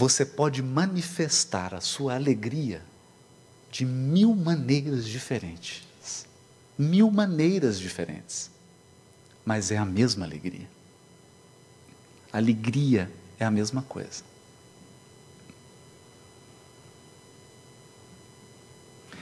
você 0.00 0.24
pode 0.24 0.62
manifestar 0.62 1.74
a 1.74 1.80
sua 1.82 2.14
alegria 2.14 2.82
de 3.70 3.84
mil 3.84 4.34
maneiras 4.34 5.06
diferentes. 5.06 6.26
Mil 6.78 7.10
maneiras 7.10 7.78
diferentes. 7.78 8.50
Mas 9.44 9.70
é 9.70 9.76
a 9.76 9.84
mesma 9.84 10.24
alegria. 10.24 10.66
Alegria 12.32 13.12
é 13.38 13.44
a 13.44 13.50
mesma 13.50 13.82
coisa. 13.82 14.24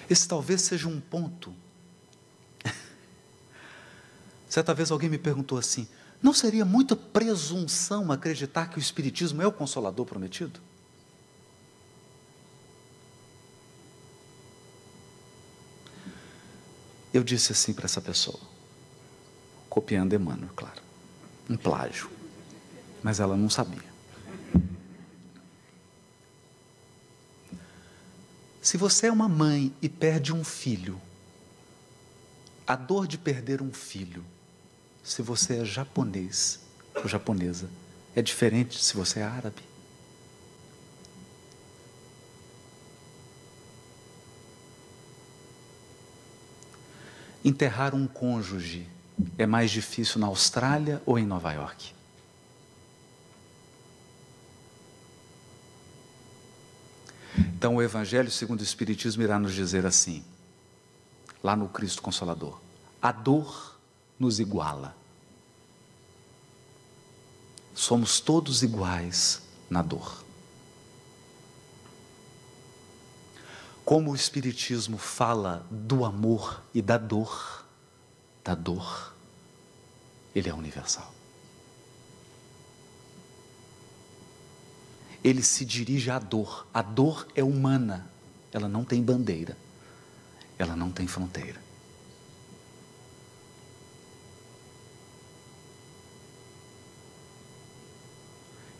Esse 0.09 0.29
talvez 0.29 0.63
seja 0.63 0.87
um 0.87 1.01
ponto. 1.01 1.53
Certa 4.49 4.73
vez 4.73 4.93
alguém 4.93 5.11
me 5.11 5.19
perguntou 5.19 5.59
assim: 5.59 5.89
não 6.23 6.33
seria 6.33 6.65
muita 6.65 6.95
presunção 6.95 8.13
acreditar 8.13 8.71
que 8.71 8.79
o 8.79 8.81
Espiritismo 8.81 9.43
é 9.43 9.47
o 9.47 9.51
consolador 9.51 10.07
prometido? 10.07 10.68
Eu 17.19 17.25
disse 17.25 17.51
assim 17.51 17.73
para 17.73 17.87
essa 17.87 18.01
pessoa, 18.01 18.39
copiando 19.69 20.13
Emmanuel, 20.15 20.53
claro, 20.55 20.81
um 21.51 21.57
plágio, 21.57 22.09
mas 23.03 23.19
ela 23.19 23.37
não 23.37 23.51
sabia. 23.51 23.83
Se 28.63 28.77
você 28.77 29.09
é 29.09 29.13
uma 29.13 29.29
mãe 29.29 29.75
e 29.83 29.89
perde 29.89 30.33
um 30.33 30.45
filho, 30.45 31.01
a 32.65 32.77
dor 32.77 33.09
de 33.09 33.19
perder 33.19 33.61
um 33.61 33.73
filho, 33.73 34.25
se 35.03 35.21
você 35.21 35.57
é 35.57 35.65
japonês 35.65 36.61
ou 36.95 37.09
japonesa, 37.09 37.69
é 38.15 38.23
diferente 38.23 38.81
se 38.81 38.95
você 38.95 39.19
é 39.19 39.25
árabe. 39.25 39.65
Enterrar 47.45 47.95
um 47.95 48.07
cônjuge 48.07 48.89
é 49.37 49.47
mais 49.47 49.71
difícil 49.71 50.21
na 50.21 50.27
Austrália 50.27 51.03
ou 51.07 51.19
em 51.19 51.27
Nova 51.27 51.53
York? 51.53 51.95
Então, 57.37 57.77
o 57.77 57.83
Evangelho 57.83 58.31
segundo 58.31 58.61
o 58.61 58.65
Espiritismo 58.65 59.23
irá 59.23 59.39
nos 59.39 59.53
dizer 59.53 59.87
assim, 59.87 60.25
lá 61.43 61.57
no 61.57 61.69
Cristo 61.69 62.03
Consolador: 62.03 62.61
a 63.01 63.13
dor 63.13 63.79
nos 64.19 64.41
iguala. 64.41 64.97
Somos 67.75 68.21
todos 68.21 68.63
iguais 68.63 69.43
na 69.71 69.83
dor. 69.83 70.25
Como 73.89 74.11
o 74.11 74.15
Espiritismo 74.15 74.99
fala 74.99 75.67
do 75.71 76.05
amor 76.05 76.63
e 76.75 76.83
da 76.83 76.99
dor, 76.99 77.65
da 78.45 78.55
dor, 78.55 79.15
ele 80.35 80.51
é 80.51 80.53
universal. 80.53 81.15
ele 85.25 85.43
se 85.43 85.65
dirige 85.65 86.11
à 86.11 86.19
dor. 86.19 86.67
A 86.75 86.83
dor 86.83 87.27
é 87.35 87.43
humana, 87.43 88.07
ela 88.53 88.69
não 88.69 88.85
tem 88.85 89.03
bandeira, 89.03 89.57
ela 90.59 90.77
não 90.77 90.91
tem 90.91 91.07
fronteira. 91.07 91.59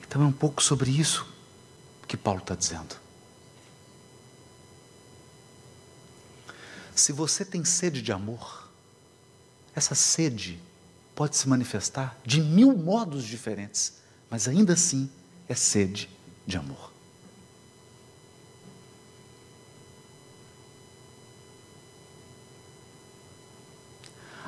Então 0.07 0.23
é 0.23 0.27
um 0.27 0.33
pouco 0.33 0.63
sobre 0.63 0.91
isso 0.91 1.27
que 2.07 2.15
Paulo 2.15 2.41
está 2.41 2.55
dizendo. 2.55 3.08
Se 6.99 7.13
você 7.13 7.45
tem 7.45 7.65
sede 7.65 8.03
de 8.03 8.11
amor, 8.11 8.69
essa 9.73 9.95
sede 9.95 10.61
pode 11.15 11.37
se 11.37 11.49
manifestar 11.49 12.19
de 12.27 12.41
mil 12.41 12.77
modos 12.77 13.23
diferentes, 13.23 14.01
mas 14.29 14.49
ainda 14.49 14.73
assim 14.73 15.09
é 15.49 15.55
sede 15.55 16.11
de 16.45 16.57
amor. 16.57 16.93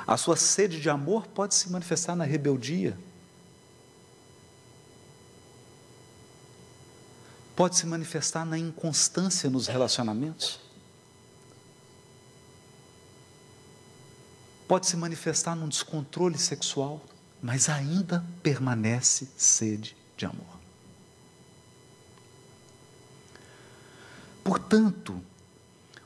A 0.04 0.16
sua 0.16 0.34
sede 0.36 0.80
de 0.80 0.90
amor 0.90 1.28
pode 1.28 1.54
se 1.54 1.70
manifestar 1.70 2.16
na 2.16 2.24
rebeldia, 2.24 2.98
pode 7.54 7.76
se 7.76 7.86
manifestar 7.86 8.44
na 8.44 8.58
inconstância 8.58 9.48
nos 9.48 9.68
relacionamentos, 9.68 10.68
pode 14.70 14.86
se 14.86 14.96
manifestar 14.96 15.56
num 15.56 15.68
descontrole 15.68 16.38
sexual, 16.38 17.04
mas 17.42 17.68
ainda 17.68 18.24
permanece 18.40 19.28
sede 19.36 19.96
de 20.16 20.24
amor. 20.24 20.46
Portanto, 24.44 25.20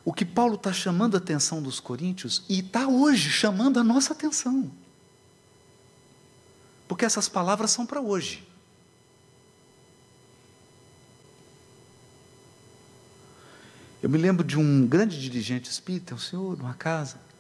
o 0.02 0.14
que 0.14 0.24
Paulo 0.24 0.54
está 0.54 0.72
chamando 0.72 1.14
a 1.14 1.18
atenção 1.18 1.62
dos 1.62 1.78
coríntios, 1.78 2.42
e 2.48 2.60
está 2.60 2.88
hoje 2.88 3.28
chamando 3.28 3.78
a 3.78 3.84
nossa 3.84 4.14
atenção, 4.14 4.72
porque 6.88 7.04
essas 7.04 7.28
palavras 7.28 7.70
são 7.70 7.84
para 7.84 8.00
hoje. 8.00 8.48
Eu 14.02 14.08
me 14.08 14.16
lembro 14.16 14.42
de 14.42 14.58
um 14.58 14.86
grande 14.86 15.20
dirigente 15.20 15.70
espírita, 15.70 16.14
um 16.14 16.18
senhor, 16.18 16.56
numa 16.56 16.72
casa. 16.72 17.33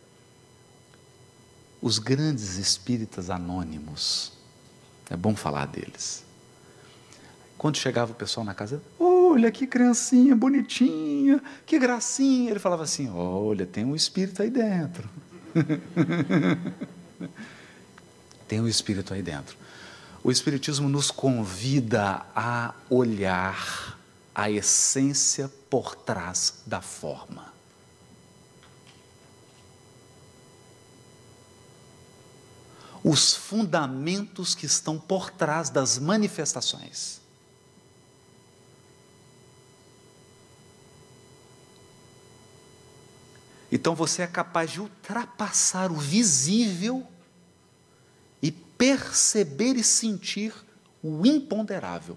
Os 1.84 1.98
grandes 1.98 2.56
espíritas 2.56 3.28
anônimos, 3.28 4.32
é 5.10 5.16
bom 5.18 5.36
falar 5.36 5.66
deles. 5.66 6.24
Quando 7.58 7.76
chegava 7.76 8.12
o 8.12 8.14
pessoal 8.14 8.46
na 8.46 8.54
casa, 8.54 8.80
olha 8.98 9.52
que 9.52 9.66
criancinha 9.66 10.34
bonitinha, 10.34 11.42
que 11.66 11.78
gracinha. 11.78 12.52
Ele 12.52 12.58
falava 12.58 12.84
assim: 12.84 13.10
olha, 13.10 13.66
tem 13.66 13.84
um 13.84 13.94
espírito 13.94 14.40
aí 14.40 14.48
dentro. 14.48 15.06
tem 18.48 18.62
um 18.62 18.66
espírito 18.66 19.12
aí 19.12 19.20
dentro. 19.20 19.54
O 20.22 20.30
Espiritismo 20.30 20.88
nos 20.88 21.10
convida 21.10 22.24
a 22.34 22.72
olhar 22.88 23.98
a 24.34 24.50
essência 24.50 25.52
por 25.68 25.94
trás 25.94 26.62
da 26.66 26.80
forma. 26.80 27.53
Os 33.04 33.36
fundamentos 33.36 34.54
que 34.54 34.66
estão 34.66 34.98
por 34.98 35.30
trás 35.30 35.70
das 35.70 35.98
manifestações. 35.98 37.20
Então 43.74 43.94
você 43.94 44.22
é 44.22 44.26
capaz 44.26 44.70
de 44.70 44.80
ultrapassar 44.80 45.90
o 45.90 45.96
visível 45.96 47.04
e 48.40 48.52
perceber 48.52 49.74
e 49.74 49.82
sentir 49.82 50.54
o 51.02 51.26
imponderável. 51.26 52.16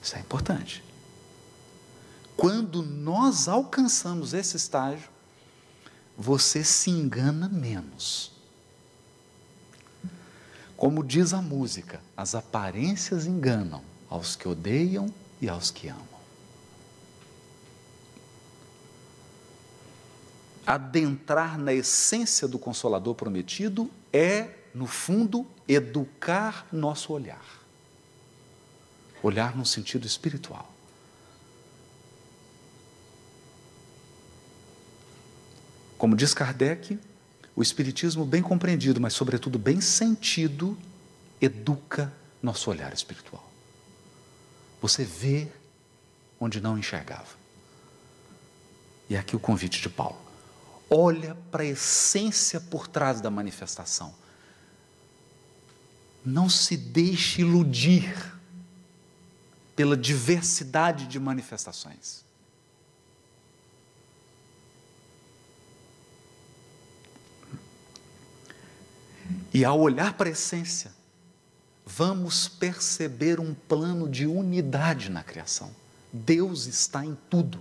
Isso 0.00 0.16
é 0.16 0.20
importante. 0.20 0.91
Quando 2.42 2.82
nós 2.82 3.46
alcançamos 3.46 4.34
esse 4.34 4.56
estágio, 4.56 5.08
você 6.18 6.64
se 6.64 6.90
engana 6.90 7.48
menos. 7.48 8.32
Como 10.76 11.04
diz 11.04 11.32
a 11.32 11.40
música, 11.40 12.00
as 12.16 12.34
aparências 12.34 13.26
enganam 13.26 13.80
aos 14.10 14.34
que 14.34 14.48
odeiam 14.48 15.14
e 15.40 15.48
aos 15.48 15.70
que 15.70 15.86
amam. 15.86 16.02
Adentrar 20.66 21.56
na 21.56 21.72
essência 21.72 22.48
do 22.48 22.58
Consolador 22.58 23.14
prometido 23.14 23.88
é, 24.12 24.48
no 24.74 24.88
fundo, 24.88 25.46
educar 25.68 26.66
nosso 26.72 27.12
olhar. 27.12 27.62
Olhar 29.22 29.56
no 29.56 29.64
sentido 29.64 30.08
espiritual. 30.08 30.71
Como 36.02 36.16
diz 36.16 36.34
Kardec, 36.34 36.98
o 37.54 37.62
Espiritismo, 37.62 38.26
bem 38.26 38.42
compreendido, 38.42 39.00
mas, 39.00 39.12
sobretudo, 39.12 39.56
bem 39.56 39.80
sentido, 39.80 40.76
educa 41.40 42.12
nosso 42.42 42.68
olhar 42.70 42.92
espiritual. 42.92 43.48
Você 44.80 45.04
vê 45.04 45.46
onde 46.40 46.60
não 46.60 46.76
enxergava. 46.76 47.28
E 49.08 49.16
aqui 49.16 49.36
o 49.36 49.38
convite 49.38 49.80
de 49.80 49.88
Paulo: 49.88 50.18
olha 50.90 51.36
para 51.52 51.62
a 51.62 51.66
essência 51.66 52.60
por 52.60 52.88
trás 52.88 53.20
da 53.20 53.30
manifestação. 53.30 54.12
Não 56.24 56.50
se 56.50 56.76
deixe 56.76 57.42
iludir 57.42 58.12
pela 59.76 59.96
diversidade 59.96 61.06
de 61.06 61.20
manifestações. 61.20 62.24
E 69.52 69.64
ao 69.64 69.78
olhar 69.78 70.14
para 70.14 70.28
a 70.28 70.32
essência, 70.32 70.92
vamos 71.84 72.48
perceber 72.48 73.38
um 73.38 73.52
plano 73.52 74.08
de 74.08 74.26
unidade 74.26 75.10
na 75.10 75.22
criação. 75.22 75.70
Deus 76.12 76.66
está 76.66 77.04
em 77.04 77.16
tudo. 77.28 77.60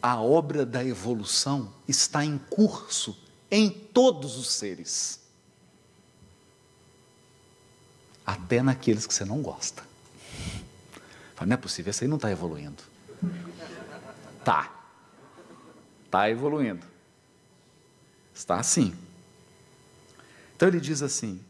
A 0.00 0.20
obra 0.20 0.66
da 0.66 0.84
evolução 0.84 1.72
está 1.86 2.24
em 2.24 2.38
curso 2.38 3.16
em 3.48 3.70
todos 3.70 4.36
os 4.36 4.50
seres, 4.50 5.20
até 8.26 8.62
naqueles 8.62 9.06
que 9.06 9.14
você 9.14 9.24
não 9.24 9.42
gosta. 9.42 9.84
Não 11.44 11.54
é 11.54 11.56
possível, 11.56 11.90
esse 11.90 12.04
aí 12.04 12.08
não 12.08 12.16
está 12.16 12.30
evoluindo. 12.30 12.82
Tá, 14.44 14.72
está 16.06 16.30
evoluindo. 16.30 16.91
Está 18.34 18.56
assim. 18.56 18.94
Então 20.56 20.68
ele 20.68 20.80
diz 20.80 21.02
assim: 21.02 21.40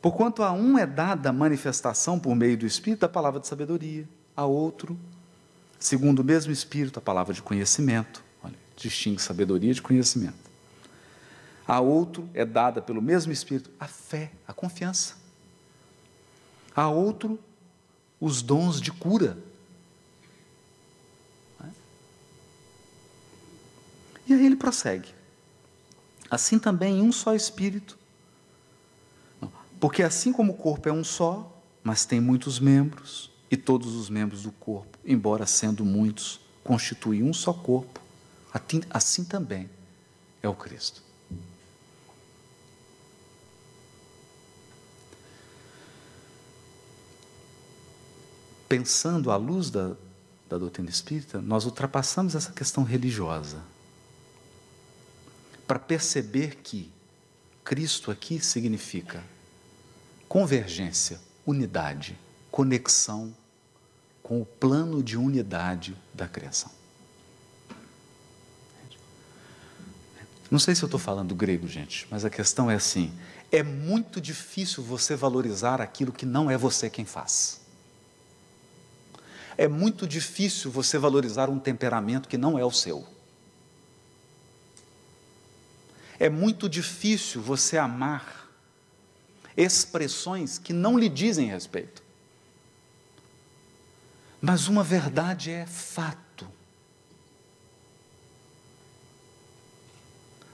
Porquanto 0.00 0.42
a 0.42 0.52
um 0.52 0.78
é 0.78 0.86
dada 0.86 1.28
a 1.28 1.32
manifestação 1.32 2.18
por 2.18 2.34
meio 2.34 2.56
do 2.56 2.66
Espírito 2.66 3.00
da 3.00 3.08
palavra 3.08 3.40
de 3.40 3.46
sabedoria, 3.46 4.08
a 4.34 4.46
outro, 4.46 4.98
segundo 5.78 6.20
o 6.20 6.24
mesmo 6.24 6.52
Espírito, 6.52 6.98
a 6.98 7.02
palavra 7.02 7.34
de 7.34 7.42
conhecimento. 7.42 8.22
Olha, 8.42 8.54
distingue 8.76 9.20
sabedoria 9.20 9.74
de 9.74 9.82
conhecimento. 9.82 10.50
A 11.66 11.80
outro 11.80 12.28
é 12.32 12.44
dada 12.44 12.80
pelo 12.80 13.02
mesmo 13.02 13.32
Espírito 13.32 13.70
a 13.78 13.86
fé, 13.86 14.32
a 14.48 14.52
confiança. 14.52 15.14
A 16.74 16.88
outro, 16.88 17.38
os 18.18 18.42
dons 18.42 18.80
de 18.80 18.90
cura. 18.90 19.36
E 24.30 24.32
aí 24.32 24.46
ele 24.46 24.54
prossegue. 24.54 25.08
Assim 26.30 26.56
também 26.56 27.00
em 27.00 27.02
um 27.02 27.10
só 27.10 27.34
Espírito. 27.34 27.98
Porque 29.80 30.04
assim 30.04 30.32
como 30.32 30.52
o 30.52 30.56
corpo 30.56 30.88
é 30.88 30.92
um 30.92 31.02
só, 31.02 31.60
mas 31.82 32.04
tem 32.04 32.20
muitos 32.20 32.60
membros, 32.60 33.28
e 33.50 33.56
todos 33.56 33.96
os 33.96 34.08
membros 34.08 34.44
do 34.44 34.52
corpo, 34.52 34.96
embora 35.04 35.46
sendo 35.46 35.84
muitos, 35.84 36.38
constituem 36.62 37.24
um 37.24 37.32
só 37.32 37.52
corpo, 37.52 38.00
assim 38.90 39.24
também 39.24 39.68
é 40.40 40.48
o 40.48 40.54
Cristo. 40.54 41.02
Pensando 48.68 49.32
à 49.32 49.36
luz 49.36 49.70
da, 49.70 49.96
da 50.48 50.56
doutrina 50.56 50.88
espírita, 50.88 51.40
nós 51.40 51.64
ultrapassamos 51.64 52.36
essa 52.36 52.52
questão 52.52 52.84
religiosa 52.84 53.60
para 55.70 55.78
perceber 55.78 56.56
que 56.56 56.90
Cristo 57.62 58.10
aqui 58.10 58.40
significa 58.40 59.22
convergência, 60.28 61.20
unidade, 61.46 62.18
conexão 62.50 63.32
com 64.20 64.42
o 64.42 64.44
plano 64.44 65.00
de 65.00 65.16
unidade 65.16 65.96
da 66.12 66.26
criação. 66.26 66.72
Não 70.50 70.58
sei 70.58 70.74
se 70.74 70.82
eu 70.82 70.88
estou 70.88 70.98
falando 70.98 71.36
grego, 71.36 71.68
gente, 71.68 72.04
mas 72.10 72.24
a 72.24 72.30
questão 72.30 72.68
é 72.68 72.74
assim: 72.74 73.16
é 73.52 73.62
muito 73.62 74.20
difícil 74.20 74.82
você 74.82 75.14
valorizar 75.14 75.80
aquilo 75.80 76.10
que 76.10 76.26
não 76.26 76.50
é 76.50 76.58
você 76.58 76.90
quem 76.90 77.04
faz. 77.04 77.60
É 79.56 79.68
muito 79.68 80.04
difícil 80.04 80.68
você 80.68 80.98
valorizar 80.98 81.48
um 81.48 81.60
temperamento 81.60 82.28
que 82.28 82.36
não 82.36 82.58
é 82.58 82.64
o 82.64 82.72
seu. 82.72 83.19
É 86.20 86.28
muito 86.28 86.68
difícil 86.68 87.40
você 87.40 87.78
amar 87.78 88.46
expressões 89.56 90.58
que 90.58 90.70
não 90.70 90.98
lhe 90.98 91.08
dizem 91.08 91.48
respeito. 91.48 92.02
Mas 94.38 94.68
uma 94.68 94.84
verdade 94.84 95.50
é 95.50 95.64
fato. 95.64 96.46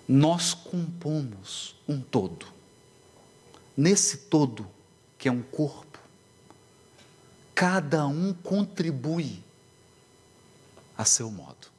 Nós 0.08 0.54
compomos 0.54 1.74
um 1.88 2.00
todo. 2.00 2.46
Nesse 3.76 4.18
todo, 4.18 4.70
que 5.18 5.28
é 5.28 5.32
um 5.32 5.42
corpo, 5.42 5.98
cada 7.52 8.06
um 8.06 8.32
contribui 8.32 9.42
a 10.96 11.04
seu 11.04 11.28
modo. 11.28 11.75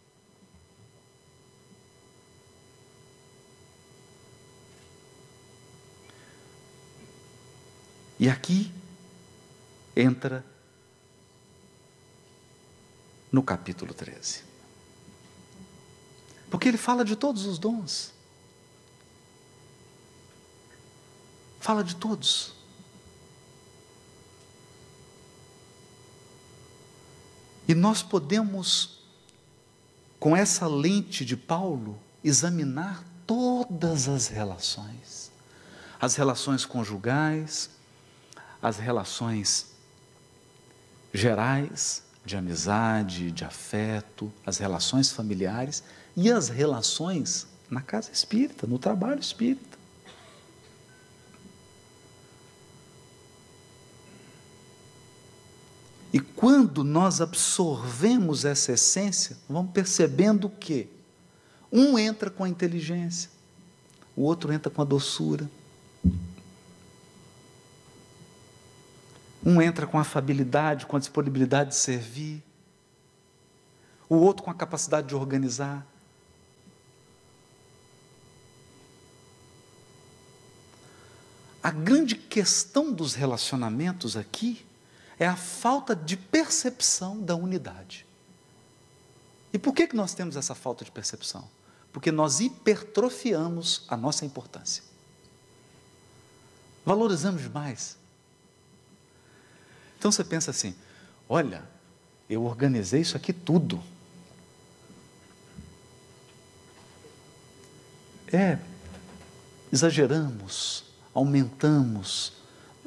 E 8.19 8.29
aqui 8.29 8.71
entra 9.95 10.43
no 13.31 13.43
capítulo 13.43 13.93
13. 13.93 14.43
Porque 16.49 16.67
ele 16.67 16.77
fala 16.77 17.03
de 17.03 17.15
todos 17.15 17.45
os 17.45 17.59
dons. 17.59 18.13
Fala 21.59 21.83
de 21.83 21.95
todos. 21.95 22.53
E 27.67 27.75
nós 27.75 28.01
podemos, 28.01 29.01
com 30.19 30.35
essa 30.35 30.67
lente 30.67 31.25
de 31.25 31.35
Paulo, 31.35 31.99
examinar 32.23 33.03
todas 33.25 34.07
as 34.07 34.27
relações: 34.27 35.29
as 35.99 36.15
relações 36.15 36.65
conjugais, 36.65 37.76
as 38.61 38.77
relações 38.77 39.67
gerais 41.13 42.03
de 42.25 42.35
amizade, 42.35 43.31
de 43.31 43.45
afeto, 43.45 44.31
as 44.45 44.57
relações 44.57 45.11
familiares 45.11 45.83
e 46.15 46.31
as 46.31 46.49
relações 46.49 47.47
na 47.69 47.81
casa 47.81 48.11
espírita, 48.11 48.67
no 48.67 48.77
trabalho 48.77 49.19
espírita. 49.19 49.77
E 56.11 56.19
quando 56.19 56.83
nós 56.83 57.21
absorvemos 57.21 58.45
essa 58.45 58.71
essência, 58.71 59.37
vamos 59.47 59.71
percebendo 59.71 60.49
que 60.49 60.89
um 61.71 61.99
entra 61.99 62.29
com 62.29 62.43
a 62.43 62.49
inteligência, 62.49 63.29
o 64.15 64.23
outro 64.23 64.51
entra 64.51 64.71
com 64.71 64.81
a 64.81 64.85
doçura, 64.85 65.49
Um 69.47 69.61
entra 69.61 69.87
com 69.87 69.97
afabilidade, 69.97 70.85
com 70.85 70.97
a 70.97 70.99
disponibilidade 70.99 71.69
de 71.69 71.77
servir, 71.77 72.43
o 74.09 74.17
outro 74.17 74.43
com 74.43 74.51
a 74.51 74.53
capacidade 74.53 75.07
de 75.07 75.15
organizar. 75.15 75.87
A 81.63 81.71
grande 81.71 82.13
questão 82.15 82.91
dos 82.91 83.13
relacionamentos 83.13 84.17
aqui 84.17 84.65
é 85.17 85.25
a 85.25 85.37
falta 85.37 85.95
de 85.95 86.17
percepção 86.17 87.17
da 87.17 87.33
unidade. 87.33 88.05
E 89.53 89.57
por 89.57 89.73
que, 89.73 89.87
que 89.87 89.95
nós 89.95 90.13
temos 90.13 90.35
essa 90.35 90.55
falta 90.55 90.83
de 90.83 90.91
percepção? 90.91 91.49
Porque 91.93 92.11
nós 92.11 92.41
hipertrofiamos 92.41 93.85
a 93.87 93.95
nossa 93.95 94.25
importância. 94.25 94.83
Valorizamos 96.85 97.41
demais. 97.43 97.95
Então 99.97 100.11
você 100.11 100.23
pensa 100.23 100.51
assim: 100.51 100.75
olha, 101.27 101.67
eu 102.29 102.43
organizei 102.43 103.01
isso 103.01 103.17
aqui 103.17 103.33
tudo. 103.33 103.81
É, 108.31 108.59
exageramos, 109.71 110.83
aumentamos, 111.13 112.33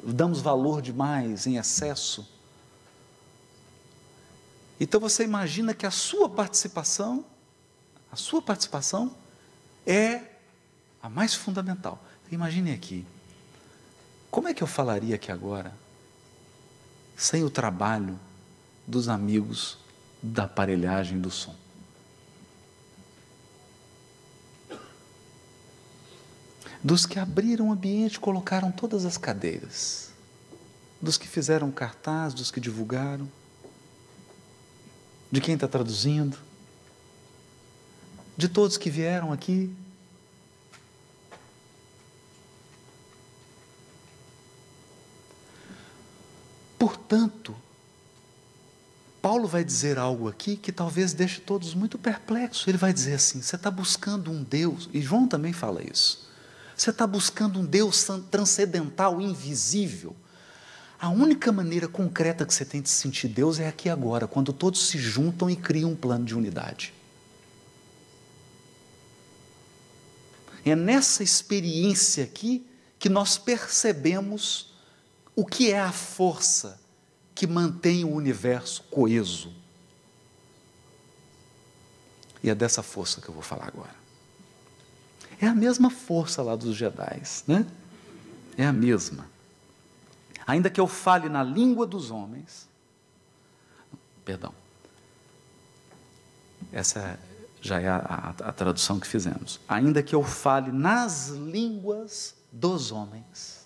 damos 0.03 0.39
valor 0.39 0.81
demais 0.81 1.47
em 1.47 1.57
excesso. 1.57 2.27
Então 4.79 4.99
você 4.99 5.23
imagina 5.23 5.73
que 5.73 5.85
a 5.85 5.91
sua 5.91 6.29
participação, 6.29 7.25
a 8.11 8.15
sua 8.15 8.41
participação 8.41 9.15
é 9.85 10.21
a 11.01 11.09
mais 11.09 11.33
fundamental. 11.33 12.03
Imagine 12.31 12.71
aqui, 12.71 13.05
como 14.29 14.47
é 14.47 14.53
que 14.53 14.63
eu 14.63 14.67
falaria 14.67 15.15
aqui 15.15 15.31
agora 15.31 15.73
sem 17.21 17.43
o 17.43 17.51
trabalho 17.51 18.19
dos 18.87 19.07
amigos 19.07 19.77
da 20.23 20.45
aparelhagem 20.45 21.21
do 21.21 21.29
som. 21.29 21.55
Dos 26.83 27.05
que 27.05 27.19
abriram 27.19 27.69
o 27.69 27.71
ambiente, 27.71 28.19
colocaram 28.19 28.71
todas 28.71 29.05
as 29.05 29.19
cadeiras. 29.19 30.09
Dos 30.99 31.15
que 31.15 31.27
fizeram 31.27 31.71
cartaz, 31.71 32.33
dos 32.33 32.49
que 32.49 32.59
divulgaram. 32.59 33.29
De 35.31 35.39
quem 35.39 35.53
está 35.53 35.67
traduzindo. 35.67 36.39
De 38.35 38.49
todos 38.49 38.77
que 38.77 38.89
vieram 38.89 39.31
aqui. 39.31 39.71
Portanto, 46.81 47.55
Paulo 49.21 49.47
vai 49.47 49.63
dizer 49.63 49.99
algo 49.99 50.27
aqui 50.27 50.57
que 50.57 50.71
talvez 50.71 51.13
deixe 51.13 51.39
todos 51.39 51.75
muito 51.75 51.95
perplexos. 51.95 52.67
Ele 52.67 52.79
vai 52.79 52.91
dizer 52.91 53.13
assim: 53.13 53.39
você 53.39 53.55
está 53.55 53.69
buscando 53.69 54.31
um 54.31 54.41
Deus, 54.41 54.89
e 54.91 54.99
João 54.99 55.27
também 55.27 55.53
fala 55.53 55.83
isso. 55.83 56.27
Você 56.75 56.89
está 56.89 57.05
buscando 57.05 57.59
um 57.59 57.65
Deus 57.65 58.03
transcendental, 58.31 59.21
invisível. 59.21 60.15
A 60.99 61.09
única 61.09 61.51
maneira 61.51 61.87
concreta 61.87 62.47
que 62.47 62.51
você 62.51 62.65
tem 62.65 62.81
de 62.81 62.89
sentir 62.89 63.27
Deus 63.27 63.59
é 63.59 63.67
aqui 63.67 63.87
agora, 63.87 64.25
quando 64.25 64.51
todos 64.51 64.87
se 64.87 64.97
juntam 64.97 65.51
e 65.51 65.55
criam 65.55 65.91
um 65.91 65.95
plano 65.95 66.25
de 66.25 66.33
unidade. 66.33 66.95
É 70.65 70.75
nessa 70.75 71.21
experiência 71.21 72.23
aqui 72.23 72.65
que 72.97 73.07
nós 73.07 73.37
percebemos 73.37 74.70
o 75.35 75.45
que 75.45 75.71
é 75.71 75.79
a 75.79 75.91
força 75.91 76.79
que 77.33 77.47
mantém 77.47 78.03
o 78.03 78.13
universo 78.13 78.83
coeso. 78.83 79.53
E 82.43 82.49
é 82.49 82.55
dessa 82.55 82.83
força 82.83 83.21
que 83.21 83.29
eu 83.29 83.33
vou 83.33 83.43
falar 83.43 83.67
agora. 83.67 83.95
É 85.39 85.47
a 85.47 85.55
mesma 85.55 85.89
força 85.89 86.41
lá 86.41 86.55
dos 86.55 86.75
Jedi, 86.75 87.21
né? 87.47 87.65
É 88.57 88.65
a 88.65 88.73
mesma. 88.73 89.27
Ainda 90.45 90.69
que 90.69 90.79
eu 90.79 90.87
fale 90.87 91.29
na 91.29 91.43
língua 91.43 91.87
dos 91.87 92.11
homens, 92.11 92.67
perdão, 94.25 94.53
essa 96.71 97.17
já 97.61 97.79
é 97.79 97.87
a, 97.87 97.97
a, 97.97 98.49
a 98.49 98.51
tradução 98.51 98.99
que 98.99 99.07
fizemos. 99.07 99.59
Ainda 99.67 100.03
que 100.03 100.13
eu 100.13 100.23
fale 100.23 100.71
nas 100.71 101.29
línguas 101.29 102.35
dos 102.51 102.91
homens 102.91 103.60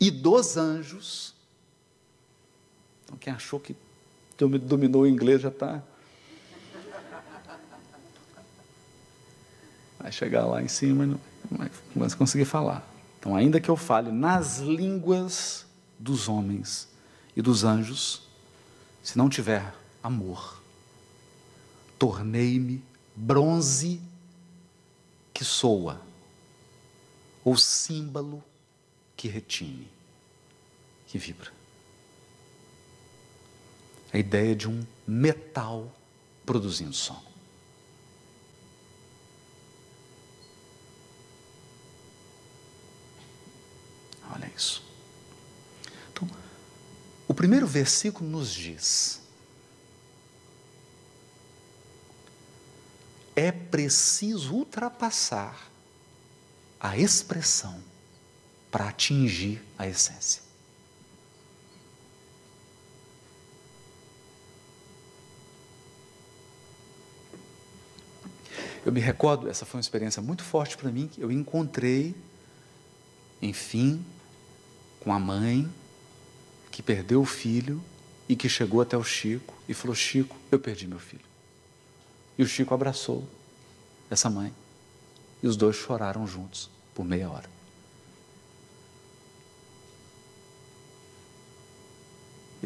e 0.00 0.10
dos 0.10 0.56
anjos, 0.56 1.34
então, 3.04 3.18
quem 3.18 3.32
achou 3.32 3.60
que 3.60 3.76
dominou 4.38 5.02
o 5.02 5.06
inglês 5.06 5.42
já 5.42 5.48
está. 5.48 5.82
Vai 9.98 10.10
chegar 10.10 10.46
lá 10.46 10.62
em 10.62 10.68
cima 10.68 11.04
e 11.04 11.06
não 11.08 11.20
vai 11.94 12.10
conseguir 12.12 12.46
falar. 12.46 12.88
Então, 13.18 13.36
ainda 13.36 13.60
que 13.60 13.68
eu 13.68 13.76
fale 13.76 14.10
nas 14.10 14.58
línguas 14.58 15.66
dos 15.98 16.28
homens 16.28 16.88
e 17.36 17.42
dos 17.42 17.64
anjos, 17.64 18.22
se 19.02 19.18
não 19.18 19.28
tiver 19.28 19.74
amor, 20.02 20.62
tornei-me 21.98 22.82
bronze 23.14 24.00
que 25.34 25.44
soa, 25.44 26.00
ou 27.44 27.56
símbolo 27.56 28.42
que 29.20 29.28
retine, 29.28 29.86
que 31.06 31.18
vibra 31.18 31.52
a 34.10 34.16
ideia 34.16 34.56
de 34.56 34.66
um 34.66 34.82
metal 35.06 35.94
produzindo 36.46 36.94
som. 36.94 37.22
Olha 44.34 44.50
isso. 44.56 44.82
Então, 46.10 46.26
o 47.28 47.34
primeiro 47.34 47.66
versículo 47.66 48.26
nos 48.26 48.50
diz: 48.50 49.20
é 53.36 53.52
preciso 53.52 54.54
ultrapassar 54.54 55.70
a 56.80 56.96
expressão 56.96 57.90
para 58.70 58.88
atingir 58.88 59.60
a 59.76 59.86
essência. 59.86 60.42
Eu 68.84 68.92
me 68.92 69.00
recordo, 69.00 69.48
essa 69.48 69.66
foi 69.66 69.78
uma 69.78 69.82
experiência 69.82 70.22
muito 70.22 70.42
forte 70.42 70.76
para 70.76 70.90
mim, 70.90 71.06
que 71.06 71.20
eu 71.20 71.30
encontrei, 71.30 72.14
enfim, 73.42 74.04
com 75.00 75.12
a 75.12 75.18
mãe 75.18 75.70
que 76.70 76.82
perdeu 76.82 77.20
o 77.20 77.26
filho 77.26 77.82
e 78.28 78.34
que 78.34 78.48
chegou 78.48 78.80
até 78.80 78.96
o 78.96 79.04
Chico 79.04 79.54
e 79.68 79.74
falou: 79.74 79.94
Chico, 79.94 80.36
eu 80.50 80.58
perdi 80.58 80.86
meu 80.86 80.98
filho. 80.98 81.24
E 82.38 82.42
o 82.42 82.46
Chico 82.46 82.72
abraçou 82.72 83.28
essa 84.08 84.30
mãe 84.30 84.52
e 85.42 85.46
os 85.46 85.56
dois 85.56 85.76
choraram 85.76 86.26
juntos 86.26 86.70
por 86.94 87.04
meia 87.04 87.30
hora. 87.30 87.59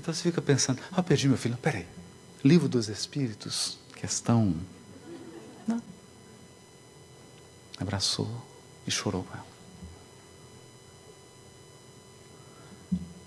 Então 0.05 0.13
você 0.13 0.23
fica 0.23 0.43
pensando: 0.43 0.83
Ah, 0.93 1.03
perdi 1.03 1.27
meu 1.27 1.39
filho. 1.39 1.57
Peraí, 1.57 1.87
livro 2.45 2.69
dos 2.69 2.91
Espíritos, 2.91 3.79
questão. 3.97 4.55
Não 5.67 5.83
abraçou 7.81 8.29
e 8.87 8.91
chorou 8.91 9.25
com 9.25 9.35
ela. 9.35 9.47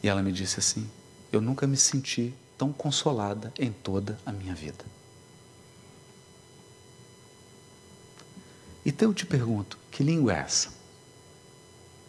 E 0.04 0.08
ela 0.08 0.22
me 0.22 0.32
disse 0.32 0.60
assim: 0.60 0.88
Eu 1.32 1.42
nunca 1.42 1.66
me 1.66 1.76
senti 1.76 2.32
tão 2.60 2.72
consolada 2.72 3.52
em 3.58 3.72
toda 3.72 4.20
a 4.24 4.32
minha 4.32 4.54
vida. 4.54 4.86
Então 8.86 9.10
eu 9.10 9.16
te 9.16 9.26
pergunto: 9.26 9.80
que 9.90 10.04
língua 10.04 10.32
é 10.32 10.42
essa? 10.42 10.70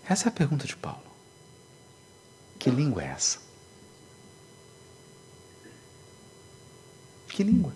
Essa 0.07 0.27
é 0.27 0.29
a 0.29 0.33
pergunta 0.33 0.67
de 0.67 0.77
Paulo. 0.77 1.09
Que 2.59 2.69
língua 2.69 3.03
é 3.03 3.07
essa? 3.07 3.48
Que 7.39 7.45
língua? 7.45 7.73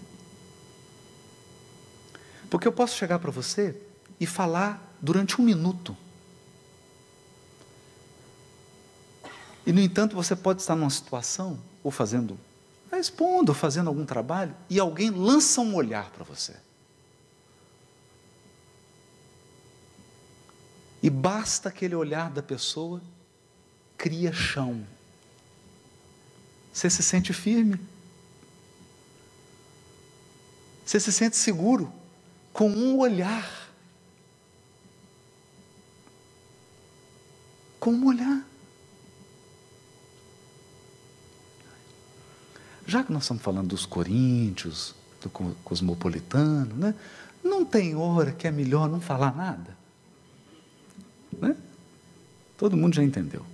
Porque 2.51 2.67
eu 2.67 2.73
posso 2.73 2.97
chegar 2.97 3.21
para 3.21 3.31
você 3.31 3.81
e 4.19 4.27
falar 4.27 4.93
durante 5.01 5.41
um 5.41 5.45
minuto. 5.45 5.97
E, 9.65 9.73
no 9.73 9.81
entanto, 9.81 10.17
você 10.17 10.35
pode 10.35 10.63
estar 10.63 10.75
numa 10.75 10.91
situação, 10.91 11.61
ou 11.81 11.93
fazendo, 11.93 12.37
expondo, 12.93 13.53
ou 13.53 13.55
fazendo 13.55 13.87
algum 13.87 14.05
trabalho, 14.05 14.53
e 14.69 14.81
alguém 14.81 15.11
lança 15.11 15.61
um 15.61 15.77
olhar 15.77 16.11
para 16.11 16.25
você. 16.25 16.57
E 21.01 21.09
basta 21.09 21.69
aquele 21.69 21.95
olhar 21.95 22.33
da 22.33 22.43
pessoa, 22.43 23.01
cria 23.97 24.33
chão. 24.33 24.85
Você 26.73 26.91
se 26.91 27.05
sente 27.05 27.33
firme. 27.33 27.92
Você 30.85 30.99
se 31.01 31.13
sente 31.13 31.37
seguro 31.37 31.93
com 32.53 32.69
um 32.69 32.99
olhar. 32.99 33.71
Como 37.79 38.09
olhar? 38.09 38.45
Já 42.87 43.03
que 43.03 43.13
nós 43.13 43.23
estamos 43.23 43.43
falando 43.43 43.69
dos 43.69 43.87
coríntios, 43.87 44.95
do 45.21 45.31
cosmopolitano, 45.65 46.75
né? 46.75 46.95
não 47.43 47.65
tem 47.65 47.95
hora 47.95 48.33
que 48.33 48.47
é 48.47 48.51
melhor 48.51 48.89
não 48.89 49.01
falar 49.01 49.35
nada. 49.35 49.77
Né? 51.33 51.57
Todo 52.57 52.77
mundo 52.77 52.95
já 52.95 53.03
entendeu. 53.03 53.45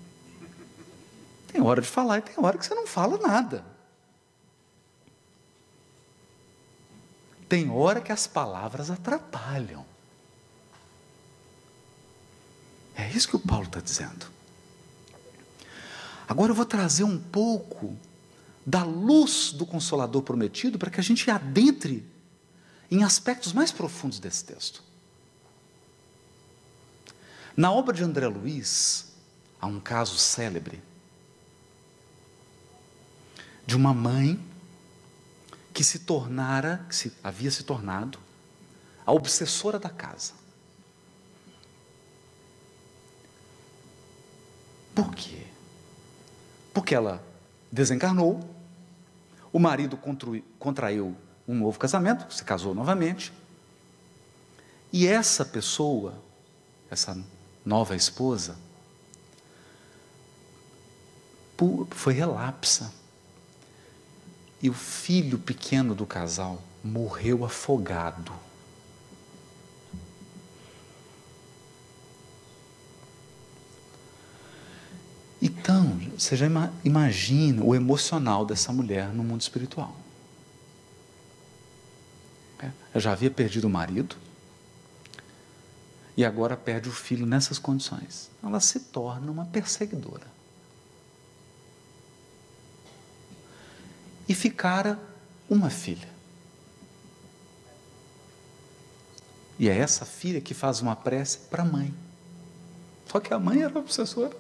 Tem 1.52 1.62
hora 1.62 1.80
de 1.80 1.88
falar 1.88 2.18
e 2.18 2.22
tem 2.22 2.34
hora 2.36 2.58
que 2.58 2.66
você 2.66 2.74
não 2.74 2.86
fala 2.86 3.18
nada. 3.18 3.64
Tem 7.48 7.70
hora 7.70 8.00
que 8.00 8.12
as 8.12 8.26
palavras 8.26 8.90
atrapalham. 8.90 9.84
É 12.94 13.08
isso 13.10 13.28
que 13.28 13.36
o 13.36 13.40
Paulo 13.40 13.64
está 13.64 13.80
dizendo. 13.80 14.26
Agora 16.28 16.50
eu 16.50 16.54
vou 16.54 16.66
trazer 16.66 17.04
um 17.04 17.18
pouco 17.18 17.96
da 18.66 18.84
luz 18.84 19.50
do 19.52 19.64
Consolador 19.64 20.22
prometido 20.22 20.78
para 20.78 20.90
que 20.90 21.00
a 21.00 21.02
gente 21.02 21.30
adentre 21.30 22.04
em 22.90 23.02
aspectos 23.02 23.52
mais 23.52 23.72
profundos 23.72 24.18
desse 24.18 24.44
texto. 24.44 24.82
Na 27.56 27.72
obra 27.72 27.94
de 27.94 28.02
André 28.02 28.26
Luiz, 28.28 29.06
há 29.60 29.66
um 29.66 29.80
caso 29.80 30.18
célebre 30.18 30.82
de 33.66 33.74
uma 33.74 33.94
mãe 33.94 34.38
que 35.78 35.84
se 35.84 36.00
tornara, 36.00 36.84
que 36.88 36.96
se, 36.96 37.12
havia 37.22 37.52
se 37.52 37.62
tornado, 37.62 38.18
a 39.06 39.12
obsessora 39.12 39.78
da 39.78 39.88
casa. 39.88 40.32
Por 44.92 45.14
quê? 45.14 45.46
Porque 46.74 46.96
ela 46.96 47.24
desencarnou, 47.70 48.40
o 49.52 49.60
marido 49.60 49.96
contraiu 50.58 51.16
um 51.46 51.54
novo 51.54 51.78
casamento, 51.78 52.34
se 52.34 52.42
casou 52.42 52.74
novamente, 52.74 53.32
e 54.92 55.06
essa 55.06 55.44
pessoa, 55.44 56.20
essa 56.90 57.16
nova 57.64 57.94
esposa, 57.94 58.58
foi 61.92 62.14
relapsa. 62.14 62.92
E 64.60 64.68
o 64.68 64.74
filho 64.74 65.38
pequeno 65.38 65.94
do 65.94 66.04
casal 66.04 66.62
morreu 66.82 67.44
afogado. 67.44 68.32
Então, 75.40 76.00
você 76.16 76.36
já 76.36 76.46
imagina 76.84 77.62
o 77.62 77.74
emocional 77.74 78.44
dessa 78.44 78.72
mulher 78.72 79.08
no 79.14 79.22
mundo 79.22 79.40
espiritual. 79.40 79.94
É, 82.58 82.66
ela 82.66 83.00
já 83.00 83.12
havia 83.12 83.30
perdido 83.30 83.66
o 83.66 83.70
marido 83.70 84.16
e 86.16 86.24
agora 86.24 86.56
perde 86.56 86.88
o 86.88 86.92
filho 86.92 87.24
nessas 87.24 87.60
condições. 87.60 88.28
Ela 88.42 88.58
se 88.58 88.80
torna 88.80 89.30
uma 89.30 89.44
perseguidora. 89.44 90.37
E 94.28 94.34
ficara 94.34 95.00
uma 95.48 95.70
filha. 95.70 96.08
E 99.58 99.68
é 99.68 99.76
essa 99.76 100.04
filha 100.04 100.40
que 100.40 100.54
faz 100.54 100.80
uma 100.80 100.94
prece 100.94 101.38
para 101.50 101.62
a 101.62 101.66
mãe. 101.66 101.92
Só 103.06 103.18
que 103.18 103.32
a 103.32 103.38
mãe 103.38 103.62
era 103.62 103.76
obsessora. 103.78 104.36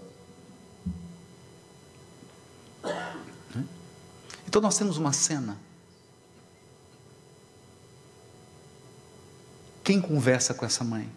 Então 4.46 4.62
nós 4.62 4.78
temos 4.78 4.96
uma 4.96 5.12
cena. 5.12 5.58
Quem 9.82 10.00
conversa 10.00 10.54
com 10.54 10.64
essa 10.64 10.84
mãe? 10.84 11.10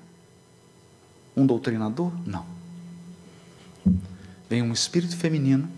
Um 1.36 1.46
doutrinador? 1.46 2.12
Não. 2.26 2.46
Vem 4.50 4.62
um 4.62 4.74
espírito 4.74 5.16
feminino. 5.16 5.70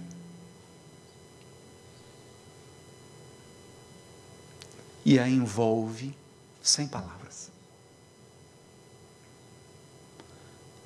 E 5.05 5.19
a 5.19 5.27
envolve 5.27 6.15
sem 6.61 6.87
palavras. 6.87 7.51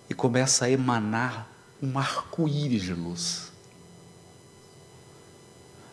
E 0.10 0.14
começa 0.14 0.66
a 0.66 0.70
emanar 0.70 1.52
um 1.82 1.98
arco-íris 1.98 2.82
de 2.82 2.94
luz. 2.94 3.52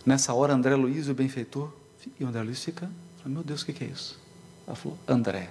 Nessa 0.07 0.33
hora, 0.33 0.54
André 0.54 0.75
Luiz, 0.76 1.09
o 1.09 1.14
benfeitor, 1.14 1.73
e 2.19 2.25
André 2.25 2.43
Luiz 2.43 2.62
fica, 2.62 2.90
meu 3.25 3.43
Deus, 3.43 3.62
o 3.62 3.66
que 3.66 3.85
é 3.85 3.87
isso? 3.87 4.21
Ela 4.66 4.76
falou, 4.76 4.99
André, 5.09 5.50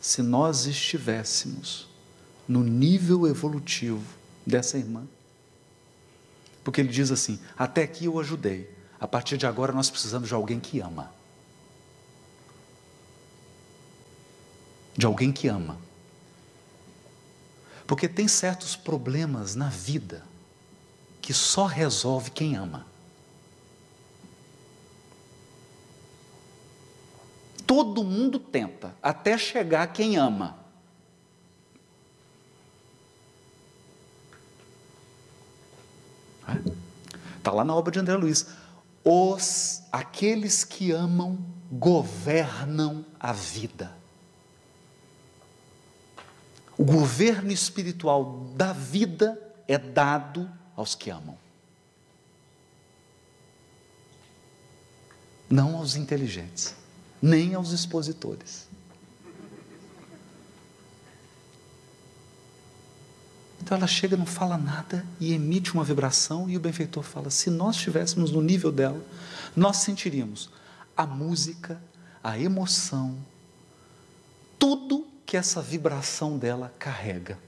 se 0.00 0.22
nós 0.22 0.66
estivéssemos 0.66 1.88
no 2.48 2.62
nível 2.62 3.26
evolutivo 3.26 4.04
dessa 4.46 4.78
irmã, 4.78 5.06
porque 6.64 6.80
ele 6.80 6.90
diz 6.90 7.10
assim: 7.10 7.40
até 7.56 7.82
aqui 7.82 8.06
eu 8.06 8.18
ajudei, 8.18 8.68
a 9.02 9.08
partir 9.08 9.36
de 9.36 9.44
agora 9.44 9.72
nós 9.72 9.90
precisamos 9.90 10.28
de 10.28 10.34
alguém 10.34 10.60
que 10.60 10.78
ama. 10.78 11.12
De 14.96 15.04
alguém 15.04 15.32
que 15.32 15.48
ama. 15.48 15.76
Porque 17.84 18.08
tem 18.08 18.28
certos 18.28 18.76
problemas 18.76 19.56
na 19.56 19.68
vida 19.68 20.24
que 21.20 21.34
só 21.34 21.66
resolve 21.66 22.30
quem 22.30 22.54
ama. 22.54 22.86
Todo 27.66 28.04
mundo 28.04 28.38
tenta, 28.38 28.94
até 29.02 29.36
chegar 29.36 29.88
quem 29.88 30.16
ama. 30.16 30.56
Está 37.36 37.50
lá 37.50 37.64
na 37.64 37.74
obra 37.74 37.90
de 37.90 37.98
André 37.98 38.14
Luiz. 38.14 38.61
Os, 39.04 39.82
aqueles 39.90 40.64
que 40.64 40.92
amam, 40.92 41.38
governam 41.70 43.04
a 43.18 43.32
vida. 43.32 43.92
O 46.78 46.84
governo 46.84 47.50
espiritual 47.50 48.46
da 48.54 48.72
vida 48.72 49.40
é 49.68 49.76
dado 49.76 50.50
aos 50.76 50.94
que 50.94 51.10
amam. 51.10 51.36
Não 55.50 55.76
aos 55.76 55.96
inteligentes 55.96 56.74
nem 57.22 57.54
aos 57.54 57.70
expositores. 57.70 58.66
Então 63.62 63.78
ela 63.78 63.86
chega, 63.86 64.16
não 64.16 64.26
fala 64.26 64.58
nada 64.58 65.06
e 65.20 65.32
emite 65.32 65.72
uma 65.72 65.84
vibração, 65.84 66.50
e 66.50 66.56
o 66.56 66.60
benfeitor 66.60 67.04
fala: 67.04 67.30
se 67.30 67.48
nós 67.48 67.76
estivéssemos 67.76 68.32
no 68.32 68.42
nível 68.42 68.72
dela, 68.72 69.00
nós 69.54 69.78
sentiríamos 69.78 70.50
a 70.96 71.06
música, 71.06 71.80
a 72.22 72.36
emoção, 72.38 73.16
tudo 74.58 75.06
que 75.24 75.36
essa 75.36 75.62
vibração 75.62 76.36
dela 76.36 76.74
carrega. 76.76 77.38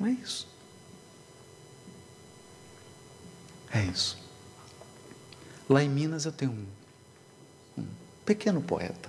Não 0.00 0.08
é 0.08 0.10
isso. 0.10 0.48
É 3.72 3.84
isso. 3.84 4.18
Lá 5.68 5.82
em 5.82 5.88
Minas 5.88 6.24
eu 6.24 6.32
tenho 6.32 6.50
um, 6.50 7.82
um 7.82 7.86
pequeno 8.26 8.60
poeta 8.60 9.08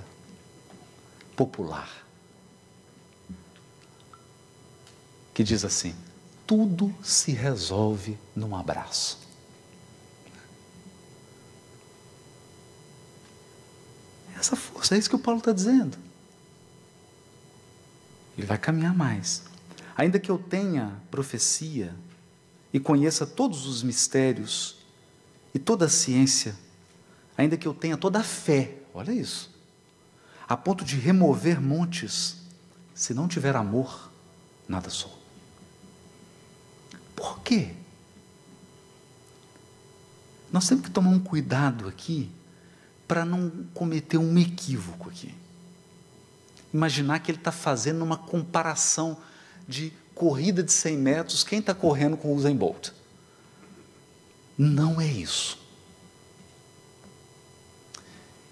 popular 1.36 2.03
que 5.34 5.44
diz 5.44 5.66
assim: 5.66 5.96
tudo 6.46 6.94
se 7.02 7.32
resolve 7.32 8.18
num 8.36 8.56
abraço. 8.56 9.20
Essa 14.38 14.56
força, 14.56 14.96
é 14.96 14.98
isso 14.98 15.10
que 15.10 15.16
o 15.16 15.20
Paulo 15.20 15.40
está 15.40 15.54
dizendo. 15.54 15.98
Ele 18.38 18.46
vai 18.46 18.58
caminhar 18.58 18.94
mais. 18.94 19.44
Ainda 19.96 20.20
que 20.20 20.30
eu 20.30 20.38
tenha 20.38 21.00
profecia 21.10 21.96
e 22.74 22.80
conheça 22.80 23.26
todos 23.26 23.66
os 23.66 23.84
mistérios 23.84 24.78
e 25.54 25.60
toda 25.60 25.86
a 25.86 25.90
ciência, 25.90 26.56
ainda 27.38 27.56
que 27.56 27.68
eu 27.68 27.74
tenha 27.74 27.96
toda 27.96 28.20
a 28.20 28.24
fé, 28.24 28.80
olha 28.94 29.12
isso, 29.12 29.54
a 30.50 30.58
ponto 30.58 30.84
de 30.84 30.98
remover 30.98 31.62
montes, 31.62 32.38
se 32.94 33.14
não 33.14 33.28
tiver 33.28 33.56
amor, 33.56 34.12
nada 34.68 34.90
sou. 34.90 35.23
Por 37.16 37.40
quê? 37.42 37.74
Nós 40.52 40.68
temos 40.68 40.86
que 40.86 40.92
tomar 40.92 41.10
um 41.10 41.20
cuidado 41.20 41.88
aqui 41.88 42.30
para 43.08 43.26
não 43.26 43.50
cometer 43.74 44.18
um 44.18 44.38
equívoco 44.38 45.10
aqui. 45.10 45.34
Imaginar 46.74 47.20
que 47.20 47.32
ele 47.32 47.38
está 47.38 47.52
fazendo 47.52 48.04
uma 48.04 48.18
comparação 48.18 49.18
de 49.68 49.92
corrida 50.16 50.62
de 50.64 50.72
100 50.72 50.98
metros, 50.98 51.44
quem 51.44 51.60
está 51.60 51.74
correndo 51.74 52.18
com 52.18 52.30
o 52.30 52.36
Usain 52.36 52.56
Bolt? 52.56 52.90
Não 54.58 55.02
é 55.02 55.08
isso. 55.08 55.60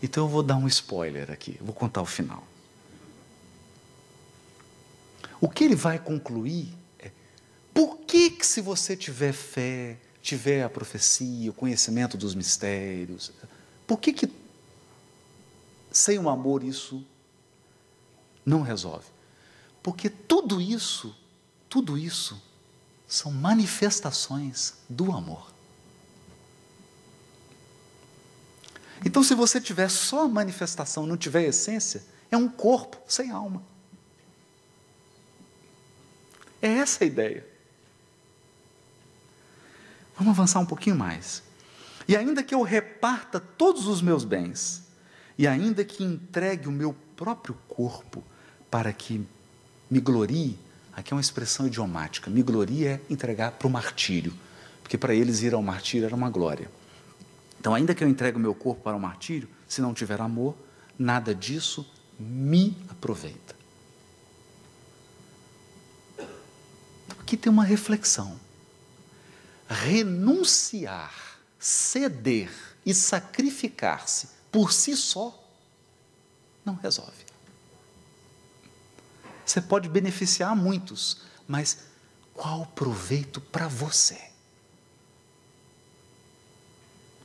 Então 0.02 0.26
eu 0.26 0.30
vou 0.30 0.42
dar 0.42 0.56
um 0.56 0.68
spoiler 0.68 1.30
aqui, 1.32 1.58
vou 1.62 1.74
contar 1.74 2.02
o 2.02 2.06
final. 2.06 2.44
O 5.40 5.48
que 5.50 5.64
ele 5.64 5.76
vai 5.76 6.00
concluir 6.00 6.81
por 7.74 7.98
que, 8.00 8.30
que 8.32 8.46
se 8.46 8.62
você 8.62 8.96
tiver 8.96 9.34
fé, 9.34 9.98
tiver 10.22 10.64
a 10.64 10.70
profecia, 10.70 11.50
o 11.50 11.54
conhecimento 11.54 12.18
dos 12.18 12.36
mistérios, 12.36 13.32
por 13.88 14.00
que, 14.00 14.14
que 14.14 14.32
sem 15.92 16.20
o 16.20 16.30
amor 16.30 16.64
isso 16.64 17.06
não 18.46 18.62
resolve? 18.62 19.08
Porque 19.82 20.10
tudo 20.10 20.62
isso, 20.62 21.16
tudo 21.68 21.98
isso 21.98 22.42
são 23.08 23.32
manifestações 23.32 24.76
do 24.88 25.12
amor. 25.12 25.52
Então, 29.04 29.24
se 29.24 29.34
você 29.34 29.60
tiver 29.60 29.90
só 29.90 30.26
a 30.26 30.28
manifestação, 30.28 31.08
não 31.08 31.18
tiver 31.18 31.44
essência, 31.44 32.04
é 32.30 32.38
um 32.38 32.48
corpo 32.48 32.98
sem 33.08 33.32
alma. 33.32 33.64
É 36.62 36.68
essa 36.68 37.04
a 37.04 37.08
ideia. 37.08 37.51
Vamos 40.22 40.38
avançar 40.38 40.60
um 40.60 40.68
pouquinho 40.68 40.96
mais. 40.96 41.42
E 42.08 42.16
ainda 42.16 42.44
que 42.44 42.54
eu 42.54 42.62
reparta 42.62 43.40
todos 43.40 43.88
os 43.88 44.04
meus 44.04 44.24
bens, 44.24 44.84
e 45.36 45.48
ainda 45.48 45.84
que 45.84 46.04
entregue 46.04 46.68
o 46.68 46.72
meu 46.72 46.96
próprio 47.16 47.58
corpo 47.68 48.24
para 48.70 48.94
que 48.94 49.26
me 49.90 50.00
glorie, 50.00 50.60
aqui 50.94 51.12
é 51.12 51.16
uma 51.16 51.22
expressão 51.22 51.66
idiomática, 51.66 52.30
me 52.30 52.44
glorie 52.44 52.86
é 52.86 53.02
entregar 53.10 53.54
para 53.54 53.68
o 53.68 53.72
martírio, 53.72 54.32
porque 54.84 54.96
para 54.96 55.16
eles 55.16 55.42
ir 55.42 55.56
ao 55.56 55.64
martírio 55.64 56.06
era 56.06 56.16
uma 56.16 56.30
glória. 56.30 56.70
Então, 57.60 57.74
ainda 57.74 57.96
que 57.96 58.04
eu 58.04 58.08
entregue 58.08 58.38
o 58.38 58.40
meu 58.40 58.54
corpo 58.54 58.84
para 58.84 58.96
o 58.96 59.00
martírio, 59.00 59.50
se 59.68 59.82
não 59.82 59.92
tiver 59.92 60.22
amor, 60.22 60.56
nada 61.00 61.34
disso 61.34 61.84
me 62.20 62.78
aproveita. 62.88 63.56
Aqui 67.20 67.36
tem 67.36 67.52
uma 67.52 67.64
reflexão. 67.64 68.51
Renunciar, 69.72 71.14
ceder 71.58 72.52
e 72.86 72.94
sacrificar-se 72.94 74.28
por 74.52 74.74
si 74.74 74.98
só 74.98 75.42
não 76.66 76.76
resolve. 76.76 77.26
Você 79.46 79.62
pode 79.62 79.88
beneficiar 79.88 80.56
muitos, 80.56 81.22
mas 81.48 81.80
qual 82.34 82.62
o 82.62 82.68
proveito 82.68 83.40
para 83.40 83.68
você? 83.68 84.30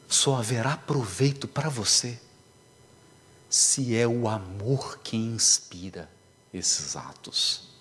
Só 0.09 0.37
haverá 0.37 0.77
proveito 0.77 1.49
para 1.49 1.69
você 1.69 2.21
se 3.49 3.97
é 3.97 4.07
o 4.07 4.29
amor 4.29 4.99
quem 5.03 5.27
inspira 5.27 6.11
esses 6.53 6.97
atos. 6.97 7.76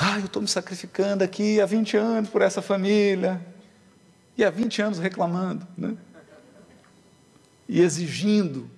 Ah, 0.00 0.20
eu 0.20 0.26
estou 0.26 0.40
me 0.40 0.46
sacrificando 0.46 1.24
aqui 1.24 1.60
há 1.60 1.66
20 1.66 1.96
anos 1.96 2.30
por 2.30 2.40
essa 2.40 2.62
família. 2.62 3.44
E 4.36 4.44
há 4.44 4.50
20 4.50 4.80
anos 4.80 4.98
reclamando, 5.00 5.66
né? 5.76 5.96
E 7.68 7.80
exigindo 7.80 8.70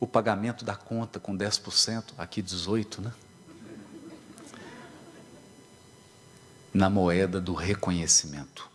o 0.00 0.06
pagamento 0.06 0.64
da 0.64 0.74
conta 0.74 1.20
com 1.20 1.36
10%, 1.36 2.14
aqui 2.16 2.42
18%, 2.42 3.00
né? 3.00 3.12
Na 6.72 6.88
moeda 6.88 7.38
do 7.38 7.52
reconhecimento. 7.52 8.70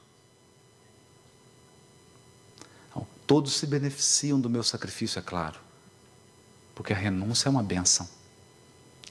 Então, 2.92 3.08
todos 3.26 3.54
se 3.54 3.66
beneficiam 3.66 4.40
do 4.40 4.48
meu 4.48 4.62
sacrifício, 4.62 5.18
é 5.18 5.24
claro, 5.24 5.60
porque 6.76 6.94
a 6.94 6.96
renúncia 6.96 7.48
é 7.48 7.52
uma 7.52 7.64
benção, 7.64 8.08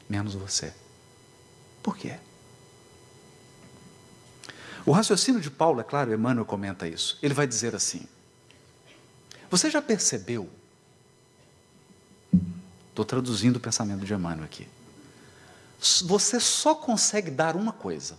menos 0.09 0.35
você. 0.35 0.73
Por 1.85 1.99
quê? 1.99 2.19
O 4.87 4.91
raciocínio 4.91 5.39
de 5.39 5.51
Paulo, 5.51 5.83
é 5.83 5.85
claro, 5.85 6.15
Emmanuel 6.15 6.47
comenta 6.47 6.89
isso. 6.89 7.19
Ele 7.23 7.35
vai 7.35 7.47
dizer 7.47 7.77
assim: 7.77 8.09
Você 9.51 9.71
já 9.71 9.83
percebeu? 9.83 10.49
Estou 12.89 13.05
traduzindo 13.05 13.57
o 13.57 13.61
pensamento 13.61 14.03
de 14.03 14.15
Emmanuel 14.15 14.47
aqui. 14.47 14.67
Você 16.05 16.41
só 16.41 16.75
consegue 16.75 17.31
dar 17.31 17.55
uma 17.55 17.73
coisa. 17.73 18.17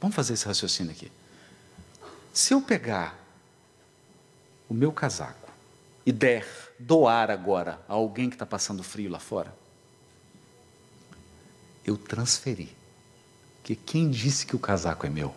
Vamos 0.00 0.16
fazer 0.16 0.32
esse 0.32 0.46
raciocínio 0.46 0.92
aqui. 0.92 1.12
Se 2.32 2.54
eu 2.54 2.62
pegar 2.62 3.18
o 4.66 4.72
meu 4.72 4.92
casaco 4.92 5.50
e 6.06 6.12
der, 6.12 6.46
doar 6.78 7.30
agora 7.30 7.82
a 7.86 7.92
alguém 7.92 8.30
que 8.30 8.36
está 8.36 8.46
passando 8.46 8.82
frio 8.82 9.10
lá 9.10 9.18
fora, 9.18 9.54
eu 11.84 11.96
transferi. 11.96 12.76
Que 13.62 13.76
quem 13.76 14.10
disse 14.10 14.46
que 14.46 14.56
o 14.56 14.58
casaco 14.58 15.06
é 15.06 15.10
meu? 15.10 15.34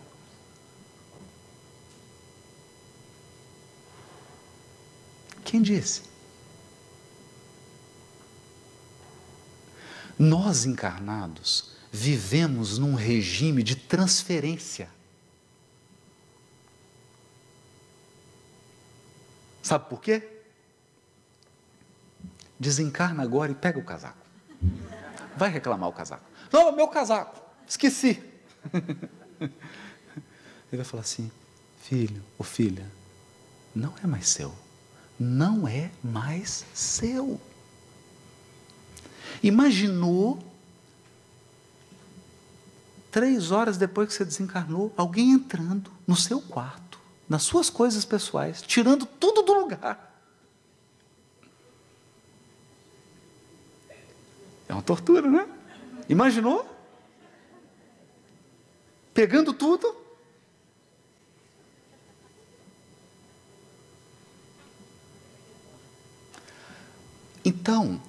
Quem 5.43 5.62
disse? 5.62 6.03
Nós 10.17 10.65
encarnados 10.65 11.71
vivemos 11.91 12.79
num 12.79 12.95
regime 12.95 13.62
de 13.62 13.75
transferência. 13.75 14.89
Sabe 19.62 19.89
por 19.89 20.01
quê? 20.01 20.27
Desencarna 22.60 23.21
agora 23.23 23.51
e 23.51 23.56
pega 23.56 23.77
o 23.77 23.84
casaco. 23.84 24.17
Vai 25.35 25.49
reclamar 25.49 25.89
o 25.89 25.93
casaco. 25.93 26.23
Não, 26.51 26.71
meu 26.71 26.87
casaco, 26.87 27.39
esqueci. 27.67 28.21
Ele 29.41 29.51
vai 30.71 30.83
falar 30.83 31.01
assim: 31.01 31.31
filho 31.81 32.23
ou 32.37 32.45
filha, 32.45 32.89
não 33.75 33.93
é 34.03 34.07
mais 34.07 34.29
seu. 34.29 34.53
Não 35.19 35.67
é 35.67 35.91
mais 36.03 36.65
seu. 36.73 37.39
Imaginou, 39.41 40.39
três 43.11 43.51
horas 43.51 43.77
depois 43.77 44.09
que 44.09 44.15
você 44.15 44.25
desencarnou, 44.25 44.93
alguém 44.97 45.31
entrando 45.31 45.91
no 46.07 46.15
seu 46.15 46.41
quarto, 46.41 46.99
nas 47.27 47.43
suas 47.43 47.69
coisas 47.69 48.05
pessoais, 48.05 48.61
tirando 48.61 49.05
tudo 49.05 49.41
do 49.41 49.53
lugar. 49.53 50.12
É 54.73 54.75
uma 54.75 54.81
tortura, 54.81 55.29
né? 55.29 55.47
Imaginou? 56.09 56.67
Pegando 59.13 59.53
tudo. 59.53 59.95
Então, 67.45 68.01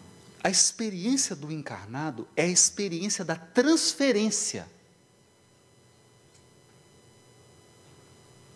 a 0.42 0.48
experiência 0.48 1.36
do 1.36 1.52
encarnado 1.52 2.26
é 2.34 2.44
a 2.44 2.48
experiência 2.48 3.22
da 3.26 3.36
transferência. 3.36 4.66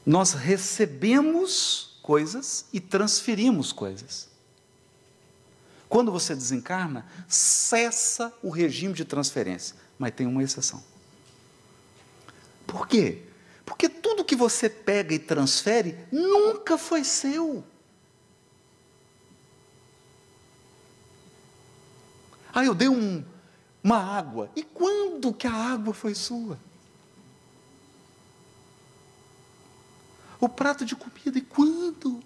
Nós 0.07 0.33
recebemos 0.33 1.99
coisas 2.01 2.65
e 2.73 2.81
transferimos 2.81 3.71
coisas. 3.71 4.28
Quando 5.89 6.13
você 6.13 6.35
desencarna, 6.35 7.07
cessa 7.27 8.33
o 8.43 8.51
regime 8.51 8.93
de 8.93 9.05
transferência, 9.05 9.75
mas 9.99 10.15
tem 10.15 10.27
uma 10.27 10.43
exceção. 10.43 10.83
Por 12.67 12.87
quê? 12.87 13.23
Porque 13.65 13.89
tudo 13.89 14.25
que 14.25 14.37
você 14.37 14.69
pega 14.69 15.15
e 15.15 15.19
transfere 15.19 15.99
nunca 16.13 16.77
foi 16.77 17.05
seu. 17.05 17.65
Ah, 22.53 22.65
eu 22.65 22.75
dei 22.75 22.89
um, 22.89 23.25
uma 23.83 23.99
água. 23.99 24.51
E 24.55 24.63
quando 24.63 25.33
que 25.33 25.47
a 25.47 25.53
água 25.53 25.95
foi 25.95 26.15
sua? 26.15 26.59
O 30.41 30.49
prato 30.49 30.85
de 30.85 30.95
comida, 30.95 31.39
e 31.39 31.43
quando? 31.43 32.23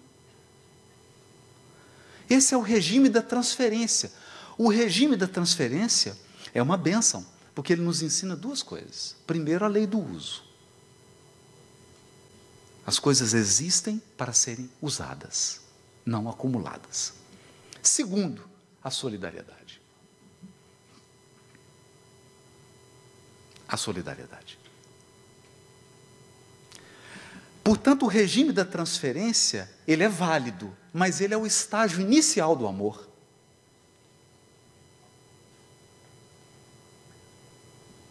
Esse 2.33 2.55
é 2.55 2.57
o 2.57 2.61
regime 2.61 3.09
da 3.09 3.21
transferência. 3.21 4.11
O 4.57 4.67
regime 4.67 5.15
da 5.15 5.27
transferência 5.27 6.17
é 6.51 6.63
uma 6.63 6.75
benção, 6.75 7.23
porque 7.53 7.73
ele 7.73 7.83
nos 7.83 8.01
ensina 8.01 8.35
duas 8.35 8.63
coisas. 8.63 9.15
Primeiro, 9.27 9.63
a 9.63 9.67
lei 9.67 9.85
do 9.85 9.99
uso. 9.99 10.43
As 12.83 12.97
coisas 12.97 13.35
existem 13.35 14.01
para 14.17 14.33
serem 14.33 14.67
usadas, 14.81 15.61
não 16.03 16.27
acumuladas. 16.27 17.13
Segundo, 17.83 18.43
a 18.83 18.89
solidariedade. 18.89 19.79
A 23.67 23.77
solidariedade. 23.77 24.57
Portanto, 27.63 28.05
o 28.05 28.09
regime 28.09 28.51
da 28.51 28.65
transferência, 28.65 29.71
ele 29.87 30.03
é 30.03 30.09
válido, 30.09 30.75
mas 30.93 31.19
ele 31.19 31.33
é 31.33 31.37
o 31.37 31.45
estágio 31.45 31.99
inicial 31.99 32.55
do 32.55 32.67
amor. 32.67 33.09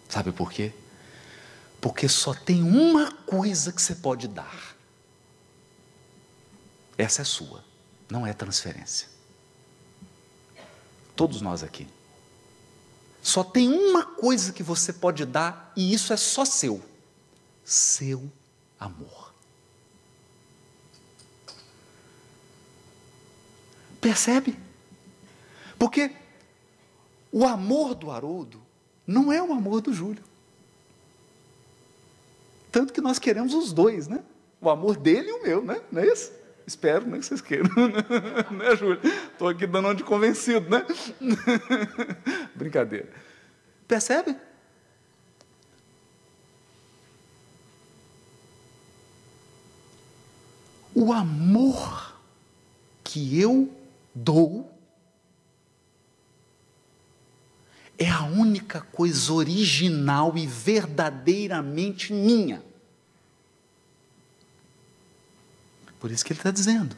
Sabe 0.09 0.33
por 0.33 0.51
quê? 0.51 0.73
Porque 1.81 2.09
só 2.09 2.35
tem 2.35 2.63
uma 2.63 3.13
coisa 3.13 3.73
que 3.73 3.81
você 3.81 3.95
pode 3.95 4.29
dar. 4.29 4.77
Essa 6.99 7.23
é 7.23 7.25
sua, 7.25 7.65
não 8.11 8.27
é 8.27 8.33
transferência. 8.33 9.09
Todos 11.17 11.41
nós 11.41 11.63
aqui. 11.63 11.89
Só 13.23 13.45
tem 13.45 13.69
uma 13.69 14.05
coisa 14.05 14.53
que 14.53 14.63
você 14.63 14.93
pode 14.93 15.25
dar 15.25 15.73
e 15.77 15.95
isso 15.95 16.13
é 16.13 16.17
só 16.17 16.45
seu: 16.45 16.85
seu 17.65 18.31
amor. 18.79 19.32
Percebe? 24.03 24.59
Porque 25.79 26.11
o 27.31 27.47
amor 27.47 27.95
do 27.95 28.11
Haroldo 28.11 28.61
não 29.07 29.33
é 29.33 29.41
o 29.41 29.53
amor 29.53 29.81
do 29.81 29.95
Júlio. 29.95 30.25
Tanto 32.73 32.93
que 32.93 33.01
nós 33.01 33.21
queremos 33.21 33.55
os 33.55 33.73
dois, 33.73 34.09
né? 34.09 34.25
O 34.61 34.69
amor 34.69 34.97
dele 34.97 35.29
e 35.29 35.33
o 35.33 35.43
meu, 35.45 35.65
né? 35.65 35.81
Não 35.91 36.03
é 36.03 36.07
isso? 36.09 36.33
Espero 36.67 37.07
né, 37.07 37.19
que 37.19 37.27
vocês 37.27 37.41
queiram. 37.41 37.71
né, 38.51 38.75
Júlio? 38.77 39.01
Estou 39.33 39.47
aqui 39.47 39.69
dando 39.69 39.89
um 39.89 39.95
de 39.95 40.03
convencido, 40.03 40.69
né? 40.69 40.85
Brincadeira. 42.57 43.09
Percebe? 43.87 44.37
O 50.93 51.13
amor 51.13 52.17
que 53.05 53.41
eu 53.41 53.71
dou 54.15 54.73
é 57.99 58.09
a 58.09 58.25
única 58.25 58.81
coisa 58.81 59.33
original 59.33 60.37
e 60.37 60.47
verdadeiramente 60.47 62.13
minha. 62.13 62.63
Por 66.01 66.11
isso 66.11 66.25
que 66.25 66.33
ele 66.33 66.41
está 66.41 66.51
dizendo. 66.51 66.97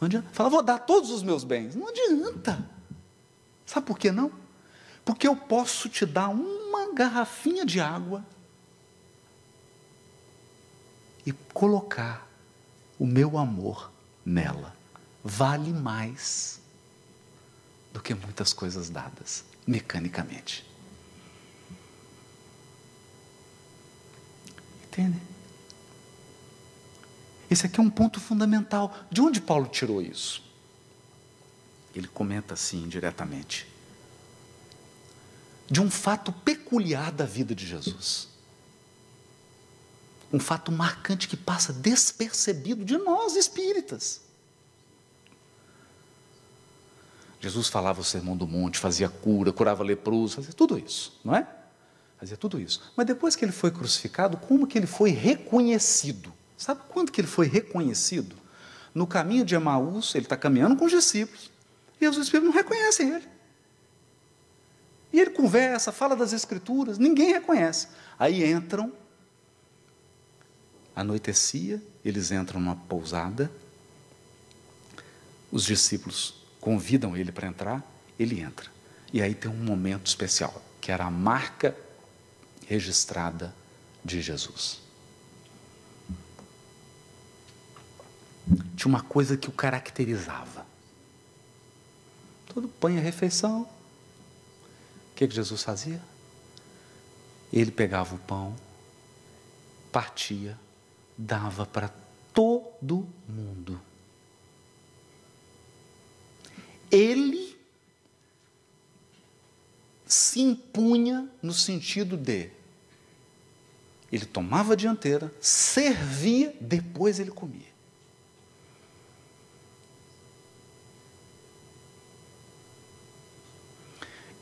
Não 0.00 0.06
adianta. 0.06 0.28
Fala, 0.32 0.50
vou 0.50 0.62
dar 0.62 0.80
todos 0.80 1.10
os 1.10 1.22
meus 1.22 1.44
bens. 1.44 1.76
Não 1.76 1.88
adianta. 1.88 2.68
Sabe 3.64 3.86
por 3.86 3.96
que 3.96 4.10
não? 4.10 4.32
Porque 5.04 5.28
eu 5.28 5.36
posso 5.36 5.88
te 5.88 6.04
dar 6.04 6.28
uma 6.28 6.92
garrafinha 6.92 7.64
de 7.64 7.80
água 7.80 8.24
e 11.24 11.32
colocar 11.54 12.28
o 12.98 13.06
meu 13.06 13.38
amor 13.38 13.92
nela. 14.26 14.81
Vale 15.24 15.72
mais 15.72 16.60
do 17.92 18.00
que 18.00 18.14
muitas 18.14 18.52
coisas 18.52 18.90
dadas 18.90 19.44
mecanicamente. 19.66 20.66
Entende? 24.84 25.20
Esse 27.50 27.66
aqui 27.66 27.78
é 27.78 27.82
um 27.82 27.90
ponto 27.90 28.18
fundamental. 28.18 28.94
De 29.10 29.20
onde 29.20 29.40
Paulo 29.40 29.66
tirou 29.66 30.00
isso? 30.00 30.42
Ele 31.94 32.08
comenta 32.08 32.54
assim 32.54 32.88
diretamente. 32.88 33.66
De 35.70 35.80
um 35.80 35.90
fato 35.90 36.32
peculiar 36.32 37.12
da 37.12 37.24
vida 37.24 37.54
de 37.54 37.66
Jesus. 37.66 38.28
Um 40.32 40.40
fato 40.40 40.72
marcante 40.72 41.28
que 41.28 41.36
passa 41.36 41.72
despercebido 41.72 42.84
de 42.84 42.96
nós 42.96 43.36
espíritas. 43.36 44.22
Jesus 47.42 47.66
falava 47.66 48.00
o 48.00 48.04
sermão 48.04 48.36
do 48.36 48.46
monte, 48.46 48.78
fazia 48.78 49.08
cura, 49.08 49.52
curava 49.52 49.82
leproso, 49.82 50.36
fazia 50.36 50.52
tudo 50.52 50.78
isso, 50.78 51.18
não 51.24 51.34
é? 51.34 51.44
Fazia 52.16 52.36
tudo 52.36 52.60
isso. 52.60 52.92
Mas 52.96 53.04
depois 53.04 53.34
que 53.34 53.44
ele 53.44 53.50
foi 53.50 53.72
crucificado, 53.72 54.36
como 54.36 54.64
que 54.64 54.78
ele 54.78 54.86
foi 54.86 55.10
reconhecido? 55.10 56.32
Sabe 56.56 56.82
quando 56.88 57.10
que 57.10 57.20
ele 57.20 57.26
foi 57.26 57.48
reconhecido? 57.48 58.36
No 58.94 59.08
caminho 59.08 59.44
de 59.44 59.56
Emaús, 59.56 60.14
ele 60.14 60.24
está 60.24 60.36
caminhando 60.36 60.76
com 60.76 60.84
os 60.84 60.92
discípulos, 60.92 61.50
e 62.00 62.06
os 62.06 62.14
discípulos 62.14 62.44
não 62.44 62.52
reconhecem 62.52 63.10
ele. 63.10 63.28
E 65.12 65.18
ele 65.18 65.30
conversa, 65.30 65.90
fala 65.90 66.14
das 66.14 66.32
escrituras, 66.32 66.96
ninguém 66.96 67.32
reconhece. 67.32 67.88
Aí 68.16 68.48
entram, 68.48 68.92
anoitecia, 70.94 71.82
eles 72.04 72.30
entram 72.30 72.60
numa 72.60 72.76
pousada, 72.76 73.50
os 75.50 75.64
discípulos 75.64 76.41
convidam 76.62 77.16
ele 77.16 77.32
para 77.32 77.48
entrar, 77.48 77.84
ele 78.16 78.40
entra. 78.40 78.70
E 79.12 79.20
aí 79.20 79.34
tem 79.34 79.50
um 79.50 79.64
momento 79.64 80.06
especial, 80.06 80.62
que 80.80 80.92
era 80.92 81.04
a 81.04 81.10
marca 81.10 81.76
registrada 82.68 83.52
de 84.04 84.22
Jesus. 84.22 84.80
Tinha 88.76 88.88
uma 88.88 89.02
coisa 89.02 89.36
que 89.36 89.48
o 89.48 89.52
caracterizava. 89.52 90.64
Todo 92.46 92.68
põe 92.68 92.96
a 92.96 93.00
refeição. 93.00 93.62
O 93.62 95.14
que, 95.16 95.26
que 95.26 95.34
Jesus 95.34 95.64
fazia? 95.64 96.00
Ele 97.52 97.72
pegava 97.72 98.14
o 98.14 98.18
pão, 98.18 98.54
partia, 99.90 100.56
dava 101.18 101.66
para 101.66 101.90
todo 102.32 103.08
mundo. 103.28 103.80
Ele 106.92 107.58
se 110.06 110.40
impunha 110.40 111.26
no 111.42 111.54
sentido 111.54 112.18
de 112.18 112.50
ele 114.12 114.26
tomava 114.26 114.74
a 114.74 114.76
dianteira, 114.76 115.32
servia, 115.40 116.54
depois 116.60 117.18
ele 117.18 117.30
comia. 117.30 117.72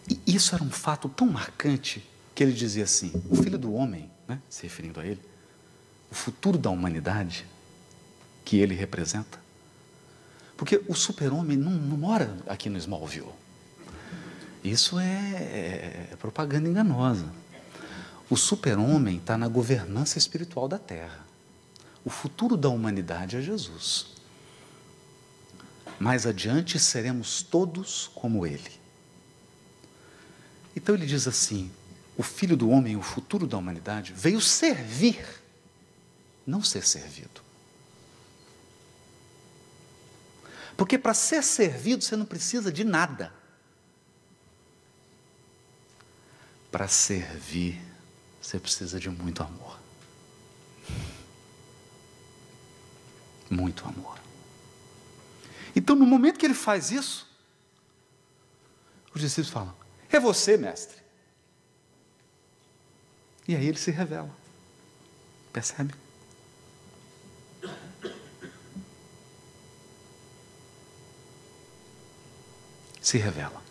E 0.08 0.34
isso 0.34 0.56
era 0.56 0.64
um 0.64 0.70
fato 0.70 1.08
tão 1.08 1.28
marcante 1.28 2.04
que 2.34 2.42
ele 2.42 2.52
dizia 2.52 2.82
assim: 2.82 3.12
o 3.30 3.36
filho 3.36 3.56
do 3.56 3.72
homem, 3.72 4.10
né, 4.26 4.42
se 4.48 4.64
referindo 4.64 4.98
a 4.98 5.06
ele, 5.06 5.20
o 6.10 6.14
futuro 6.16 6.58
da 6.58 6.68
humanidade 6.68 7.46
que 8.44 8.56
ele 8.56 8.74
representa, 8.74 9.40
porque 10.61 10.83
o 10.88 10.94
super-homem 10.94 11.57
não, 11.57 11.70
não, 11.70 11.96
mora 11.96 12.37
aqui 12.46 12.68
no 12.68 12.77
Smallville. 12.77 13.33
Isso 14.62 15.01
é, 15.01 15.07
é, 15.07 16.09
é 16.12 16.16
propaganda 16.16 16.68
enganosa. 16.68 17.25
O 18.29 18.37
super-homem 18.37 19.16
está 19.16 19.38
na 19.38 19.49
governança 19.49 20.18
espiritual 20.18 20.68
da 20.68 20.79
Terra. 20.79 21.25
O 22.05 22.11
futuro 22.11 22.59
da 22.59 22.68
humanidade 22.68 23.38
é 23.38 23.40
Jesus. 23.40 24.09
Mais 25.99 26.27
adiante 26.27 26.79
seremos 26.79 27.40
todos 27.40 28.11
como 28.14 28.46
Ele. 28.46 28.70
Então 30.77 30.94
ele 30.94 31.07
diz 31.07 31.27
assim: 31.27 31.70
o 32.18 32.23
Filho 32.23 32.55
do 32.55 32.68
Homem, 32.68 32.99
o 32.99 33.03
futuro 33.03 33.46
da 33.46 33.57
humanidade, 33.57 34.12
veio 34.14 34.42
servir, 34.42 35.25
não 36.46 36.62
ser 36.62 36.85
servido. 36.85 37.40
Porque 40.80 40.96
para 40.96 41.12
ser 41.12 41.42
servido 41.42 42.02
você 42.02 42.16
não 42.16 42.24
precisa 42.24 42.72
de 42.72 42.84
nada. 42.84 43.34
Para 46.72 46.88
servir, 46.88 47.78
você 48.40 48.58
precisa 48.58 48.98
de 48.98 49.10
muito 49.10 49.42
amor. 49.42 49.78
Muito 53.50 53.84
amor. 53.84 54.18
Então, 55.76 55.94
no 55.94 56.06
momento 56.06 56.38
que 56.38 56.46
ele 56.46 56.54
faz 56.54 56.90
isso, 56.90 57.28
os 59.14 59.20
discípulos 59.20 59.50
falam: 59.50 59.76
É 60.08 60.18
você, 60.18 60.56
mestre. 60.56 60.96
E 63.46 63.54
aí 63.54 63.66
ele 63.66 63.78
se 63.78 63.90
revela. 63.90 64.34
Percebe? 65.52 65.92
Se 73.00 73.18
revela. 73.18 73.62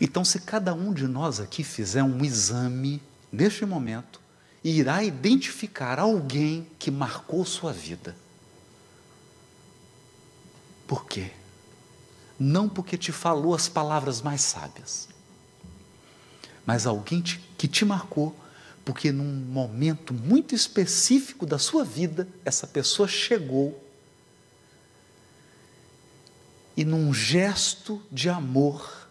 Então, 0.00 0.24
se 0.24 0.38
cada 0.40 0.72
um 0.72 0.92
de 0.92 1.08
nós 1.08 1.40
aqui 1.40 1.64
fizer 1.64 2.02
um 2.02 2.24
exame 2.24 3.02
neste 3.32 3.66
momento, 3.66 4.20
irá 4.62 5.02
identificar 5.02 5.98
alguém 5.98 6.68
que 6.78 6.90
marcou 6.90 7.44
sua 7.44 7.72
vida. 7.72 8.14
Por 10.86 11.04
quê? 11.06 11.32
Não 12.38 12.68
porque 12.68 12.96
te 12.96 13.10
falou 13.10 13.54
as 13.54 13.68
palavras 13.68 14.22
mais 14.22 14.40
sábias, 14.40 15.08
mas 16.64 16.86
alguém 16.86 17.20
te, 17.20 17.38
que 17.58 17.66
te 17.66 17.84
marcou, 17.84 18.34
porque 18.84 19.10
num 19.10 19.24
momento 19.24 20.14
muito 20.14 20.54
específico 20.54 21.44
da 21.44 21.58
sua 21.58 21.84
vida, 21.84 22.28
essa 22.44 22.66
pessoa 22.66 23.08
chegou 23.08 23.87
e 26.78 26.84
num 26.84 27.12
gesto 27.12 28.00
de 28.08 28.30
amor, 28.30 29.08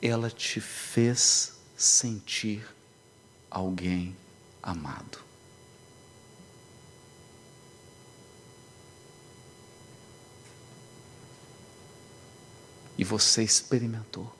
ela 0.00 0.30
te 0.30 0.62
fez 0.62 1.52
sentir 1.76 2.66
alguém 3.50 4.16
amado. 4.62 5.18
E 12.96 13.04
você 13.04 13.42
experimentou. 13.42 14.34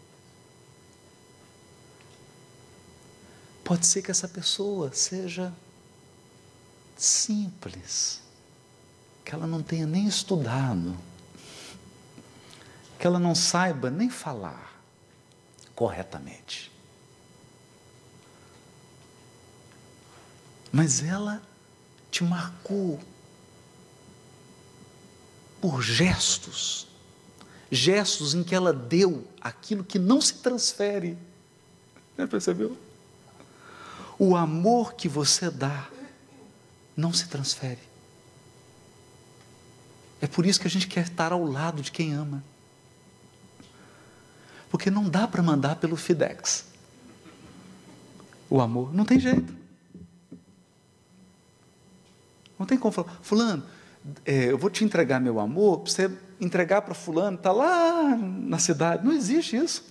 Pode 3.62 3.86
ser 3.86 4.00
que 4.00 4.10
essa 4.10 4.28
pessoa 4.28 4.94
seja 4.94 5.52
simples 6.96 8.24
que 9.26 9.34
ela 9.34 9.46
não 9.46 9.62
tenha 9.62 9.86
nem 9.86 10.06
estudado 10.06 10.96
que 12.98 13.06
ela 13.06 13.18
não 13.18 13.34
saiba 13.34 13.90
nem 13.90 14.08
falar 14.08 14.80
corretamente. 15.74 16.72
Mas 20.72 21.02
ela 21.02 21.42
te 22.10 22.24
marcou 22.24 22.98
por 25.60 25.82
gestos, 25.82 26.86
gestos 27.70 28.34
em 28.34 28.42
que 28.42 28.54
ela 28.54 28.72
deu 28.72 29.26
aquilo 29.40 29.84
que 29.84 29.98
não 29.98 30.20
se 30.20 30.34
transfere. 30.34 31.18
Já 32.16 32.26
percebeu? 32.26 32.76
O 34.18 34.34
amor 34.34 34.94
que 34.94 35.08
você 35.08 35.50
dá 35.50 35.88
não 36.96 37.12
se 37.12 37.28
transfere. 37.28 37.85
É 40.26 40.28
por 40.28 40.44
isso 40.44 40.58
que 40.60 40.66
a 40.66 40.70
gente 40.70 40.88
quer 40.88 41.04
estar 41.04 41.30
ao 41.30 41.44
lado 41.44 41.80
de 41.80 41.92
quem 41.92 42.12
ama. 42.12 42.42
Porque 44.68 44.90
não 44.90 45.08
dá 45.08 45.28
para 45.28 45.40
mandar 45.40 45.76
pelo 45.76 45.94
FedEx. 45.94 46.64
O 48.50 48.60
amor 48.60 48.92
não 48.92 49.04
tem 49.04 49.20
jeito. 49.20 49.54
Não 52.58 52.66
tem 52.66 52.76
como 52.76 52.90
falar, 52.90 53.16
Fulano, 53.22 53.62
é, 54.24 54.50
eu 54.50 54.58
vou 54.58 54.68
te 54.68 54.82
entregar 54.82 55.20
meu 55.20 55.38
amor, 55.38 55.82
para 55.82 55.92
você 55.92 56.18
entregar 56.40 56.82
para 56.82 56.92
Fulano, 56.92 57.36
está 57.36 57.52
lá 57.52 58.16
na 58.16 58.58
cidade. 58.58 59.04
Não 59.04 59.12
existe 59.12 59.56
isso. 59.56 59.84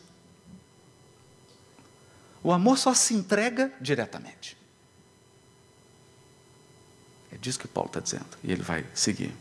O 2.44 2.52
amor 2.52 2.78
só 2.78 2.94
se 2.94 3.14
entrega 3.14 3.72
diretamente. 3.80 4.58
É 7.32 7.38
disso 7.38 7.58
que 7.58 7.70
Paulo 7.70 7.88
está 7.88 8.02
dizendo. 8.02 8.38
E 8.44 8.52
ele 8.52 8.64
vai 8.64 8.86
seguir. 8.94 9.34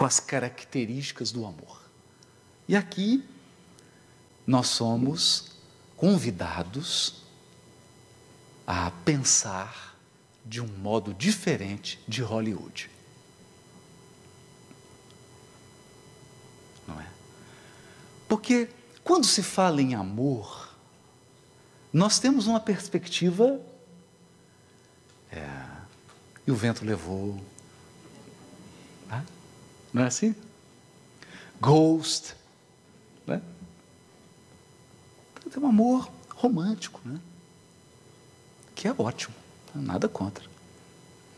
Com 0.00 0.06
as 0.06 0.18
características 0.18 1.30
do 1.30 1.44
amor. 1.44 1.78
E 2.66 2.74
aqui, 2.74 3.22
nós 4.46 4.68
somos 4.68 5.52
convidados 5.94 7.22
a 8.66 8.90
pensar 9.04 9.94
de 10.42 10.58
um 10.58 10.66
modo 10.66 11.12
diferente 11.12 12.02
de 12.08 12.22
Hollywood. 12.22 12.88
Não 16.88 16.98
é? 16.98 17.06
Porque 18.26 18.70
quando 19.04 19.26
se 19.26 19.42
fala 19.42 19.82
em 19.82 19.94
amor, 19.94 20.74
nós 21.92 22.18
temos 22.18 22.46
uma 22.46 22.58
perspectiva. 22.58 23.60
É, 25.30 25.66
e 26.46 26.50
o 26.50 26.56
vento 26.56 26.86
levou. 26.86 27.38
Não 29.92 30.02
é 30.02 30.06
assim? 30.06 30.34
Ghost. 31.60 32.34
Né? 33.26 33.42
Tem 35.52 35.62
um 35.62 35.66
amor 35.66 36.10
romântico, 36.34 37.00
né? 37.04 37.20
que 38.74 38.88
é 38.88 38.94
ótimo. 38.96 39.34
Nada 39.74 40.08
contra. 40.08 40.44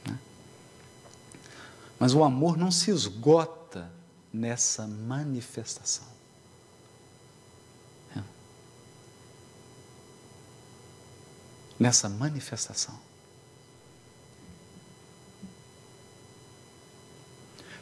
Né? 0.07 0.19
Mas 1.99 2.15
o 2.15 2.23
amor 2.23 2.57
não 2.57 2.71
se 2.71 2.91
esgota 2.91 3.91
nessa 4.33 4.87
manifestação. 4.87 6.07
É. 8.17 8.23
Nessa 11.79 12.09
manifestação. 12.09 12.99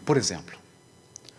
Por 0.04 0.16
exemplo, 0.16 0.58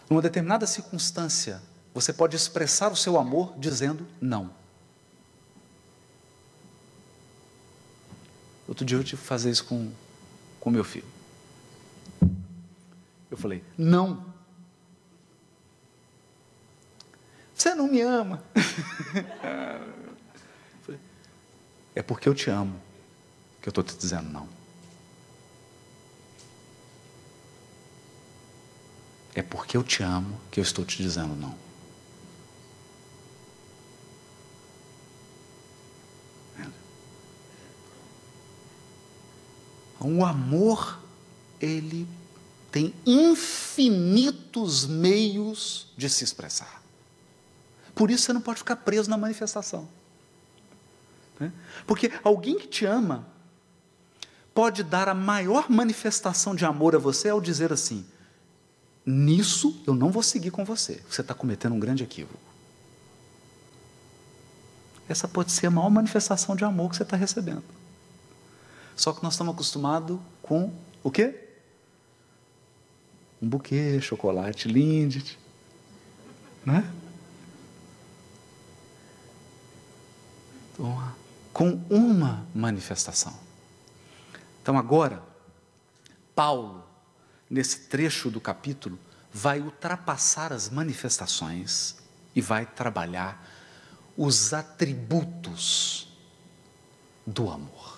numa 0.10 0.22
determinada 0.22 0.68
circunstância, 0.68 1.62
você 1.94 2.14
pode 2.14 2.36
expressar 2.36 2.92
o 2.92 2.96
seu 2.96 3.18
amor 3.18 3.54
dizendo 3.58 4.06
não. 4.20 4.52
Outro 8.68 8.86
dia 8.86 8.98
eu 8.98 9.04
tive 9.04 9.22
que 9.22 9.28
fazer 9.28 9.50
isso 9.50 9.66
com, 9.66 9.92
com 10.60 10.70
meu 10.70 10.84
filho. 10.84 11.08
Eu 13.30 13.38
falei, 13.38 13.64
não. 13.78 14.26
Você 17.54 17.76
não 17.76 17.88
me 17.88 18.02
ama. 18.02 18.44
é 21.94 22.02
porque 22.02 22.28
eu 22.28 22.34
te 22.34 22.50
amo 22.50 22.82
que 23.62 23.70
eu 23.70 23.72
estou 23.72 23.84
te 23.84 23.96
dizendo 23.96 24.30
não. 24.30 24.61
É 29.34 29.42
porque 29.42 29.78
eu 29.78 29.84
te 29.84 30.04
amo 30.04 30.40
que 30.50 30.60
eu 30.60 30.64
estou 30.64 30.84
te 30.84 31.02
dizendo 31.02 31.36
não. 31.36 31.56
O 40.04 40.26
amor, 40.26 41.00
ele 41.60 42.08
tem 42.72 42.92
infinitos 43.06 44.88
meios 44.88 45.88
de 45.96 46.10
se 46.10 46.24
expressar. 46.24 46.82
Por 47.94 48.10
isso 48.10 48.24
você 48.24 48.34
não 48.34 48.42
pode 48.42 48.60
ficar 48.60 48.78
preso 48.78 49.10
na 49.10 49.18
manifestação. 49.18 49.88
Né? 51.40 51.52
Porque 51.86 52.12
alguém 52.24 52.58
que 52.58 52.68
te 52.68 52.84
ama 52.84 53.28
pode 54.56 54.82
dar 54.84 55.08
a 55.08 55.14
maior 55.14 55.70
manifestação 55.70 56.56
de 56.56 56.66
amor 56.66 56.96
a 56.96 57.00
você 57.00 57.30
ao 57.30 57.40
dizer 57.40 57.72
assim: 57.72 58.04
nisso 59.06 59.82
eu 59.86 59.94
não 59.94 60.12
vou 60.12 60.24
seguir 60.24 60.52
com 60.52 60.64
você, 60.64 61.02
você 61.10 61.22
está 61.22 61.34
cometendo 61.34 61.74
um 61.74 61.80
grande 61.80 62.04
equívoco. 62.04 62.40
Essa 65.08 65.28
pode 65.28 65.52
ser 65.52 65.68
a 65.68 65.72
maior 65.72 65.90
manifestação 65.90 66.56
de 66.56 66.64
amor 66.64 66.90
que 66.90 66.96
você 66.96 67.04
está 67.04 67.18
recebendo. 67.18 67.64
Só 68.96 69.12
que 69.12 69.22
nós 69.24 69.34
estamos 69.34 69.54
acostumados 69.54 70.20
com 70.42 70.74
o 71.04 71.12
quê? 71.12 71.50
Um 73.42 73.50
buquê, 73.50 74.00
chocolate 74.00 74.68
Lindt, 74.68 75.38
né? 76.66 76.90
Então, 80.72 81.14
com 81.52 81.82
uma 81.90 82.46
manifestação. 82.54 83.34
Então 84.62 84.78
agora, 84.78 85.22
Paulo, 86.36 86.81
nesse 87.52 87.82
trecho 87.82 88.32
do 88.32 88.42
capítulo, 88.42 88.98
vai 89.32 89.60
ultrapassar 89.60 90.52
as 90.52 90.70
manifestações 90.70 91.98
e 92.36 92.42
vai 92.42 92.66
trabalhar 92.66 93.48
os 94.18 94.54
atributos 94.54 96.08
do 97.28 97.52
amor. 97.52 97.92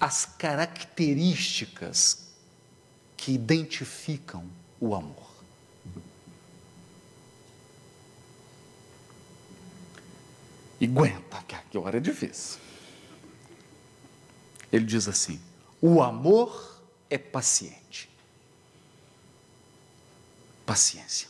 as 0.00 0.24
características 0.24 2.28
que 3.16 3.32
identificam 3.32 4.48
o 4.80 4.94
amor. 4.94 5.28
E 10.80 10.84
aguenta, 10.84 11.42
que 11.42 11.56
agora 11.76 11.96
é 11.96 12.00
difícil. 12.00 12.60
Ele 14.70 14.84
diz 14.84 15.08
assim: 15.08 15.40
o 15.80 16.02
amor 16.02 16.82
é 17.08 17.16
paciente. 17.16 18.08
Paciência. 20.66 21.28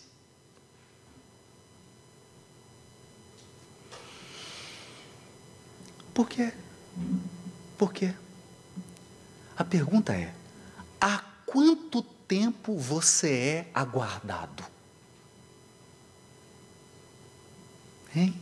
Por 6.13 6.29
quê? 6.29 6.53
Por 7.77 7.93
quê? 7.93 8.13
A 9.57 9.63
pergunta 9.63 10.13
é: 10.13 10.35
há 11.01 11.19
quanto 11.47 12.03
tempo 12.03 12.77
você 12.77 13.33
é 13.33 13.71
aguardado? 13.73 14.65
Hein? 18.17 18.41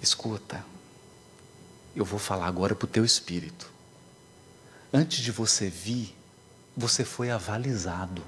Escuta, 0.00 0.64
eu 1.94 2.04
vou 2.04 2.18
falar 2.18 2.46
agora 2.46 2.74
para 2.74 2.86
o 2.86 2.88
teu 2.88 3.04
espírito. 3.04 3.70
Antes 4.92 5.18
de 5.18 5.30
você 5.30 5.68
vir, 5.68 6.16
você 6.76 7.04
foi 7.04 7.30
avalizado. 7.30 8.22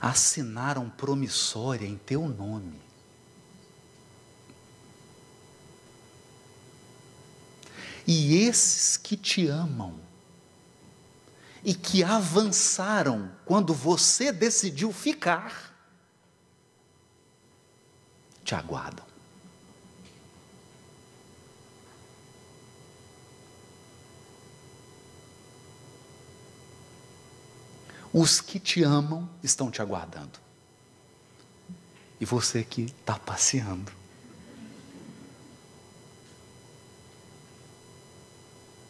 Assinaram 0.00 0.88
promissória 0.88 1.86
em 1.86 1.96
teu 1.96 2.28
nome. 2.28 2.80
E 8.06 8.36
esses 8.38 8.96
que 8.96 9.16
te 9.16 9.46
amam 9.46 10.00
e 11.62 11.74
que 11.74 12.02
avançaram 12.02 13.30
quando 13.44 13.74
você 13.74 14.32
decidiu 14.32 14.92
ficar, 14.92 15.74
te 18.42 18.54
aguardam. 18.54 19.09
Os 28.12 28.40
que 28.40 28.58
te 28.58 28.82
amam 28.82 29.28
estão 29.42 29.70
te 29.70 29.80
aguardando. 29.80 30.38
E 32.20 32.24
você 32.24 32.64
que 32.64 32.82
está 32.82 33.18
passeando. 33.18 33.92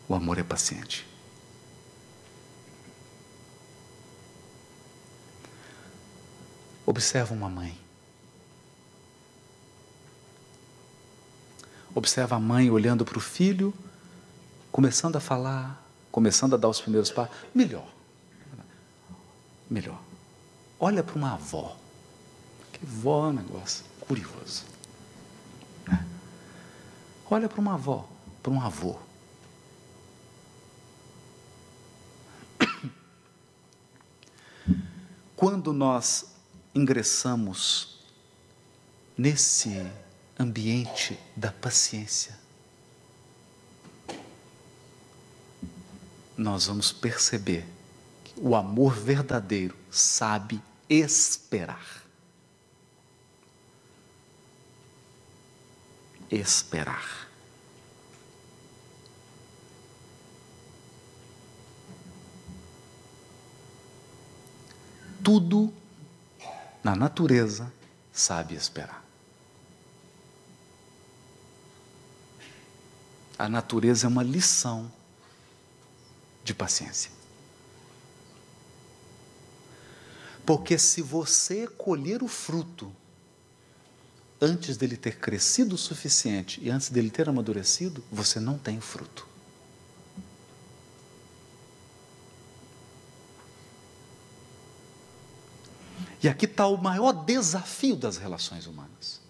O 0.09 0.15
amor 0.15 0.39
é 0.39 0.43
paciente. 0.43 1.07
Observa 6.85 7.33
uma 7.33 7.49
mãe. 7.49 7.79
Observa 11.95 12.37
a 12.37 12.41
mãe 12.41 12.71
olhando 12.71 13.05
para 13.05 13.19
o 13.19 13.21
filho, 13.21 13.73
começando 14.73 15.15
a 15.15 15.21
falar, 15.21 15.87
começando 16.11 16.55
a 16.55 16.57
dar 16.57 16.69
os 16.69 16.81
primeiros 16.81 17.11
passos. 17.11 17.37
Melhor. 17.55 18.00
Melhor. 19.71 20.03
Olha 20.81 21.05
para 21.05 21.15
uma 21.15 21.35
avó. 21.35 21.77
Que 22.73 22.85
vó 22.85 23.27
é 23.27 23.29
um 23.29 23.33
negócio 23.35 23.85
curioso. 24.01 24.65
Né? 25.87 26.05
Olha 27.31 27.49
para 27.49 27.61
uma 27.61 27.75
avó, 27.75 28.09
para 28.43 28.51
um 28.51 28.61
avô. 28.61 28.99
Quando 35.37 35.73
nós 35.73 36.35
ingressamos 36.75 38.01
nesse 39.17 39.87
ambiente 40.39 41.19
da 41.37 41.53
paciência, 41.53 42.39
nós 46.37 46.67
vamos 46.67 46.91
perceber 46.91 47.67
o 48.41 48.57
amor 48.57 48.95
verdadeiro 48.95 49.77
sabe 49.91 50.63
esperar. 50.89 52.03
Esperar. 56.31 57.29
Tudo 65.23 65.73
na 66.83 66.97
natureza, 66.97 67.71
sabe 68.11 68.55
esperar. 68.55 69.05
A 73.39 73.49
natureza 73.49 74.07
é 74.07 74.09
uma 74.09 74.23
lição 74.23 74.91
de 76.43 76.55
paciência. 76.55 77.20
Porque 80.45 80.79
se 80.79 81.03
você 81.03 81.67
colher 81.67 82.23
o 82.23 82.29
fruto 82.29 82.93
antes 84.41 84.77
dele 84.77 84.97
ter 84.97 85.19
crescido 85.19 85.75
o 85.75 85.79
suficiente 85.79 86.61
e 86.63 86.71
antes 86.71 86.89
dele 86.89 87.11
ter 87.11 87.29
amadurecido, 87.29 88.03
você 88.11 88.41
não 88.41 88.59
tem 88.59 88.81
fruto. 88.81 89.29
E 96.23 96.29
aqui 96.29 96.45
está 96.45 96.67
o 96.67 96.77
maior 96.77 97.13
desafio 97.13 97.97
das 97.97 98.17
relações 98.17 98.67
humanas. 98.67 99.21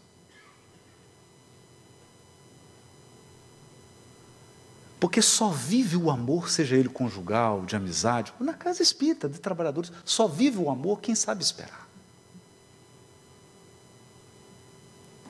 Porque 5.00 5.22
só 5.22 5.48
vive 5.48 5.96
o 5.96 6.10
amor, 6.10 6.50
seja 6.50 6.76
ele 6.76 6.90
conjugal, 6.90 7.64
de 7.64 7.74
amizade, 7.74 8.34
na 8.38 8.52
casa 8.52 8.82
espírita, 8.82 9.30
de 9.30 9.40
trabalhadores, 9.40 9.90
só 10.04 10.28
vive 10.28 10.58
o 10.58 10.68
amor 10.68 11.00
quem 11.00 11.14
sabe 11.14 11.42
esperar. 11.42 11.88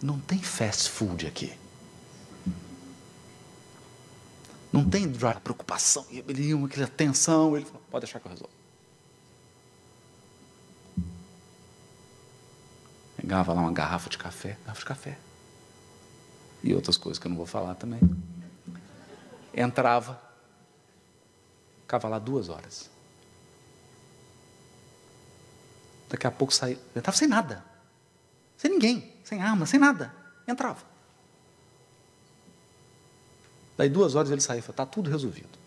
Não 0.03 0.19
tem 0.19 0.41
fast 0.41 0.91
food 0.91 1.25
aqui. 1.25 1.53
Não 4.73 4.89
tem 4.89 5.11
preocupação, 5.43 6.05
rebelião, 6.11 6.65
aquela 6.65 6.87
tensão. 6.89 7.57
Ele 7.57 7.65
fala, 7.65 7.81
pode 7.91 8.07
deixar 8.07 8.19
que 8.19 8.27
eu 8.27 8.31
resolvo. 8.31 8.53
Pegava 13.17 13.53
lá 13.53 13.61
uma 13.61 13.73
garrafa 13.73 14.09
de 14.09 14.19
café, 14.19 14.57
garrafa 14.65 14.81
de 14.81 14.87
café. 14.87 15.19
E 16.63 16.75
outras 16.75 16.97
coisas 16.97 17.19
que 17.19 17.27
eu 17.27 17.31
não 17.31 17.37
vou 17.37 17.47
falar 17.47 17.75
também. 17.75 18.01
Entrava, 19.53 20.21
ficava 21.83 22.09
lá 22.09 22.19
duas 22.19 22.49
horas. 22.49 22.91
Daqui 26.09 26.27
a 26.27 26.31
pouco 26.31 26.53
saía. 26.53 26.79
Eu 26.95 26.99
estava 26.99 27.17
sem 27.17 27.29
nada. 27.29 27.65
Sem 28.57 28.71
ninguém, 28.71 29.13
sem 29.25 29.41
arma, 29.41 29.65
sem 29.65 29.79
nada. 29.79 30.15
Entrava. 30.47 30.85
Daí 33.77 33.89
duas 33.89 34.15
horas 34.15 34.31
ele 34.31 34.41
saía 34.41 34.59
e 34.59 34.63
falou, 34.63 34.73
está 34.75 34.87
tudo 34.87 35.09
resolvido. 35.09 35.59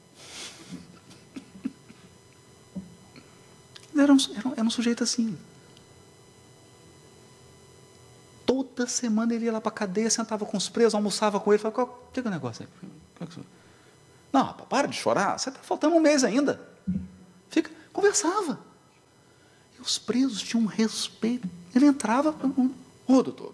Era 3.97 4.11
um, 4.11 4.17
era, 4.57 4.63
um, 4.63 4.69
sujeito 4.69 5.03
assim. 5.03 5.37
Toda 8.45 8.85
semana 8.85 9.33
ele 9.33 9.45
ia 9.45 9.51
lá 9.51 9.61
para 9.61 9.69
a 9.69 9.73
cadeia, 9.73 10.09
sentava 10.09 10.45
com 10.45 10.57
os 10.57 10.67
presos, 10.67 10.93
almoçava 10.93 11.39
com 11.39 11.53
ele, 11.53 11.61
falava, 11.61 11.83
o 11.83 12.11
que 12.11 12.19
é 12.19 12.23
o 12.23 12.29
negócio 12.29 12.67
aí? 12.67 13.27
Não, 14.33 14.43
rapaz, 14.43 14.67
para 14.67 14.87
de 14.87 14.95
chorar, 14.97 15.37
você 15.37 15.49
está 15.49 15.61
faltando 15.61 15.95
um 15.95 16.01
mês 16.01 16.23
ainda. 16.23 16.59
Fica, 17.49 17.71
conversava. 17.93 18.59
E 19.77 19.81
os 19.81 19.97
presos 19.99 20.41
tinham 20.41 20.63
um 20.63 20.67
respeito. 20.67 21.47
Ele 21.73 21.85
entrava, 21.85 22.31
ô 22.31 22.69
oh, 23.07 23.23
doutor, 23.23 23.53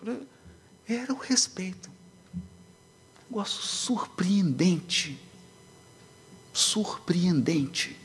era 0.88 1.14
o 1.14 1.18
respeito. 1.18 1.92
Um 2.34 3.32
negócio 3.32 3.62
surpreendente. 3.62 5.20
Surpreendente. 6.54 7.98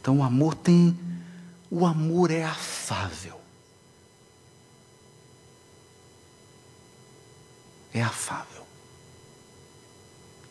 Então 0.00 0.18
o 0.18 0.22
amor 0.22 0.54
tem. 0.54 0.96
O 1.70 1.86
amor 1.86 2.30
é 2.30 2.44
afável. 2.44 3.40
é 7.92 8.02
afável, 8.02 8.64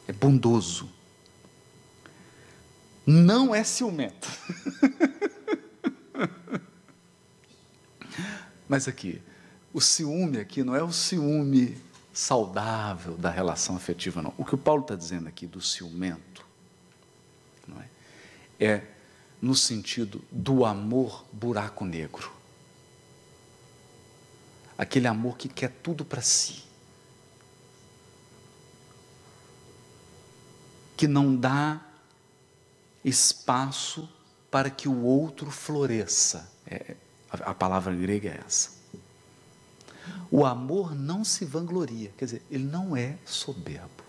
é 0.10 0.12
bondoso, 0.12 0.90
não 3.06 3.54
é 3.54 3.64
ciumento. 3.64 4.28
Mas 8.68 8.88
aqui, 8.88 9.22
o 9.72 9.80
ciúme 9.80 10.40
aqui 10.40 10.64
não 10.64 10.76
é 10.76 10.82
o 10.82 10.92
ciúme 10.92 11.78
saudável 12.12 13.16
da 13.18 13.30
relação 13.30 13.76
afetiva, 13.76 14.20
não. 14.20 14.34
O 14.36 14.44
que 14.44 14.56
o 14.56 14.58
Paulo 14.58 14.82
está 14.82 14.96
dizendo 14.96 15.28
aqui 15.28 15.46
do 15.46 15.62
ciumento 15.62 16.44
não 17.68 17.80
é? 17.80 17.88
é 18.60 18.84
no 19.40 19.54
sentido 19.54 20.24
do 20.32 20.66
amor 20.66 21.24
buraco 21.32 21.86
negro. 21.86 22.32
Aquele 24.76 25.06
amor 25.06 25.38
que 25.38 25.48
quer 25.48 25.70
tudo 25.84 26.04
para 26.04 26.24
si. 26.24 26.68
Que 31.00 31.08
não 31.08 31.34
dá 31.34 31.80
espaço 33.06 34.10
para 34.52 34.70
que 34.70 34.90
o 34.90 35.02
outro 35.02 35.50
floresça. 35.50 36.52
É, 36.68 36.98
a, 37.32 37.54
palavra 37.54 37.96
grega 37.96 38.28
é 38.28 38.44
essa. 38.46 38.72
O 40.30 40.46
amor 40.46 40.94
não 40.94 41.24
se 41.24 41.46
vangloria, 41.46 42.12
quer 42.18 42.26
dizer, 42.26 42.42
ele 42.52 42.66
não 42.66 42.98
é 42.98 43.18
soberbo. 43.26 44.04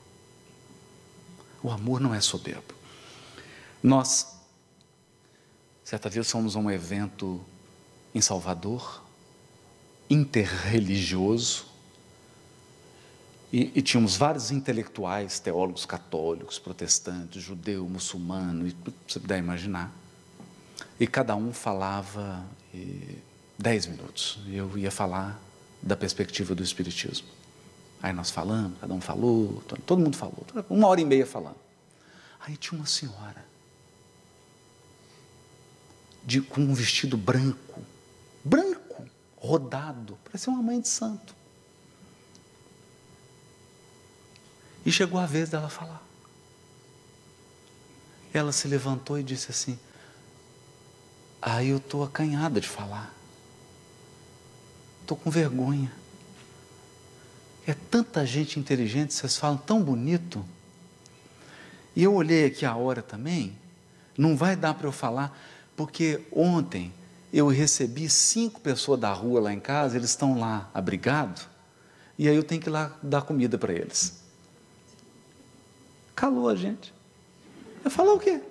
O 1.63 1.71
amor 1.71 2.01
não 2.01 2.13
é 2.13 2.21
soberbo. 2.21 2.75
Nós, 3.81 4.41
certa 5.85 6.11
vez, 6.11 6.29
fomos 6.29 6.57
a 6.57 6.59
um 6.59 6.69
evento 6.69 7.41
em 8.13 8.21
Salvador, 8.21 9.05
interreligioso, 10.11 11.67
e, 13.53 13.73
e, 13.75 13.83
tínhamos 13.83 14.17
vários 14.17 14.53
intelectuais, 14.53 15.41
teólogos 15.41 15.85
católicos, 15.85 16.59
protestantes, 16.59 17.43
judeu, 17.43 17.89
muçulmano, 17.89 18.69
e 18.69 18.77
você 19.09 19.19
puder 19.19 19.39
imaginar. 19.39 19.93
E 21.01 21.07
cada 21.07 21.35
um 21.35 21.53
falava 21.53 22.45
e, 22.73 23.19
dez 23.59 23.87
minutos. 23.87 24.39
E 24.47 24.57
eu 24.57 24.79
ia 24.79 24.91
falar 24.91 25.41
da 25.83 25.97
perspectiva 25.97 26.55
do 26.55 26.63
Espiritismo. 26.63 27.27
Aí 28.01 28.13
nós 28.13 28.31
falamos, 28.31 28.79
cada 28.81 28.95
um 28.95 29.01
falou, 29.01 29.63
todo 29.85 30.01
mundo 30.01 30.17
falou, 30.17 30.47
uma 30.69 30.87
hora 30.87 31.01
e 31.01 31.05
meia 31.05 31.27
falando. 31.27 31.59
Aí 32.39 32.57
tinha 32.57 32.79
uma 32.79 32.87
senhora, 32.87 33.45
de, 36.25 36.41
com 36.41 36.61
um 36.61 36.73
vestido 36.73 37.17
branco, 37.17 37.83
branco, 38.45 39.05
rodado, 39.37 40.17
parecia 40.25 40.53
uma 40.53 40.63
mãe 40.63 40.81
de 40.81 40.89
santo. 40.89 41.35
E 44.91 44.93
chegou 44.93 45.21
a 45.21 45.25
vez 45.25 45.49
dela 45.49 45.69
falar. 45.69 46.03
ela 48.35 48.51
se 48.51 48.67
levantou 48.67 49.21
e 49.21 49.23
disse 49.23 49.53
assim: 49.53 49.79
Aí 51.41 51.69
eu 51.69 51.77
estou 51.77 52.03
acanhada 52.03 52.61
de 52.61 52.69
falar. 52.69 53.15
Estou 55.01 55.17
com 55.17 55.31
vergonha. 55.31 55.93
É 57.65 57.73
tanta 57.73 58.27
gente 58.27 58.59
inteligente, 58.59 59.15
vocês 59.15 59.37
falam 59.37 59.59
tão 59.59 59.81
bonito. 59.81 60.45
E 61.95 62.03
eu 62.03 62.13
olhei 62.13 62.47
aqui 62.47 62.67
a 62.67 62.75
hora 62.75 63.01
também, 63.01 63.57
não 64.19 64.37
vai 64.37 64.57
dar 64.57 64.75
para 64.75 64.89
eu 64.89 64.93
falar, 64.93 65.39
porque 65.77 66.27
ontem 66.33 66.93
eu 67.33 67.47
recebi 67.47 68.11
cinco 68.11 68.61
pessoas 68.61 68.99
da 68.99 69.13
rua 69.13 69.41
lá 69.41 69.53
em 69.53 69.61
casa, 69.61 69.97
eles 69.97 70.11
estão 70.11 70.37
lá 70.37 70.69
abrigados, 70.75 71.47
e 72.19 72.29
aí 72.29 72.35
eu 72.35 72.43
tenho 72.43 72.61
que 72.61 72.69
ir 72.69 72.73
lá 72.73 72.99
dar 73.01 73.23
comida 73.23 73.57
para 73.57 73.73
eles. 73.73 74.19
Calou 76.21 76.51
a 76.51 76.55
gente. 76.55 76.93
Eu 77.83 77.91
falar 77.91 78.13
o 78.13 78.21
quê? 78.21 78.43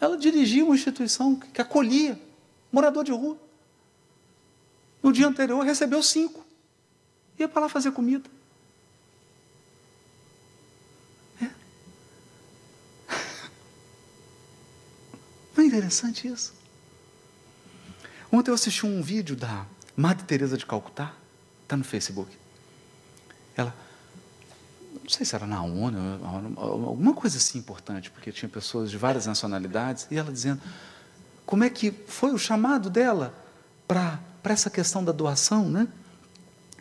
Ela 0.00 0.16
dirigia 0.16 0.64
uma 0.64 0.74
instituição 0.74 1.36
que 1.36 1.60
acolhia 1.60 2.18
morador 2.72 3.04
de 3.04 3.12
rua. 3.12 3.38
No 5.02 5.12
dia 5.12 5.26
anterior 5.26 5.62
recebeu 5.62 6.02
cinco. 6.02 6.42
Ia 7.38 7.46
para 7.46 7.60
lá 7.60 7.68
fazer 7.68 7.90
comida. 7.90 8.30
É. 11.42 11.50
Não 15.54 15.64
é 15.64 15.66
interessante 15.66 16.26
isso? 16.26 16.54
Ontem 18.32 18.50
eu 18.50 18.54
assisti 18.54 18.86
um 18.86 19.02
vídeo 19.02 19.36
da 19.36 19.66
Madre 19.94 20.24
Teresa 20.24 20.56
de 20.56 20.64
Calcutá, 20.64 21.14
está 21.64 21.76
no 21.76 21.84
Facebook. 21.84 22.45
Não 25.06 25.12
sei 25.12 25.24
se 25.24 25.36
era 25.36 25.46
na 25.46 25.62
ONU, 25.62 26.20
alguma 26.56 27.14
coisa 27.14 27.36
assim 27.36 27.58
importante, 27.58 28.10
porque 28.10 28.32
tinha 28.32 28.48
pessoas 28.48 28.90
de 28.90 28.98
várias 28.98 29.24
nacionalidades, 29.24 30.08
e 30.10 30.16
ela 30.16 30.32
dizendo 30.32 30.60
como 31.46 31.62
é 31.62 31.70
que 31.70 31.92
foi 31.92 32.32
o 32.32 32.38
chamado 32.38 32.90
dela 32.90 33.32
para 33.86 34.18
essa 34.42 34.68
questão 34.68 35.04
da 35.04 35.12
doação, 35.12 35.70
né? 35.70 35.86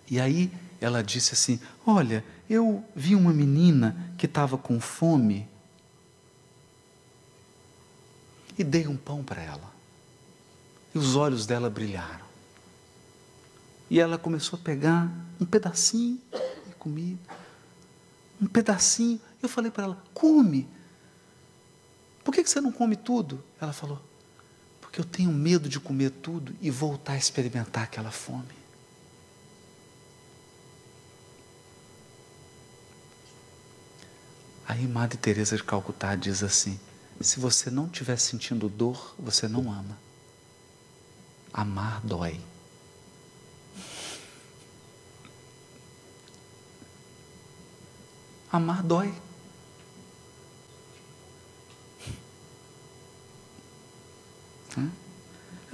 E 0.10 0.20
aí 0.20 0.52
ela 0.82 1.04
disse 1.04 1.36
assim: 1.36 1.60
Olha, 1.86 2.26
eu 2.50 2.84
vi 2.96 3.14
uma 3.14 3.32
menina 3.32 3.96
que 4.18 4.26
estava 4.26 4.58
com 4.58 4.80
fome 4.80 5.48
e 8.58 8.64
dei 8.64 8.88
um 8.88 8.98
pão 8.98 9.24
para 9.24 9.40
ela. 9.40 9.72
E 10.96 10.98
os 10.98 11.16
olhos 11.16 11.46
dela 11.46 11.70
brilharam. 11.70 12.26
E 13.88 14.00
ela 14.00 14.18
começou 14.18 14.58
a 14.58 14.62
pegar 14.64 15.12
um 15.40 15.46
pedacinho 15.46 16.20
e 16.68 16.74
comia. 16.80 17.18
Um 18.46 18.48
pedacinho. 18.48 19.20
Eu 19.42 19.50
falei 19.50 19.72
para 19.72 19.86
ela: 19.86 20.04
come. 20.14 20.70
Por 22.24 22.32
que 22.32 22.46
você 22.46 22.62
não 22.62 22.72
come 22.72 22.96
tudo? 22.96 23.44
Ela 23.60 23.74
falou: 23.74 24.00
porque 24.80 25.02
eu 25.02 25.06
tenho 25.06 25.32
medo 25.32 25.68
de 25.68 25.80
comer 25.80 26.12
tudo 26.12 26.56
e 26.62 26.70
voltar 26.70 27.14
a 27.14 27.18
experimentar 27.18 27.84
aquela 27.84 28.12
fome. 28.12 28.54
Aí 34.68 34.88
Madre 34.88 35.18
Teresa 35.18 35.58
de 35.58 35.64
Calcutá 35.64 36.16
diz 36.16 36.44
assim: 36.44 36.80
se 37.20 37.40
você 37.40 37.72
não 37.72 37.88
estiver 37.88 38.18
sentindo 38.18 38.70
dor, 38.70 39.16
você 39.18 39.48
não 39.48 39.72
ama. 39.72 39.98
Amar 41.52 42.00
dói. 42.06 42.40
Amar 48.56 48.82
dói. 48.84 49.14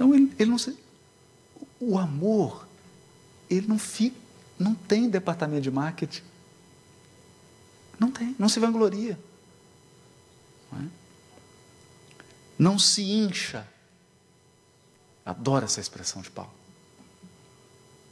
Então 0.02 0.12
ele, 0.12 0.34
ele 0.36 0.50
não 0.50 0.58
se, 0.58 0.76
o 1.78 1.96
amor, 1.96 2.66
ele 3.48 3.68
não 3.68 3.78
fica, 3.78 4.16
não 4.58 4.74
tem 4.74 5.08
departamento 5.08 5.62
de 5.62 5.70
marketing. 5.70 6.24
Não 8.00 8.10
tem, 8.10 8.34
não 8.36 8.48
se 8.48 8.58
vangloria. 8.58 9.16
Não, 10.72 10.80
é? 10.80 10.88
não 12.58 12.78
se 12.80 13.02
incha. 13.02 13.64
Adoro 15.24 15.66
essa 15.66 15.80
expressão 15.80 16.20
de 16.20 16.30
Paulo. 16.30 16.52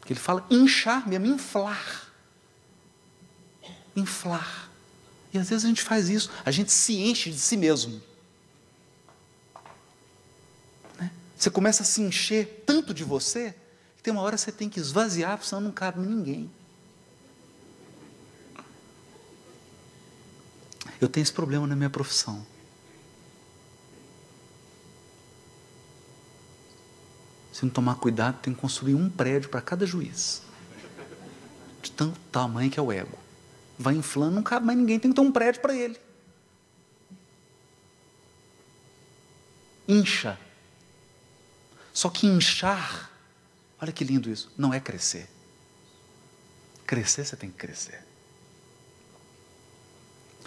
Que 0.02 0.12
ele 0.12 0.20
fala 0.20 0.46
inchar 0.48 1.08
mesmo, 1.08 1.26
inflar. 1.26 2.09
Inflar. 3.96 4.70
E 5.32 5.38
às 5.38 5.48
vezes 5.48 5.64
a 5.64 5.68
gente 5.68 5.82
faz 5.82 6.08
isso, 6.08 6.30
a 6.44 6.50
gente 6.50 6.72
se 6.72 6.96
enche 6.96 7.30
de 7.30 7.38
si 7.38 7.56
mesmo. 7.56 8.02
Você 11.36 11.48
começa 11.48 11.82
a 11.82 11.86
se 11.86 12.02
encher 12.02 12.64
tanto 12.66 12.92
de 12.92 13.02
você, 13.02 13.54
que 13.96 14.02
tem 14.02 14.12
uma 14.12 14.22
hora 14.22 14.36
você 14.36 14.52
tem 14.52 14.68
que 14.68 14.78
esvaziar, 14.78 15.42
senão 15.42 15.62
não 15.62 15.72
cabe 15.72 15.98
ninguém. 16.00 16.50
Eu 21.00 21.08
tenho 21.08 21.22
esse 21.22 21.32
problema 21.32 21.66
na 21.66 21.74
minha 21.74 21.88
profissão. 21.88 22.44
Se 27.54 27.64
não 27.64 27.70
tomar 27.70 27.94
cuidado, 27.94 28.38
tem 28.42 28.52
que 28.52 28.60
construir 28.60 28.94
um 28.94 29.08
prédio 29.08 29.48
para 29.48 29.62
cada 29.62 29.86
juiz. 29.86 30.42
De 31.80 31.90
tanto 31.90 32.20
tamanho 32.30 32.70
que 32.70 32.78
é 32.78 32.82
o 32.82 32.92
ego. 32.92 33.18
Vai 33.80 33.94
inflando, 33.94 34.36
não 34.36 34.42
cabe 34.42 34.66
mais 34.66 34.78
ninguém, 34.78 34.98
tem 35.00 35.10
que 35.10 35.14
ter 35.14 35.22
um 35.22 35.32
prédio 35.32 35.60
para 35.60 35.74
ele. 35.74 35.98
Incha 39.88 40.38
só 41.92 42.08
que 42.08 42.26
inchar, 42.26 43.10
olha 43.80 43.92
que 43.92 44.04
lindo 44.04 44.30
isso, 44.30 44.50
não 44.56 44.72
é 44.72 44.80
crescer. 44.80 45.28
Crescer, 46.86 47.24
você 47.24 47.36
tem 47.36 47.50
que 47.50 47.56
crescer. 47.56 48.04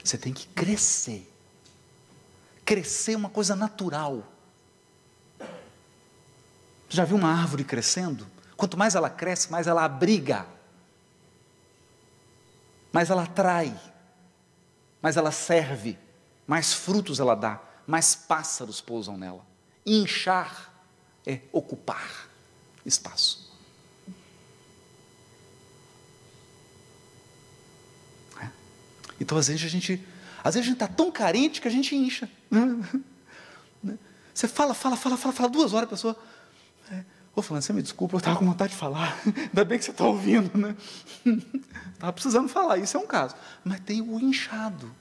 Você 0.04 0.18
tem 0.18 0.34
que 0.34 0.48
crescer. 0.48 1.32
Crescer 2.66 3.14
é 3.14 3.18
uma 3.18 3.30
coisa 3.30 3.56
natural. 3.56 4.28
Já 6.90 7.06
viu 7.06 7.18
uma 7.18 7.32
árvore 7.32 7.64
crescendo? 7.64 8.28
Quanto 8.58 8.78
mais 8.78 8.96
ela 8.96 9.10
cresce, 9.10 9.52
mais 9.52 9.68
ela 9.68 9.84
abriga, 9.84 10.46
mais 12.94 13.10
ela 13.10 13.24
atrai, 13.24 13.78
mais 15.02 15.18
ela 15.18 15.32
serve, 15.32 15.98
mais 16.48 16.72
frutos 16.72 17.20
ela 17.20 17.36
dá, 17.36 17.60
mais 17.86 18.16
pássaros 18.16 18.80
pousam 18.80 19.18
nela. 19.18 19.46
Inchar 19.86 20.72
é 21.26 21.41
ocupar 21.52 22.30
espaço. 22.86 23.52
É? 28.39 28.48
Então, 29.20 29.38
às 29.38 29.48
vezes, 29.48 29.66
a 29.66 29.68
gente 29.68 30.02
às 30.44 30.56
vezes 30.56 30.68
a 30.68 30.72
gente 30.72 30.84
está 30.84 30.88
tão 30.88 31.10
carente 31.10 31.62
que 31.62 31.68
a 31.68 31.72
gente 31.72 31.96
incha. 31.96 32.30
Né? 33.84 33.98
Você 34.34 34.48
fala, 34.48 34.74
fala, 34.74 34.96
fala, 34.96 35.18
fala, 35.18 35.34
fala 35.34 35.50
duas 35.50 35.74
horas, 35.74 35.88
a 35.88 35.89
pessoa. 35.89 36.18
Ô, 37.36 37.42
falando, 37.42 37.64
você 37.64 37.74
me 37.74 37.82
desculpa, 37.82 38.16
eu 38.16 38.20
estava 38.20 38.38
com 38.38 38.46
vontade 38.46 38.74
de 38.74 38.78
falar. 38.80 39.20
Ainda 39.26 39.66
bem 39.66 39.80
que 39.80 39.86
você 39.86 39.92
está 39.92 40.06
ouvindo, 40.06 40.56
né? 40.58 40.76
Estava 41.94 42.14
precisando 42.14 42.50
falar, 42.50 42.78
isso 42.78 42.98
é 42.98 43.00
um 43.00 43.08
caso. 43.08 43.34
Mas 43.64 43.80
tem 43.80 44.02
o 44.02 44.20
inchado. 44.20 44.94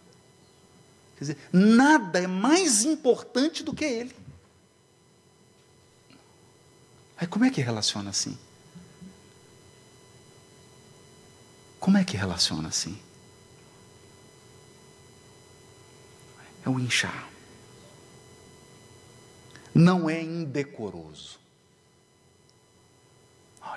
Quer 1.16 1.24
dizer, 1.24 1.38
nada 1.52 2.20
é 2.20 2.26
mais 2.26 2.84
importante 2.84 3.62
do 3.62 3.74
que 3.74 3.84
ele. 3.84 4.14
Aí 7.16 7.26
como 7.26 7.44
é 7.44 7.50
que 7.50 7.60
relaciona 7.60 8.10
assim? 8.10 8.38
Como 11.78 11.98
é 11.98 12.04
que 12.04 12.16
relaciona 12.16 12.68
assim? 12.68 12.98
É 16.64 16.68
o 16.68 16.78
inchar. 16.78 17.28
Não 19.74 20.08
é 20.08 20.22
indecoroso. 20.22 21.41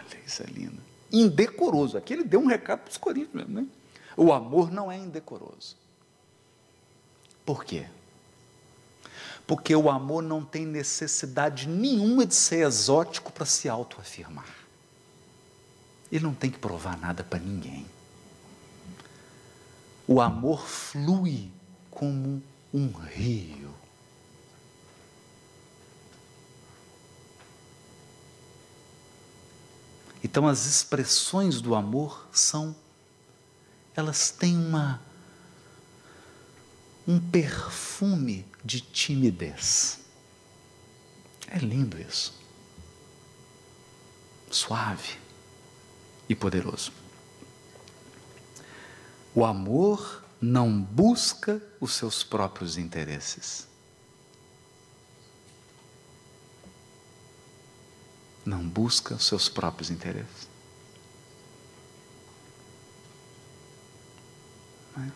Olha, 0.05 0.19
isso 0.25 0.43
é 0.43 0.45
lindo. 0.45 0.81
Indecoroso. 1.11 1.97
Aqui 1.97 2.13
ele 2.13 2.23
deu 2.23 2.39
um 2.39 2.47
recado 2.47 2.81
para 2.81 2.91
os 2.91 2.97
coríntios 2.97 3.33
mesmo, 3.33 3.53
né? 3.53 3.67
O 4.17 4.31
amor 4.31 4.71
não 4.71 4.91
é 4.91 4.97
indecoroso. 4.97 5.75
Por 7.45 7.63
quê? 7.63 7.85
porque 9.47 9.75
o 9.75 9.89
amor 9.89 10.23
não 10.23 10.43
tem 10.43 10.65
necessidade 10.65 11.67
nenhuma 11.67 12.25
de 12.25 12.35
ser 12.35 12.65
exótico 12.65 13.31
para 13.31 13.45
se 13.45 13.69
autoafirmar. 13.69 14.49
Ele 16.11 16.23
não 16.23 16.33
tem 16.33 16.49
que 16.49 16.57
provar 16.57 16.97
nada 16.97 17.23
para 17.23 17.39
ninguém. 17.39 17.85
O 20.07 20.21
amor 20.21 20.67
flui 20.67 21.49
como 21.91 22.41
um 22.73 22.91
rio. 22.91 23.64
Então 30.25 30.47
as 30.47 30.65
expressões 30.65 31.61
do 31.61 31.75
amor 31.75 32.27
são 32.31 32.75
elas 33.95 34.31
têm 34.31 34.57
uma 34.57 34.99
um 37.07 37.19
perfume 37.19 38.43
de 38.63 38.81
timidez. 38.81 39.99
É 41.47 41.59
lindo 41.59 42.01
isso. 42.01 42.33
Suave 44.49 45.19
e 46.27 46.33
poderoso. 46.33 46.91
O 49.35 49.45
amor 49.45 50.23
não 50.41 50.81
busca 50.81 51.61
os 51.79 51.93
seus 51.93 52.23
próprios 52.23 52.79
interesses. 52.79 53.67
Não 58.45 58.67
busca 58.67 59.15
os 59.15 59.25
seus 59.25 59.49
próprios 59.49 59.89
interesses. 59.89 60.47
É? 64.97 65.11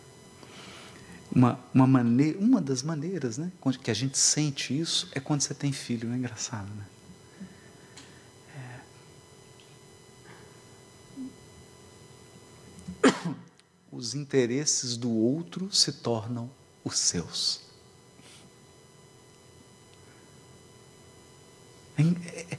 Uma, 1.32 1.58
uma, 1.72 1.86
maneira, 1.86 2.38
uma 2.38 2.60
das 2.60 2.82
maneiras 2.82 3.38
né, 3.38 3.52
que 3.82 3.90
a 3.90 3.94
gente 3.94 4.18
sente 4.18 4.78
isso 4.78 5.08
é 5.12 5.20
quando 5.20 5.42
você 5.42 5.54
tem 5.54 5.72
filho, 5.72 6.08
não 6.08 6.16
é 6.16 6.18
engraçado, 6.18 6.68
né? 6.74 6.84
os 14.00 14.14
interesses 14.14 14.96
do 14.96 15.10
outro 15.10 15.72
se 15.72 15.92
tornam 15.92 16.50
os 16.82 16.98
seus. 16.98 17.60
É, 21.98 22.02
é, 22.02 22.58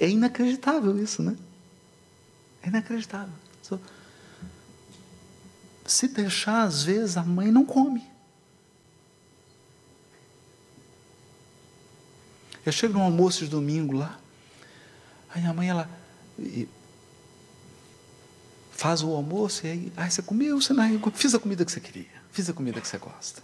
é 0.00 0.08
inacreditável 0.08 0.98
isso, 1.02 1.22
né? 1.22 1.36
É 2.62 2.68
inacreditável. 2.68 3.32
Se 5.86 6.08
deixar, 6.08 6.64
às 6.64 6.82
vezes, 6.82 7.16
a 7.16 7.22
mãe 7.22 7.50
não 7.50 7.64
come. 7.64 8.06
Eu 12.64 12.72
chego 12.72 12.92
no 12.92 13.02
almoço 13.02 13.44
de 13.44 13.50
domingo 13.50 13.96
lá, 13.96 14.20
aí 15.30 15.46
a 15.46 15.54
mãe, 15.54 15.70
ela 15.70 15.88
faz 18.70 19.02
o 19.02 19.10
almoço 19.14 19.66
e 19.66 19.70
aí, 19.70 19.92
ah, 19.96 20.08
você 20.08 20.20
comeu, 20.20 20.60
você 20.60 20.74
não, 20.74 21.10
fiz 21.12 21.34
a 21.34 21.38
comida 21.38 21.64
que 21.64 21.72
você 21.72 21.80
queria, 21.80 22.06
fiz 22.30 22.50
a 22.50 22.52
comida 22.52 22.80
que 22.80 22.86
você 22.86 22.98
gosta. 22.98 23.42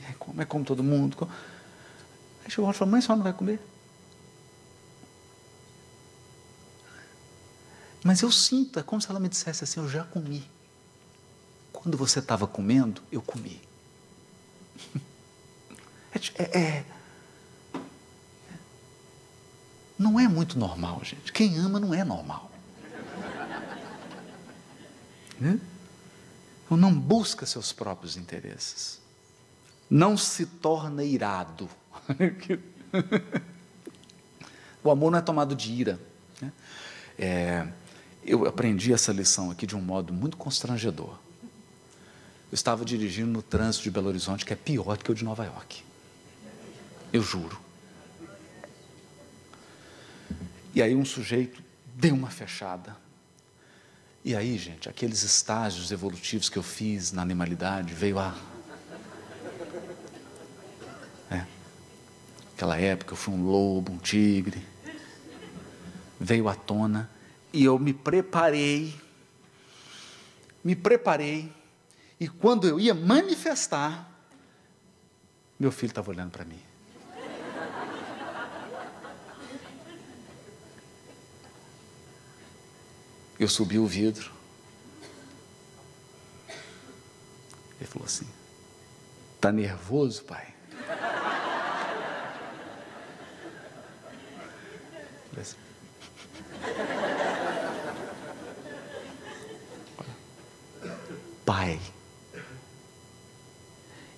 E 0.00 0.06
aí 0.06 0.14
come, 0.14 0.42
é 0.42 0.46
como 0.46 0.64
todo 0.64 0.82
mundo. 0.82 1.16
Come. 1.16 1.30
Aí 2.44 2.50
chegou 2.50 2.70
e 2.70 2.74
falou, 2.74 2.90
mãe, 2.90 3.00
só 3.00 3.14
não 3.14 3.22
vai 3.22 3.32
comer? 3.32 3.60
Mas 8.02 8.22
eu 8.22 8.32
sinto, 8.32 8.78
é 8.78 8.82
como 8.82 9.00
se 9.00 9.08
ela 9.08 9.20
me 9.20 9.28
dissesse 9.28 9.64
assim, 9.64 9.80
eu 9.80 9.88
já 9.88 10.04
comi. 10.04 10.44
Quando 11.72 11.96
você 11.96 12.18
estava 12.18 12.46
comendo, 12.46 13.02
eu 13.10 13.22
comi. 13.22 13.60
É, 16.14 16.42
é, 16.42 16.58
é, 16.58 16.84
não 19.98 20.20
é 20.20 20.28
muito 20.28 20.58
normal, 20.58 21.02
gente. 21.02 21.32
Quem 21.32 21.56
ama 21.56 21.80
não 21.80 21.94
é 21.94 22.04
normal. 22.04 22.50
Né? 25.40 25.58
Então 26.64 26.76
não 26.76 26.92
busca 26.92 27.46
seus 27.46 27.72
próprios 27.72 28.16
interesses. 28.16 29.00
Não 29.88 30.16
se 30.16 30.44
torna 30.44 31.04
irado. 31.04 31.68
o 34.84 34.90
amor 34.90 35.12
não 35.12 35.18
é 35.18 35.22
tomado 35.22 35.54
de 35.54 35.72
ira. 35.72 36.00
Né? 36.40 36.52
É, 37.18 37.68
eu 38.24 38.46
aprendi 38.46 38.92
essa 38.92 39.12
lição 39.12 39.50
aqui 39.50 39.66
de 39.66 39.76
um 39.76 39.80
modo 39.80 40.12
muito 40.12 40.36
constrangedor. 40.36 41.18
Eu 42.50 42.54
estava 42.54 42.84
dirigindo 42.84 43.30
no 43.30 43.42
trânsito 43.42 43.84
de 43.84 43.90
Belo 43.90 44.08
Horizonte, 44.08 44.44
que 44.44 44.52
é 44.52 44.56
pior 44.56 44.96
do 44.96 45.04
que 45.04 45.10
o 45.10 45.14
de 45.14 45.24
Nova 45.24 45.44
York. 45.44 45.82
Eu 47.12 47.22
juro. 47.22 47.58
E 50.74 50.82
aí 50.82 50.94
um 50.94 51.04
sujeito 51.04 51.62
deu 51.96 52.14
uma 52.14 52.30
fechada 52.30 52.96
e 54.24 54.36
aí, 54.36 54.56
gente, 54.56 54.88
aqueles 54.88 55.24
estágios 55.24 55.90
evolutivos 55.90 56.48
que 56.48 56.56
eu 56.56 56.62
fiz 56.62 57.10
na 57.10 57.22
animalidade 57.22 57.92
veio 57.92 58.20
a. 58.20 58.32
É. 61.28 61.44
Aquela 62.54 62.76
época 62.78 63.14
eu 63.14 63.16
fui 63.16 63.34
um 63.34 63.44
lobo, 63.44 63.90
um 63.90 63.98
tigre. 63.98 64.64
Veio 66.20 66.48
à 66.48 66.54
tona 66.54 67.10
e 67.52 67.64
eu 67.64 67.78
me 67.78 67.92
preparei, 67.92 68.94
me 70.64 70.74
preparei, 70.74 71.52
e 72.18 72.28
quando 72.28 72.66
eu 72.66 72.80
ia 72.80 72.94
manifestar, 72.94 74.08
meu 75.58 75.70
filho 75.70 75.90
estava 75.90 76.10
olhando 76.10 76.30
para 76.30 76.44
mim. 76.44 76.60
Eu 83.38 83.48
subi 83.48 83.78
o 83.78 83.86
vidro. 83.86 84.30
Ele 87.80 87.88
falou 87.88 88.06
assim: 88.06 88.28
Tá 89.40 89.50
nervoso, 89.50 90.22
pai? 90.22 90.54
Assim, 95.40 95.56
pai, 101.52 101.78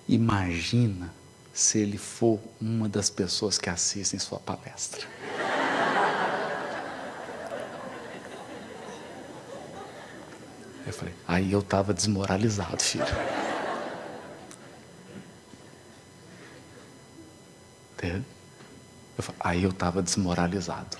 imagina 0.07 1.13
se 1.53 1.79
ele 1.79 1.97
for 1.97 2.39
uma 2.61 2.87
das 2.87 3.09
pessoas 3.09 3.57
que 3.57 3.69
assistem 3.69 4.17
sua 4.17 4.39
palestra. 4.39 5.05
Eu 10.87 10.93
falei, 10.93 11.13
aí 11.27 11.51
eu 11.51 11.59
estava 11.59 11.93
desmoralizado, 11.93 12.81
filho. 12.81 13.03
Eu 19.17 19.23
falei, 19.23 19.41
aí 19.41 19.63
eu 19.63 19.71
estava 19.71 20.01
desmoralizado. 20.01 20.97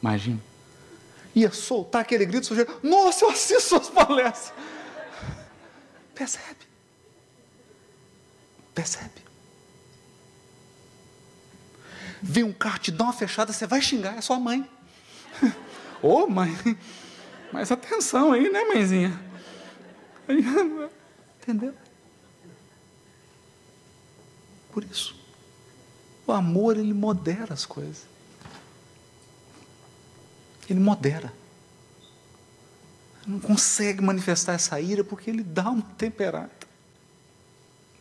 Imagina. 0.00 0.40
Ia 1.38 1.52
soltar 1.52 2.02
aquele 2.02 2.26
grito 2.26 2.46
sujeito. 2.46 2.80
Nossa, 2.82 3.24
eu 3.24 3.30
assisto 3.30 3.68
suas 3.68 3.88
palestras. 3.88 4.52
Percebe? 6.12 6.66
Percebe? 8.74 9.22
Vem 12.20 12.42
um 12.42 12.52
carro 12.52 12.80
te 12.80 12.90
dá 12.90 13.04
uma 13.04 13.12
fechada, 13.12 13.52
você 13.52 13.68
vai 13.68 13.80
xingar, 13.80 14.18
é 14.18 14.20
sua 14.20 14.40
mãe. 14.40 14.68
Ô 16.02 16.24
oh, 16.24 16.26
mãe, 16.26 16.52
mas 17.52 17.70
atenção 17.70 18.32
aí, 18.32 18.50
né, 18.50 18.64
mãezinha? 18.64 19.16
Entendeu? 21.40 21.72
Por 24.72 24.82
isso, 24.82 25.14
o 26.26 26.32
amor, 26.32 26.76
ele 26.76 26.92
modera 26.92 27.54
as 27.54 27.64
coisas. 27.64 28.17
Ele 30.68 30.80
modera. 30.80 31.32
Não 33.26 33.38
consegue 33.38 34.02
manifestar 34.02 34.54
essa 34.54 34.80
ira 34.80 35.04
porque 35.04 35.30
ele 35.30 35.42
dá 35.42 35.70
uma 35.70 35.82
temperada. 35.96 36.50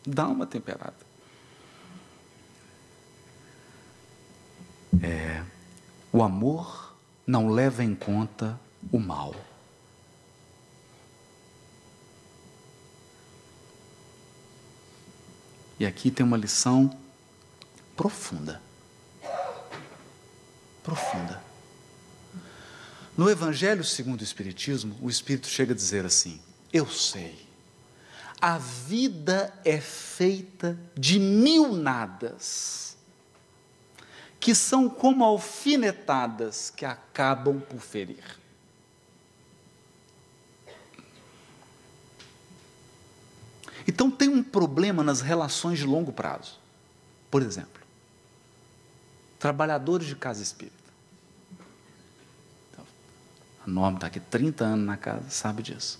Dá 0.05 0.27
uma 0.27 0.47
temperada. 0.47 0.95
É, 5.01 5.43
o 6.11 6.23
amor 6.23 6.95
não 7.25 7.49
leva 7.49 7.83
em 7.83 7.93
conta 7.93 8.59
o 8.91 8.97
mal. 8.97 9.35
E 15.79 15.85
aqui 15.85 16.09
tem 16.09 16.25
uma 16.25 16.37
lição 16.37 16.89
profunda. 17.95 18.61
Profunda. 20.83 21.46
No 23.17 23.27
Evangelho 23.31 23.83
segundo 23.83 24.21
o 24.21 24.23
Espiritismo, 24.23 24.95
o 25.01 25.09
Espírito 25.09 25.47
chega 25.47 25.73
a 25.73 25.75
dizer 25.75 26.05
assim: 26.05 26.39
Eu 26.71 26.87
sei, 26.87 27.47
a 28.39 28.59
vida 28.59 29.51
é 29.65 29.81
feita 29.81 30.77
de 30.95 31.19
mil 31.19 31.73
nadas, 31.73 32.95
que 34.39 34.53
são 34.53 34.87
como 34.87 35.23
alfinetadas 35.23 36.69
que 36.69 36.85
acabam 36.85 37.59
por 37.59 37.79
ferir. 37.79 38.23
Então 43.87 44.11
tem 44.11 44.29
um 44.29 44.43
problema 44.43 45.01
nas 45.01 45.21
relações 45.21 45.79
de 45.79 45.85
longo 45.85 46.11
prazo. 46.11 46.59
Por 47.31 47.41
exemplo, 47.41 47.81
trabalhadores 49.39 50.05
de 50.05 50.15
casa 50.15 50.43
espírita. 50.43 50.76
Norma 53.67 53.97
está 53.97 54.07
aqui 54.07 54.19
30 54.19 54.63
anos 54.63 54.85
na 54.85 54.95
casa, 54.95 55.29
sabe 55.29 55.61
disso. 55.61 55.99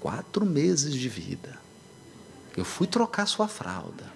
quatro 0.00 0.46
meses 0.46 0.94
de 0.94 1.08
vida, 1.08 1.58
eu 2.56 2.64
fui 2.64 2.86
trocar 2.86 3.26
sua 3.26 3.48
fralda 3.48 4.12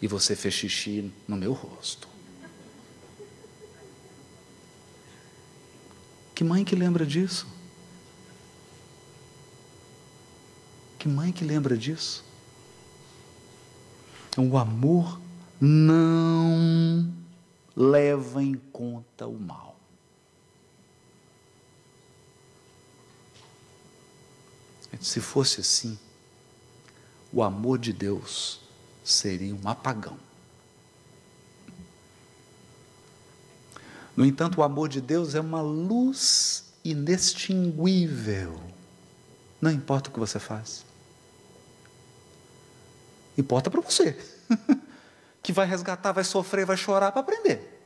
e 0.00 0.06
você 0.06 0.34
fez 0.34 0.54
xixi 0.54 1.12
no 1.28 1.36
meu 1.36 1.52
rosto. 1.52 2.08
Que 6.34 6.42
mãe 6.42 6.64
que 6.64 6.74
lembra 6.74 7.04
disso? 7.04 7.46
Que 11.00 11.08
mãe 11.08 11.32
que 11.32 11.46
lembra 11.46 11.78
disso? 11.78 12.22
O 14.36 14.58
amor 14.58 15.18
não 15.58 17.10
leva 17.74 18.42
em 18.42 18.54
conta 18.70 19.26
o 19.26 19.40
mal. 19.40 19.80
Se 25.00 25.22
fosse 25.22 25.62
assim, 25.62 25.98
o 27.32 27.42
amor 27.42 27.78
de 27.78 27.94
Deus 27.94 28.60
seria 29.02 29.54
um 29.54 29.66
apagão. 29.66 30.18
No 34.14 34.26
entanto, 34.26 34.60
o 34.60 34.62
amor 34.62 34.90
de 34.90 35.00
Deus 35.00 35.34
é 35.34 35.40
uma 35.40 35.62
luz 35.62 36.74
inextinguível. 36.84 38.60
Não 39.62 39.70
importa 39.70 40.10
o 40.10 40.12
que 40.12 40.20
você 40.20 40.38
faz. 40.38 40.89
Importa 43.40 43.70
para 43.70 43.80
você. 43.80 44.16
que 45.42 45.52
vai 45.52 45.66
resgatar, 45.66 46.12
vai 46.12 46.24
sofrer, 46.24 46.66
vai 46.66 46.76
chorar 46.76 47.12
para 47.12 47.20
aprender. 47.20 47.82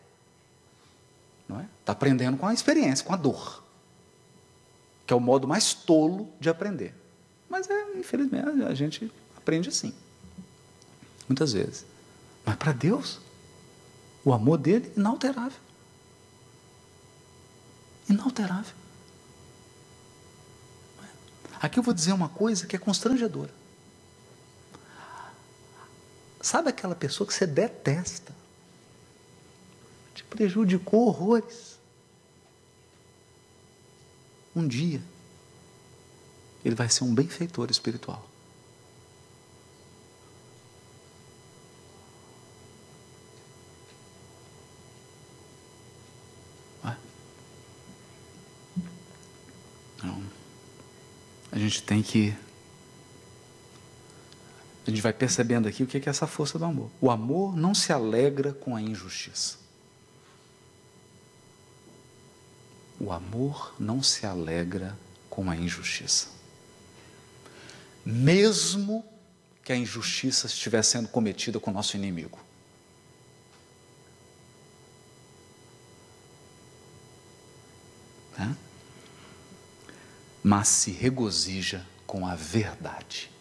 Não 1.48 1.61
é? 1.61 1.66
Está 1.80 1.92
aprendendo 1.92 2.36
com 2.36 2.46
a 2.46 2.52
experiência, 2.52 3.05
com 3.05 3.12
a 3.12 3.16
dor 3.16 3.64
que 5.07 5.12
é 5.12 5.16
o 5.16 5.20
modo 5.20 5.46
mais 5.46 5.74
tolo 5.74 6.32
de 6.40 6.48
aprender. 6.48 6.94
Mas 7.48 7.68
é, 7.68 7.98
infelizmente, 7.98 8.62
a 8.64 8.74
gente 8.74 9.12
aprende 9.36 9.68
assim. 9.68 9.92
Muitas 11.28 11.52
vezes. 11.52 11.84
Mas 12.44 12.57
para 12.57 12.72
Deus, 12.72 13.20
o 14.24 14.32
amor 14.32 14.59
dele 14.59 14.90
é 14.94 14.98
inalterável. 14.98 15.59
Inalterável. 18.09 18.74
Aqui 21.61 21.78
eu 21.78 21.82
vou 21.82 21.94
dizer 21.94 22.12
uma 22.12 22.28
coisa 22.28 22.66
que 22.66 22.76
é 22.76 22.78
constrangedora. 22.78 23.50
Sabe 26.45 26.68
aquela 26.68 26.95
pessoa 26.95 27.26
que 27.26 27.32
você 27.32 27.47
detesta? 27.47 28.34
Te 30.14 30.22
prejudicou 30.24 31.07
horrores 31.07 31.78
um 34.55 34.68
dia, 34.68 35.03
ele 36.62 36.74
vai 36.74 36.90
ser 36.90 37.03
um 37.05 37.14
benfeitor 37.14 37.70
espiritual. 37.70 38.28
A 51.51 51.59
gente 51.59 51.82
tem 51.84 52.03
que. 52.03 52.36
A 54.87 54.91
gente 54.91 55.01
vai 55.01 55.12
percebendo 55.12 55.66
aqui 55.66 55.82
o 55.82 55.87
que 55.87 55.97
é 55.97 56.11
essa 56.11 56.26
força 56.26 56.59
do 56.59 56.64
amor. 56.64 56.91
O 57.01 57.11
amor 57.11 57.57
não 57.57 57.74
se 57.74 57.93
alegra 57.93 58.53
com 58.53 58.76
a 58.76 58.82
injustiça. 58.82 59.57
O 63.01 63.11
amor 63.11 63.74
não 63.78 64.03
se 64.03 64.26
alegra 64.26 64.97
com 65.30 65.51
a 65.51 65.57
injustiça. 65.57 66.28
Mesmo 68.05 69.05
que 69.64 69.72
a 69.72 69.76
injustiça 69.76 70.47
estiver 70.47 70.82
sendo 70.82 71.09
cometida 71.09 71.59
com 71.59 71.70
o 71.70 71.74
nosso 71.74 71.97
inimigo. 71.97 72.39
Né? 78.39 78.55
Mas 80.43 80.68
se 80.68 80.91
regozija 80.91 81.87
com 82.07 82.26
a 82.26 82.35
verdade. 82.35 83.34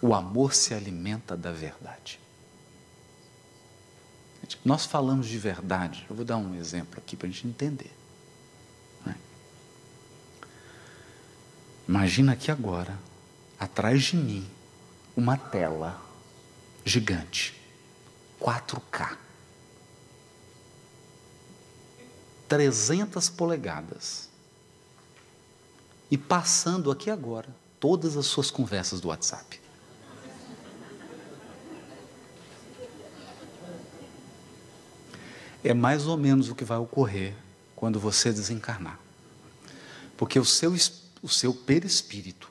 O 0.00 0.14
amor 0.14 0.54
se 0.54 0.72
alimenta 0.74 1.36
da 1.36 1.50
verdade. 1.50 2.20
Nós 4.64 4.86
falamos 4.86 5.26
de 5.26 5.38
verdade. 5.38 6.06
Eu 6.08 6.16
vou 6.16 6.24
dar 6.24 6.36
um 6.36 6.54
exemplo 6.54 6.98
aqui 6.98 7.16
para 7.16 7.26
a 7.26 7.30
gente 7.30 7.46
entender. 7.46 7.92
Né? 9.04 9.16
Imagina 11.88 12.32
aqui 12.32 12.50
agora, 12.50 12.98
atrás 13.58 14.04
de 14.04 14.16
mim, 14.16 14.48
uma 15.16 15.36
tela 15.36 16.00
gigante, 16.84 17.60
4K, 18.40 19.18
300 22.48 23.28
polegadas, 23.28 24.28
e 26.10 26.16
passando 26.16 26.90
aqui 26.90 27.10
agora 27.10 27.54
todas 27.78 28.16
as 28.16 28.26
suas 28.26 28.50
conversas 28.50 29.00
do 29.00 29.08
WhatsApp. 29.08 29.60
é 35.62 35.74
mais 35.74 36.06
ou 36.06 36.16
menos 36.16 36.48
o 36.48 36.54
que 36.54 36.64
vai 36.64 36.78
ocorrer 36.78 37.34
quando 37.74 37.98
você 37.98 38.32
desencarnar. 38.32 38.98
Porque 40.16 40.38
o 40.38 40.44
seu, 40.44 40.74
o 41.22 41.28
seu 41.28 41.54
perispírito 41.54 42.50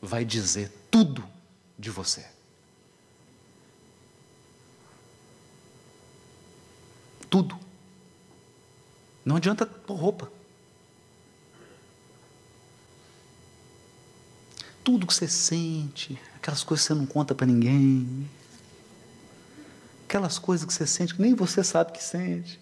vai 0.00 0.24
dizer 0.24 0.70
tudo 0.90 1.24
de 1.78 1.90
você. 1.90 2.26
Tudo. 7.30 7.58
Não 9.24 9.36
adianta 9.36 9.66
pôr 9.66 9.94
roupa. 9.94 10.32
Tudo 14.82 15.06
que 15.06 15.12
você 15.12 15.28
sente, 15.28 16.18
aquelas 16.36 16.64
coisas 16.64 16.86
que 16.86 16.94
você 16.94 16.98
não 16.98 17.04
conta 17.04 17.34
para 17.34 17.46
ninguém, 17.46 18.28
aquelas 20.08 20.38
coisas 20.38 20.66
que 20.66 20.72
você 20.72 20.86
sente 20.86 21.14
que 21.14 21.20
nem 21.20 21.34
você 21.34 21.62
sabe 21.62 21.92
que 21.92 22.02
sente, 22.02 22.58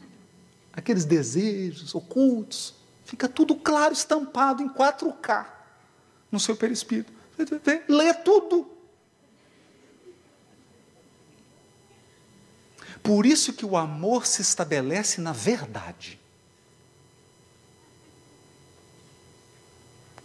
aqueles 0.72 1.04
desejos 1.04 1.94
ocultos, 1.94 2.74
fica 3.04 3.28
tudo 3.28 3.54
claro, 3.54 3.94
estampado 3.94 4.64
em 4.64 4.68
4K 4.68 5.46
no 6.30 6.40
seu 6.40 6.56
perispírito. 6.56 7.12
Lê 7.88 8.12
tudo. 8.12 8.68
Por 13.00 13.24
isso 13.24 13.52
que 13.52 13.64
o 13.64 13.76
amor 13.76 14.26
se 14.26 14.42
estabelece 14.42 15.20
na 15.20 15.32
verdade. 15.32 16.18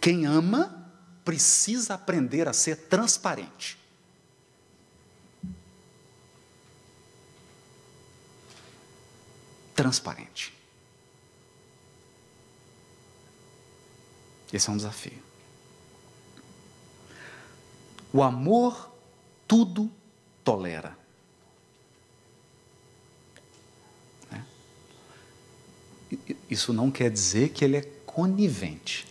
Quem 0.00 0.26
ama 0.26 0.90
precisa 1.24 1.94
aprender 1.94 2.48
a 2.48 2.52
ser 2.52 2.88
transparente. 2.88 3.78
Transparente. 9.82 10.54
Esse 14.52 14.70
é 14.70 14.72
um 14.72 14.76
desafio. 14.76 15.20
O 18.12 18.22
amor 18.22 18.92
tudo 19.48 19.90
tolera. 20.44 20.96
Né? 24.30 24.46
Isso 26.48 26.72
não 26.72 26.88
quer 26.88 27.10
dizer 27.10 27.48
que 27.48 27.64
ele 27.64 27.76
é 27.76 27.82
conivente. 28.06 29.04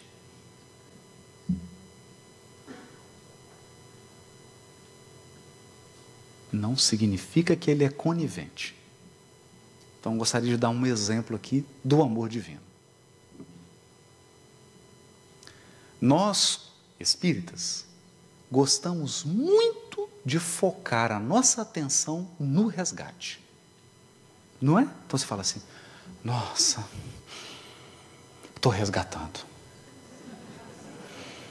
Não 6.49 6.77
significa 6.77 7.57
que 7.57 7.69
ele 7.69 7.83
é 7.83 7.89
conivente. 7.89 8.80
Então, 10.01 10.17
gostaria 10.17 10.49
de 10.49 10.57
dar 10.57 10.71
um 10.71 10.83
exemplo 10.83 11.35
aqui 11.35 11.63
do 11.83 12.01
amor 12.01 12.27
divino. 12.27 12.59
Nós, 16.01 16.71
espíritas, 16.99 17.85
gostamos 18.51 19.23
muito 19.23 20.09
de 20.25 20.39
focar 20.39 21.11
a 21.11 21.19
nossa 21.19 21.61
atenção 21.61 22.27
no 22.39 22.65
resgate. 22.65 23.39
Não 24.59 24.79
é? 24.79 24.83
Então 24.83 25.17
você 25.19 25.25
fala 25.25 25.41
assim: 25.41 25.61
nossa, 26.23 26.83
estou 28.55 28.71
resgatando. 28.71 29.39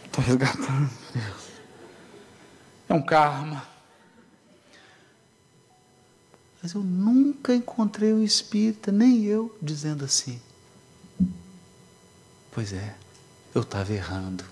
Estou 0.07 0.25
resgatando. 0.25 0.91
É 2.89 2.95
um 2.95 3.03
karma. 3.03 3.70
Mas 6.63 6.73
eu 6.75 6.83
nunca 6.83 7.55
encontrei 7.55 8.13
um 8.13 8.23
espírita, 8.23 8.93
nem 8.93 9.25
eu, 9.25 9.57
dizendo 9.63 10.05
assim. 10.05 10.41
Pois 12.53 12.73
é, 12.73 12.95
eu 13.55 13.63
estava 13.63 13.93
errando. 13.93 14.45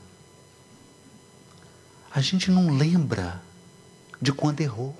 A 2.10 2.20
gente 2.20 2.50
não 2.50 2.76
lembra 2.76 3.42
de 4.20 4.32
quando 4.32 4.60
errou. 4.60 4.96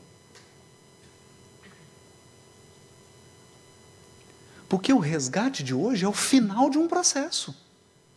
Porque 4.69 4.93
o 4.93 4.99
resgate 4.99 5.63
de 5.63 5.73
hoje 5.73 6.05
é 6.05 6.09
o 6.09 6.13
final 6.13 6.69
de 6.69 6.77
um 6.77 6.87
processo 6.87 7.57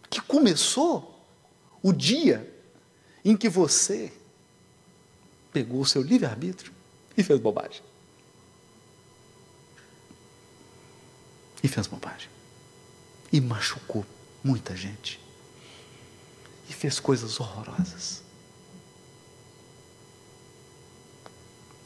que 0.10 0.20
começou 0.20 1.26
o 1.82 1.94
dia 1.94 2.54
em 3.24 3.38
que 3.38 3.48
você 3.48 4.12
pegou 5.54 5.80
o 5.80 5.86
seu 5.86 6.02
livre-arbítrio 6.02 6.74
e 7.18 7.24
fez 7.24 7.40
bobagem. 7.40 7.82
E 11.64 11.68
fez 11.68 11.88
bobagem. 11.88 12.30
E 13.32 13.40
machucou 13.40 14.06
muita 14.44 14.76
gente. 14.76 15.20
E 16.70 16.74
fez 16.74 17.00
coisas 17.00 17.40
horrorosas. 17.40 18.24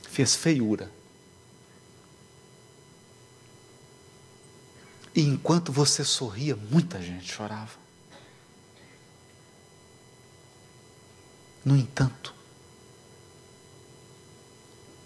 Fez 0.09 0.35
feiura. 0.35 0.91
E 5.13 5.21
enquanto 5.21 5.71
você 5.71 6.03
sorria, 6.03 6.55
muita 6.55 7.01
gente 7.01 7.31
chorava. 7.31 7.77
No 11.63 11.75
entanto, 11.75 12.33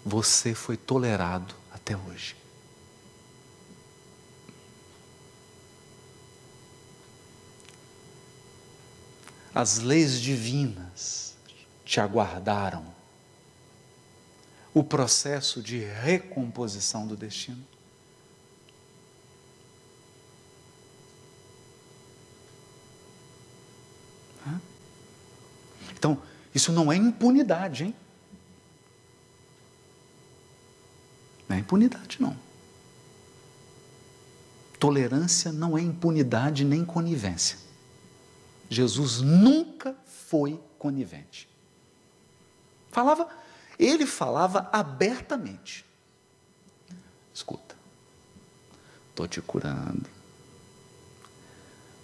você 0.04 0.54
foi 0.54 0.76
tolerado 0.76 1.54
até 1.72 1.96
hoje. 1.96 2.39
As 9.54 9.78
leis 9.78 10.20
divinas 10.20 11.34
te 11.84 12.00
aguardaram. 12.00 12.84
O 14.72 14.84
processo 14.84 15.62
de 15.62 15.78
recomposição 15.78 17.06
do 17.06 17.16
destino. 17.16 17.64
Então, 26.00 26.22
isso 26.54 26.72
não 26.72 26.90
é 26.90 26.96
impunidade, 26.96 27.84
hein? 27.84 27.94
Não 31.46 31.56
é 31.56 31.60
impunidade, 31.60 32.16
não. 32.18 32.34
Tolerância 34.78 35.52
não 35.52 35.76
é 35.76 35.82
impunidade 35.82 36.64
nem 36.64 36.86
conivência. 36.86 37.58
Jesus 38.70 39.20
nunca 39.20 39.96
foi 40.06 40.60
conivente. 40.78 41.48
Falava, 42.92 43.28
ele 43.76 44.06
falava 44.06 44.70
abertamente. 44.72 45.84
Escuta, 47.34 47.74
estou 49.10 49.26
te 49.26 49.40
curando, 49.40 50.08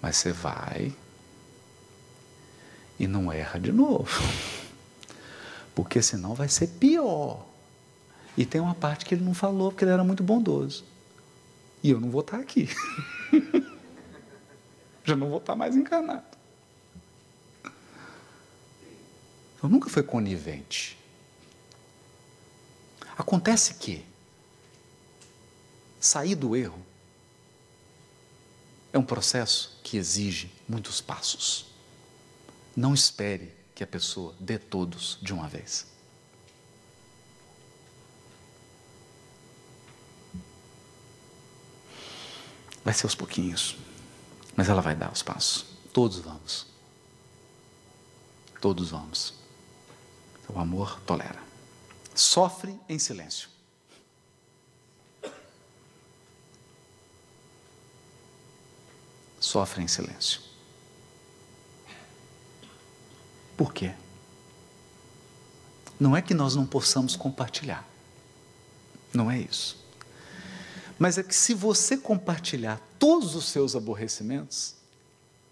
mas 0.02 0.16
você 0.16 0.32
vai 0.32 0.92
e 2.98 3.06
não 3.06 3.30
erra 3.30 3.60
de 3.60 3.70
novo, 3.70 4.10
porque 5.74 6.02
senão 6.02 6.34
vai 6.34 6.48
ser 6.48 6.66
pior. 6.66 7.46
E 8.36 8.44
tem 8.44 8.60
uma 8.60 8.74
parte 8.74 9.04
que 9.04 9.14
ele 9.14 9.24
não 9.24 9.34
falou 9.34 9.70
porque 9.70 9.84
ele 9.84 9.92
era 9.92 10.04
muito 10.04 10.22
bondoso. 10.22 10.84
E 11.82 11.90
eu 11.90 12.00
não 12.00 12.10
vou 12.10 12.20
estar 12.20 12.38
aqui. 12.38 12.68
Já 15.04 15.14
não 15.14 15.28
vou 15.28 15.38
estar 15.38 15.54
mais 15.54 15.76
encarnado. 15.76 16.36
Eu 19.55 19.55
nunca 19.68 19.88
fui 19.88 20.02
conivente. 20.02 20.98
Acontece 23.16 23.74
que 23.74 24.04
sair 25.98 26.34
do 26.34 26.54
erro 26.54 26.84
é 28.92 28.98
um 28.98 29.04
processo 29.04 29.78
que 29.82 29.96
exige 29.96 30.52
muitos 30.68 31.00
passos. 31.00 31.66
Não 32.76 32.94
espere 32.94 33.52
que 33.74 33.82
a 33.82 33.86
pessoa 33.86 34.34
dê 34.38 34.58
todos 34.58 35.18
de 35.20 35.32
uma 35.32 35.48
vez. 35.48 35.86
Vai 42.84 42.94
ser 42.94 43.06
aos 43.06 43.14
pouquinhos, 43.14 43.76
mas 44.54 44.68
ela 44.68 44.80
vai 44.80 44.94
dar 44.94 45.12
os 45.12 45.22
passos. 45.22 45.66
Todos 45.92 46.20
vamos. 46.20 46.66
Todos 48.60 48.90
vamos. 48.90 49.45
O 50.48 50.58
amor 50.58 51.00
tolera. 51.00 51.42
Sofre 52.14 52.78
em 52.88 52.98
silêncio. 52.98 53.48
Sofre 59.40 59.82
em 59.82 59.88
silêncio. 59.88 60.40
Por 63.56 63.72
quê? 63.72 63.94
Não 65.98 66.16
é 66.16 66.20
que 66.20 66.34
nós 66.34 66.54
não 66.54 66.66
possamos 66.66 67.16
compartilhar. 67.16 67.86
Não 69.12 69.30
é 69.30 69.38
isso. 69.38 69.84
Mas 70.98 71.18
é 71.18 71.22
que 71.22 71.34
se 71.34 71.54
você 71.54 71.96
compartilhar 71.96 72.80
todos 72.98 73.34
os 73.34 73.46
seus 73.46 73.74
aborrecimentos, 73.74 74.74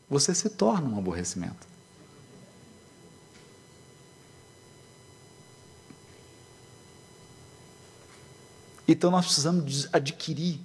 você 0.09 0.35
se 0.35 0.51
torna 0.51 0.89
um 0.89 0.99
aborrecimento. 0.99 1.67
Então 8.87 9.11
nós 9.11 9.25
precisamos 9.25 9.89
adquirir, 9.93 10.61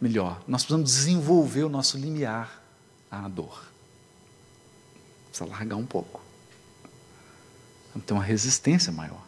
melhor, 0.00 0.42
nós 0.46 0.62
precisamos 0.62 0.90
desenvolver 0.90 1.64
o 1.64 1.68
nosso 1.68 1.96
limiar 1.96 2.62
à 3.10 3.28
dor. 3.28 3.68
Precisa 5.28 5.48
largar 5.48 5.76
um 5.76 5.86
pouco. 5.86 6.20
Tem 8.06 8.16
uma 8.16 8.24
resistência 8.24 8.92
maior. 8.92 9.24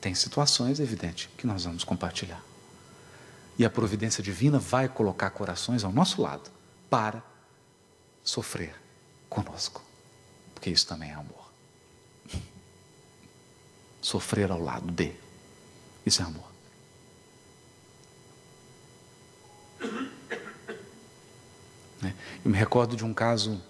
Tem 0.00 0.14
situações, 0.14 0.78
evidente, 0.78 1.28
que 1.36 1.46
nós 1.46 1.64
vamos 1.64 1.84
compartilhar. 1.84 2.42
E 3.58 3.64
a 3.64 3.70
providência 3.70 4.22
divina 4.22 4.58
vai 4.58 4.88
colocar 4.88 5.30
corações 5.30 5.82
ao 5.84 5.92
nosso 5.92 6.22
lado 6.22 6.50
para 6.88 7.22
sofrer 8.22 8.74
conosco. 9.28 9.82
Porque 10.54 10.70
isso 10.70 10.86
também 10.86 11.10
é 11.10 11.14
amor. 11.14 11.37
Sofrer 14.08 14.50
ao 14.50 14.58
lado 14.58 14.90
de. 14.90 15.12
Isso 16.06 16.22
é 16.22 16.24
amor. 16.24 16.50
Né? 22.00 22.14
Eu 22.42 22.50
me 22.50 22.56
recordo 22.56 22.96
de 22.96 23.04
um 23.04 23.12
caso 23.12 23.62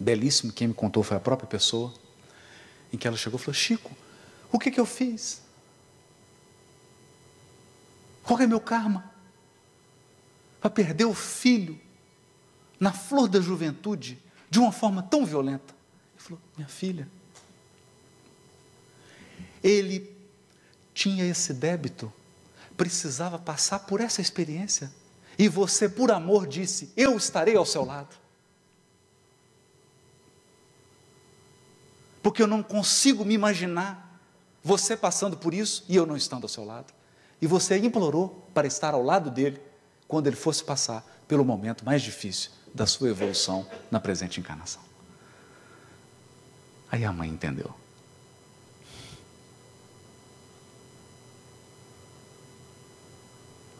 belíssimo, 0.00 0.52
quem 0.52 0.66
me 0.66 0.74
contou 0.74 1.04
foi 1.04 1.16
a 1.16 1.20
própria 1.20 1.46
pessoa, 1.46 1.94
em 2.92 2.98
que 2.98 3.06
ela 3.06 3.16
chegou 3.16 3.38
e 3.38 3.42
falou: 3.44 3.54
Chico, 3.54 3.92
o 4.50 4.58
que, 4.58 4.72
que 4.72 4.80
eu 4.80 4.84
fiz? 4.84 5.40
Qual 8.24 8.40
é 8.40 8.48
meu 8.48 8.60
karma? 8.60 9.08
Para 10.60 10.70
perder 10.70 11.04
o 11.04 11.14
filho 11.14 11.80
na 12.80 12.92
flor 12.92 13.28
da 13.28 13.40
juventude 13.40 14.20
de 14.50 14.58
uma 14.58 14.72
forma 14.72 15.00
tão 15.00 15.24
violenta. 15.24 15.72
Ele 16.14 16.24
falou: 16.24 16.40
Minha 16.56 16.68
filha, 16.68 17.08
ele 19.64 20.14
tinha 20.92 21.24
esse 21.24 21.54
débito, 21.54 22.12
precisava 22.76 23.38
passar 23.38 23.80
por 23.80 24.00
essa 24.00 24.20
experiência, 24.20 24.92
e 25.38 25.48
você, 25.48 25.88
por 25.88 26.12
amor, 26.12 26.46
disse: 26.46 26.92
Eu 26.94 27.16
estarei 27.16 27.56
ao 27.56 27.64
seu 27.64 27.84
lado. 27.84 28.14
Porque 32.22 32.42
eu 32.42 32.46
não 32.46 32.62
consigo 32.62 33.24
me 33.24 33.34
imaginar 33.34 34.20
você 34.62 34.96
passando 34.96 35.36
por 35.36 35.52
isso 35.52 35.84
e 35.88 35.96
eu 35.96 36.06
não 36.06 36.16
estando 36.16 36.44
ao 36.44 36.48
seu 36.48 36.64
lado. 36.64 36.92
E 37.40 37.46
você 37.46 37.76
implorou 37.76 38.48
para 38.54 38.66
estar 38.66 38.94
ao 38.94 39.02
lado 39.02 39.30
dele 39.30 39.60
quando 40.08 40.26
ele 40.26 40.36
fosse 40.36 40.64
passar 40.64 41.04
pelo 41.28 41.44
momento 41.44 41.84
mais 41.84 42.00
difícil 42.00 42.50
da 42.72 42.86
sua 42.86 43.10
evolução 43.10 43.66
na 43.90 44.00
presente 44.00 44.40
encarnação. 44.40 44.80
Aí 46.90 47.04
a 47.04 47.12
mãe 47.12 47.28
entendeu. 47.28 47.83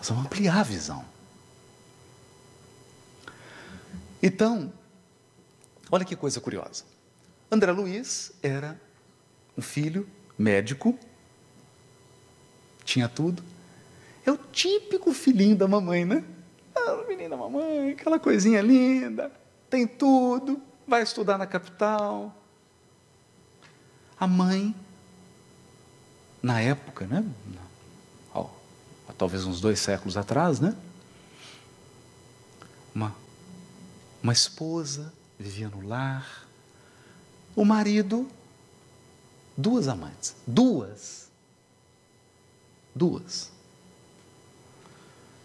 Nós 0.04 0.10
vamos 0.10 0.26
ampliar 0.26 0.58
a 0.58 0.62
visão. 0.62 1.02
Então, 4.22 4.70
olha 5.90 6.04
que 6.04 6.14
coisa 6.14 6.42
curiosa. 6.42 6.84
André 7.50 7.72
Luiz 7.72 8.30
era 8.42 8.78
um 9.56 9.62
filho 9.62 10.06
médico, 10.36 10.98
tinha 12.84 13.08
tudo. 13.08 13.42
É 14.26 14.30
o 14.30 14.36
típico 14.36 15.10
filhinho 15.14 15.56
da 15.56 15.66
mamãe, 15.66 16.04
né? 16.04 16.22
Ah, 16.74 17.02
menino 17.08 17.30
da 17.30 17.36
mamãe, 17.38 17.92
aquela 17.92 18.18
coisinha 18.18 18.60
linda, 18.60 19.32
tem 19.70 19.86
tudo, 19.86 20.60
vai 20.86 21.02
estudar 21.02 21.38
na 21.38 21.46
capital. 21.46 22.30
A 24.20 24.26
mãe, 24.26 24.74
na 26.42 26.60
época, 26.60 27.06
né? 27.06 27.24
Talvez 29.16 29.44
uns 29.44 29.60
dois 29.60 29.78
séculos 29.78 30.16
atrás, 30.16 30.60
né? 30.60 30.76
Uma, 32.94 33.14
uma 34.22 34.32
esposa 34.32 35.12
vivia 35.38 35.68
no 35.68 35.86
lar, 35.86 36.46
o 37.56 37.64
marido, 37.64 38.28
duas 39.56 39.88
amantes, 39.88 40.34
duas, 40.46 41.28
duas. 42.94 43.52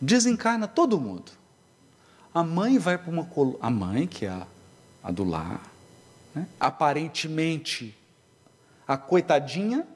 Desencarna 0.02 0.68
todo 0.68 1.00
mundo. 1.00 1.32
A 2.34 2.44
mãe 2.44 2.78
vai 2.78 2.98
para 2.98 3.12
uma 3.12 3.28
a 3.60 3.70
mãe 3.70 4.08
que 4.08 4.26
é 4.26 4.30
a, 4.30 4.48
a 5.04 5.12
do 5.12 5.24
lar, 5.24 5.62
né? 6.34 6.48
aparentemente 6.60 7.96
a 8.88 8.98
coitadinha, 8.98 9.88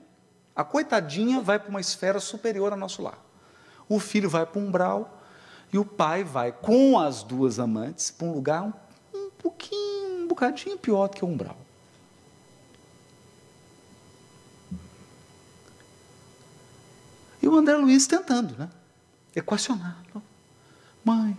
a 0.56 0.64
coitadinha 0.64 1.42
vai 1.42 1.58
para 1.58 1.70
uma 1.70 1.82
esfera 1.82 2.20
superior 2.20 2.72
ao 2.72 2.78
nosso 2.78 3.02
lar. 3.02 3.18
O 3.88 4.00
filho 4.00 4.30
vai 4.30 4.46
para 4.46 4.60
um 4.60 4.68
umbral 4.68 5.22
e 5.72 5.78
o 5.78 5.86
pai 5.86 6.24
vai 6.24 6.52
com 6.52 7.00
as 7.00 7.24
duas 7.24 7.60
amantes 7.60 8.12
para 8.12 8.28
um 8.28 8.34
lugar 8.34 8.64
um, 8.64 8.74
um 9.14 9.30
pouquinho, 9.32 10.24
um 10.24 10.28
bocadinho 10.28 10.78
pior 10.78 11.08
do 11.08 11.16
que 11.16 11.26
o 11.26 11.28
umbral. 11.28 11.58
E 17.42 17.48
o 17.48 17.58
André 17.58 17.76
Luiz 17.76 18.08
tentando, 18.08 18.58
né? 18.58 18.70
Equacionar. 19.36 20.02
Mãe, 21.04 21.38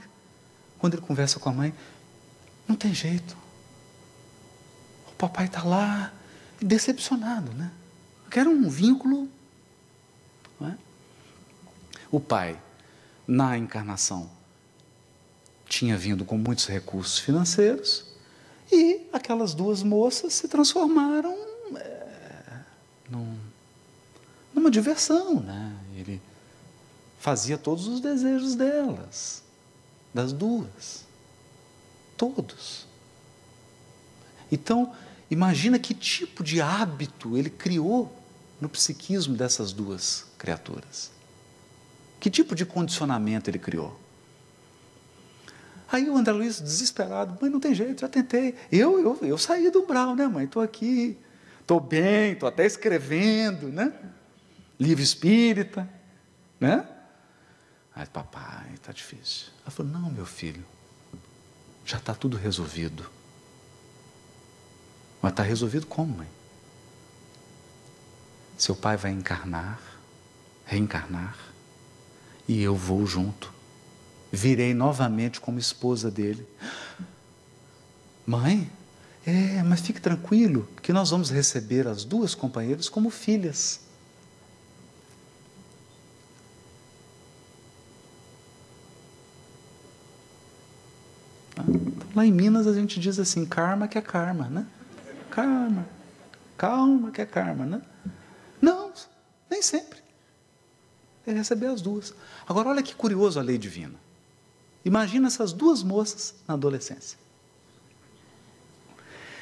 quando 0.78 0.95
ele 0.95 1.03
conversa 1.03 1.40
com 1.40 1.49
a 1.49 1.53
mãe, 1.53 1.74
não 2.68 2.76
tem 2.76 2.92
jeito. 2.92 3.34
O 5.09 5.12
papai 5.12 5.47
está 5.47 5.62
lá, 5.62 6.12
decepcionado, 6.61 7.53
né? 7.53 7.72
Quero 8.30 8.51
um 8.51 8.68
vínculo. 8.68 9.30
O 12.15 12.21
pai, 12.21 12.57
na 13.27 13.59
encarnação, 13.59 14.31
tinha 15.67 15.99
vindo 15.99 16.25
com 16.25 16.39
muitos 16.39 16.67
recursos 16.67 17.19
financeiros 17.19 18.05
e 18.71 19.01
aquelas 19.12 19.53
duas 19.53 19.83
moças 19.83 20.33
se 20.33 20.47
transformaram 20.47 21.37
é, 21.75 22.61
num 23.11 23.37
numa 24.55 24.71
diversão, 24.71 25.41
né? 25.41 25.77
Ele 25.97 26.23
fazia 27.19 27.59
todos 27.59 27.89
os 27.89 27.99
desejos 27.99 28.55
delas, 28.55 29.43
das 30.15 30.33
duas, 30.33 31.05
todos. 32.17 32.87
Então, 34.53 34.95
imagina 35.29 35.81
que 35.81 35.93
tipo 35.93 36.45
de 36.45 36.61
hábito 36.61 37.37
ele 37.37 37.51
criou 37.51 38.17
no 38.61 38.69
psiquismo 38.69 39.37
dessas 39.37 39.73
duas 39.73 40.27
criaturas. 40.39 41.12
Que 42.25 42.31
tipo 42.31 42.55
de 42.55 42.64
condicionamento 42.64 43.51
ele 43.51 43.59
criou? 43.59 44.01
Aí 45.93 46.09
o 46.09 46.16
André 46.16 46.33
Luiz, 46.33 46.59
desesperado, 46.59 47.37
mãe, 47.39 47.51
não 47.51 47.61
tem 47.61 47.75
jeito, 47.75 48.01
já 48.01 48.09
tentei. 48.09 48.55
Eu, 48.72 48.99
eu, 48.99 49.18
eu 49.29 49.37
saí 49.37 49.68
do 49.68 49.85
Brau, 49.85 50.16
né, 50.16 50.27
mãe? 50.27 50.47
Estou 50.47 50.62
aqui, 50.62 51.18
estou 51.61 51.79
bem, 51.79 52.33
estou 52.33 52.49
até 52.49 52.64
escrevendo, 52.64 53.68
né? 53.68 53.93
livro 54.81 55.05
espírita, 55.05 55.87
né? 56.59 56.89
Aí, 57.95 58.07
papai, 58.07 58.70
está 58.72 58.91
difícil. 58.91 59.49
Ela 59.61 59.70
falou: 59.70 59.93
Não, 59.93 60.11
meu 60.11 60.25
filho, 60.25 60.64
já 61.85 61.99
está 61.99 62.14
tudo 62.14 62.39
resolvido. 62.39 63.05
Mas 65.20 65.33
está 65.33 65.43
resolvido 65.43 65.85
como, 65.85 66.16
mãe? 66.16 66.29
Seu 68.57 68.75
pai 68.75 68.97
vai 68.97 69.11
encarnar, 69.11 69.79
reencarnar, 70.64 71.53
e 72.49 72.62
eu 72.62 72.74
vou 72.74 73.07
junto. 73.07 73.53
Virei 74.30 74.74
novamente 74.74 75.40
como 75.40 75.59
esposa 75.59 76.11
dele. 76.11 76.47
Mãe, 78.26 78.70
é, 79.26 79.62
mas 79.62 79.80
fique 79.80 80.01
tranquilo, 80.01 80.68
que 80.82 80.92
nós 80.92 81.11
vamos 81.11 81.30
receber 81.30 81.86
as 81.86 82.05
duas 82.05 82.34
companheiras 82.34 82.88
como 82.88 83.11
filhas. 83.11 83.80
Lá 92.14 92.24
em 92.24 92.30
Minas 92.32 92.66
a 92.66 92.74
gente 92.74 93.01
diz 93.01 93.18
assim, 93.18 93.45
karma 93.45 93.88
que 93.88 93.99
é 93.99 94.03
karma, 94.03 94.49
né? 94.49 94.66
Karma. 95.30 95.86
Calma 96.57 97.11
que 97.11 97.20
é 97.20 97.26
karma, 97.26 97.64
né? 97.64 97.82
Não, 98.61 98.92
nem 99.51 99.62
sempre. 99.62 100.03
É 101.27 101.33
receber 101.33 101.66
as 101.66 101.81
duas. 101.81 102.14
Agora 102.47 102.68
olha 102.68 102.83
que 102.83 102.95
curioso 102.95 103.39
a 103.39 103.43
lei 103.43 103.59
divina. 103.59 103.99
Imagina 104.85 105.29
essas 105.29 105.53
duas 105.53 105.83
moças 105.83 106.35
na 106.47 106.55
adolescência. 106.55 107.18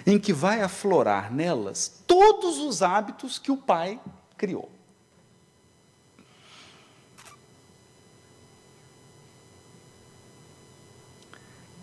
Em 0.07 0.19
que 0.19 0.33
vai 0.33 0.63
aflorar 0.63 1.33
nelas 1.33 2.03
todos 2.07 2.59
os 2.59 2.83
hábitos 2.83 3.39
que 3.39 3.51
o 3.51 3.57
pai 3.57 4.01
criou. 4.37 4.71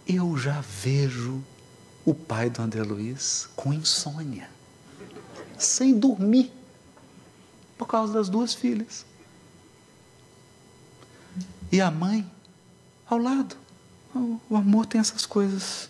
eu 0.10 0.36
já 0.36 0.60
vejo 0.62 1.44
o 2.04 2.16
pai 2.16 2.50
do 2.50 2.64
André 2.64 2.82
Luiz 2.82 3.48
com 3.56 3.72
insônia, 3.72 4.50
sem 5.56 5.98
dormir, 5.98 6.52
por 7.78 7.88
causa 7.88 8.14
das 8.14 8.28
duas 8.28 8.56
filhas. 8.56 9.06
E 11.72 11.80
a 11.80 11.92
mãe 11.92 12.30
ao 13.06 13.18
lado. 13.18 13.56
O 14.50 14.56
amor 14.56 14.86
tem 14.86 15.00
essas 15.00 15.26
coisas. 15.26 15.90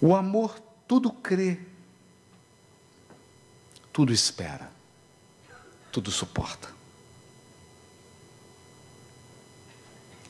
O 0.00 0.14
amor 0.14 0.60
tudo 0.86 1.10
crê, 1.10 1.60
tudo 3.92 4.12
espera, 4.12 4.70
tudo 5.90 6.10
suporta. 6.12 6.72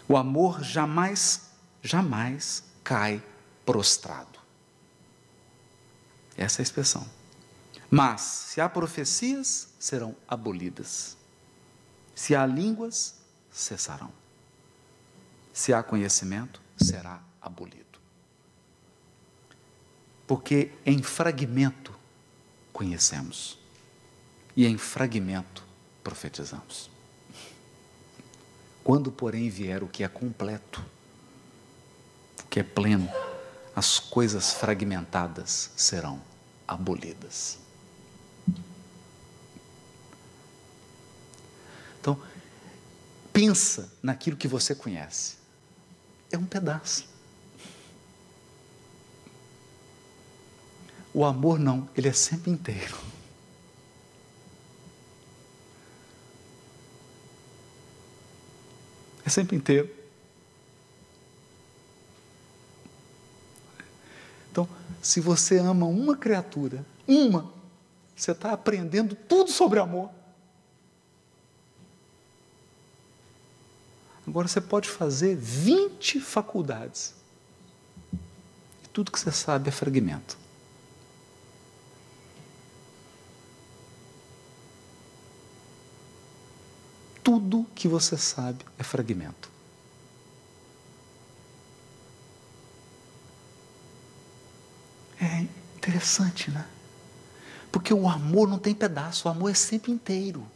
O 0.09 0.17
amor 0.17 0.63
jamais, 0.65 1.51
jamais 1.83 2.65
cai 2.83 3.23
prostrado. 3.67 4.39
Essa 6.35 6.61
é 6.61 6.63
a 6.63 6.65
expressão. 6.65 7.07
Mas, 7.91 8.23
se 8.23 8.61
há 8.63 8.69
profecias, 8.71 9.69
serão 9.79 10.17
abolidas. 10.27 11.18
Se 12.19 12.35
há 12.35 12.45
línguas, 12.45 13.15
cessarão. 13.49 14.11
Se 15.53 15.73
há 15.73 15.85
conhecimento, 15.85 16.61
será 16.77 17.23
abolido. 17.41 18.01
Porque 20.27 20.73
em 20.85 21.01
fragmento 21.01 21.95
conhecemos, 22.73 23.57
e 24.57 24.67
em 24.67 24.77
fragmento 24.77 25.63
profetizamos. 26.03 26.91
Quando, 28.83 29.13
porém, 29.13 29.49
vier 29.49 29.85
o 29.85 29.89
que 29.89 30.03
é 30.03 30.09
completo, 30.09 30.85
o 32.43 32.49
que 32.49 32.59
é 32.59 32.65
pleno, 32.65 33.09
as 33.77 34.01
coisas 34.01 34.53
fragmentadas 34.55 35.71
serão 35.77 36.21
abolidas. 36.67 37.61
Pensa 43.39 43.89
naquilo 44.03 44.37
que 44.37 44.49
você 44.49 44.75
conhece. 44.75 45.37
É 46.29 46.37
um 46.37 46.45
pedaço. 46.45 47.09
O 51.15 51.25
amor 51.25 51.57
não, 51.57 51.89
ele 51.97 52.09
é 52.09 52.13
sempre 52.13 52.51
inteiro. 52.51 52.99
É 59.25 59.29
sempre 59.29 59.57
inteiro. 59.57 59.89
Então, 64.51 64.69
se 65.01 65.21
você 65.21 65.59
ama 65.59 65.87
uma 65.87 66.17
criatura, 66.17 66.85
uma, 67.07 67.53
você 68.17 68.33
está 68.33 68.51
aprendendo 68.51 69.15
tudo 69.15 69.53
sobre 69.53 69.79
amor. 69.79 70.18
Agora 74.39 74.47
você 74.47 74.61
pode 74.61 74.89
fazer 74.89 75.35
20 75.35 76.21
faculdades. 76.21 77.13
E 78.85 78.89
tudo 78.93 79.11
que 79.11 79.19
você 79.19 79.33
sabe 79.33 79.69
é 79.69 79.73
fragmento. 79.73 80.39
Tudo 87.21 87.67
que 87.75 87.89
você 87.89 88.17
sabe 88.17 88.65
é 88.79 88.85
fragmento. 88.85 89.51
É 95.21 95.49
interessante, 95.77 96.49
né? 96.53 96.65
Porque 97.73 97.93
o 97.93 98.09
amor 98.09 98.47
não 98.47 98.61
tem 98.61 98.73
pedaço, 98.73 99.27
o 99.27 99.31
amor 99.33 99.51
é 99.51 99.55
sempre 99.55 99.91
inteiro. 99.91 100.47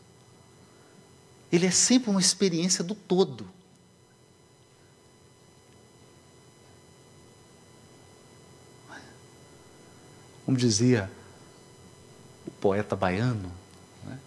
Ele 1.51 1.67
é 1.67 1.73
sempre 1.73 2.11
uma 2.11 2.21
experiência 2.21 2.85
do 2.85 2.95
todo. 2.95 3.61
Como 10.53 10.57
dizia 10.59 11.11
o 12.47 12.51
poeta 12.51 12.95
baiano, 12.95 13.51
né? 14.05 14.19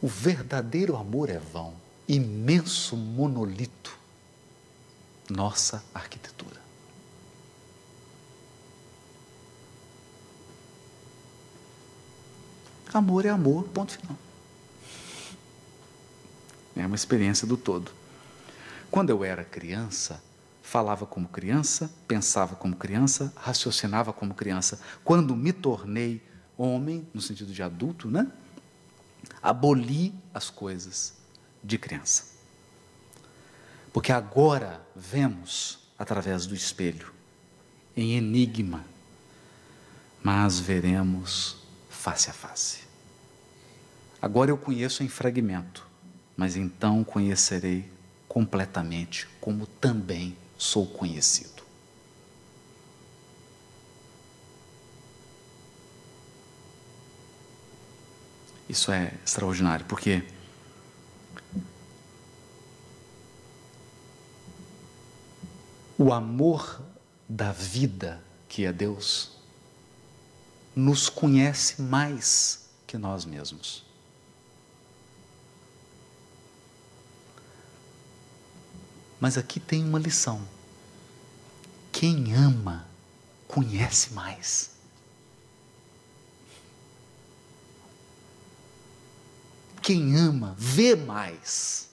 o 0.00 0.08
verdadeiro 0.08 0.96
amor 0.96 1.28
é 1.28 1.38
vão, 1.38 1.74
imenso 2.08 2.96
monolito, 2.96 3.94
nossa 5.28 5.84
arquitetura. 5.92 6.62
Amor 12.94 13.26
é 13.26 13.28
amor, 13.28 13.64
ponto 13.64 13.92
final. 13.92 14.16
É 16.74 16.86
uma 16.86 16.96
experiência 16.96 17.46
do 17.46 17.58
todo. 17.58 17.90
Quando 18.90 19.10
eu 19.10 19.22
era 19.22 19.44
criança, 19.44 20.22
falava 20.72 21.04
como 21.04 21.28
criança, 21.28 21.92
pensava 22.08 22.56
como 22.56 22.74
criança, 22.74 23.30
raciocinava 23.36 24.10
como 24.10 24.32
criança. 24.32 24.80
Quando 25.04 25.36
me 25.36 25.52
tornei 25.52 26.26
homem, 26.56 27.06
no 27.12 27.20
sentido 27.20 27.52
de 27.52 27.62
adulto, 27.62 28.10
né? 28.10 28.32
Aboli 29.42 30.14
as 30.32 30.48
coisas 30.48 31.12
de 31.62 31.76
criança. 31.76 32.24
Porque 33.92 34.12
agora 34.12 34.80
vemos 34.96 35.78
através 35.98 36.46
do 36.46 36.54
espelho, 36.54 37.12
em 37.94 38.16
enigma, 38.16 38.82
mas 40.22 40.58
veremos 40.58 41.58
face 41.90 42.30
a 42.30 42.32
face. 42.32 42.78
Agora 44.22 44.50
eu 44.50 44.56
conheço 44.56 45.04
em 45.04 45.08
fragmento, 45.08 45.86
mas 46.34 46.56
então 46.56 47.04
conhecerei 47.04 47.92
completamente, 48.26 49.28
como 49.38 49.66
também 49.66 50.34
sou 50.62 50.86
conhecido. 50.86 51.60
Isso 58.68 58.92
é 58.92 59.12
extraordinário, 59.24 59.84
porque 59.86 60.24
o 65.98 66.12
amor 66.12 66.80
da 67.28 67.50
vida, 67.50 68.22
que 68.48 68.64
é 68.64 68.72
Deus, 68.72 69.32
nos 70.76 71.08
conhece 71.08 71.82
mais 71.82 72.70
que 72.86 72.96
nós 72.96 73.24
mesmos. 73.24 73.84
Mas 79.22 79.38
aqui 79.38 79.60
tem 79.60 79.84
uma 79.84 80.00
lição. 80.00 80.42
Quem 81.92 82.34
ama, 82.34 82.84
conhece 83.46 84.12
mais. 84.14 84.72
Quem 89.80 90.16
ama, 90.16 90.56
vê 90.58 90.96
mais. 90.96 91.88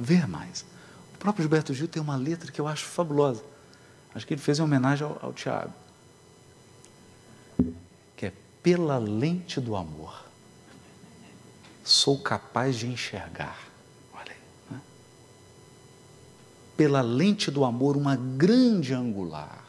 Ver 0.00 0.26
mais. 0.26 0.64
O 1.12 1.18
próprio 1.18 1.42
Gilberto 1.42 1.74
Gil 1.74 1.88
tem 1.88 2.00
uma 2.00 2.16
letra 2.16 2.50
que 2.50 2.58
eu 2.58 2.66
acho 2.66 2.86
fabulosa. 2.86 3.44
Acho 4.14 4.26
que 4.26 4.32
ele 4.32 4.40
fez 4.40 4.60
em 4.60 4.62
homenagem 4.62 5.06
ao, 5.06 5.18
ao 5.26 5.34
Tiago. 5.34 5.74
Que 8.16 8.24
é 8.24 8.32
pela 8.62 8.96
lente 8.96 9.60
do 9.60 9.76
amor 9.76 10.27
sou 11.88 12.18
capaz 12.18 12.76
de 12.76 12.86
enxergar. 12.86 13.58
Olha 14.12 14.30
aí. 14.32 14.36
Né? 14.70 14.80
Pela 16.76 17.00
lente 17.00 17.50
do 17.50 17.64
amor, 17.64 17.96
uma 17.96 18.14
grande 18.14 18.92
angular. 18.92 19.64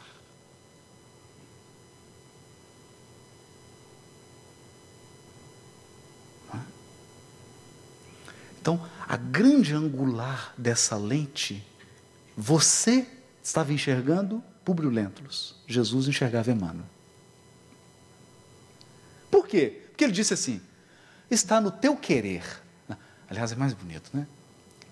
Né? 6.52 6.62
Então, 8.60 8.86
a 9.08 9.16
grande 9.16 9.72
angular 9.72 10.52
dessa 10.58 10.98
lente, 10.98 11.64
você 12.36 13.08
estava 13.42 13.72
enxergando 13.72 14.44
Públio 14.62 14.90
Lentulus. 14.90 15.56
Jesus 15.66 16.06
enxergava 16.06 16.50
Emmanuel. 16.50 16.84
Por 19.30 19.46
quê? 19.46 19.84
Porque 19.88 20.04
ele 20.04 20.12
disse 20.12 20.34
assim: 20.34 20.60
está 21.30 21.60
no 21.60 21.70
teu 21.70 21.96
querer. 21.96 22.44
Aliás, 23.28 23.52
é 23.52 23.56
mais 23.56 23.72
bonito, 23.72 24.10
né? 24.12 24.26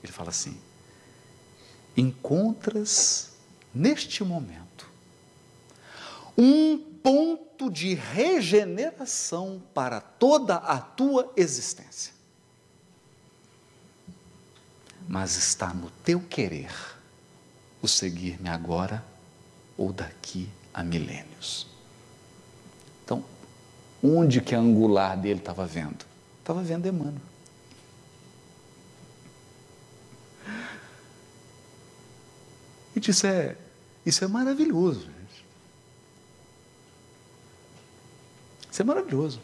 Ele 0.03 0.13
fala 0.13 0.31
assim: 0.31 0.57
encontras 1.97 3.33
neste 3.75 4.23
momento 4.23 4.89
um 6.37 6.79
ponto 7.03 7.69
de 7.69 7.95
regeneração 7.95 9.61
para 9.75 10.01
toda 10.01 10.55
a 10.55 10.79
tua 10.81 11.33
existência. 11.37 12.13
Mas 15.09 15.37
está 15.37 15.75
no 15.75 15.91
teu 16.05 16.21
querer 16.21 16.71
o 17.83 17.89
seguir-me 17.89 18.49
agora 18.49 19.05
ou 19.77 19.93
daqui 19.93 20.49
a 20.73 20.85
milênios. 20.85 21.67
Então, 23.05 23.25
onde 24.03 24.41
que 24.41 24.55
a 24.55 24.59
angular 24.59 25.17
dele 25.17 25.41
estava 25.41 25.67
vendo? 25.67 26.05
Estava 26.49 26.63
vendo 26.63 26.89
Emmanuel. 26.89 27.21
Gente, 32.95 33.11
isso 33.11 33.27
é, 33.27 33.55
isso 34.07 34.25
é 34.25 34.29
maravilhoso, 34.29 35.01
gente. 35.01 35.45
Isso 38.73 38.81
é 38.81 38.85
maravilhoso. 38.87 39.43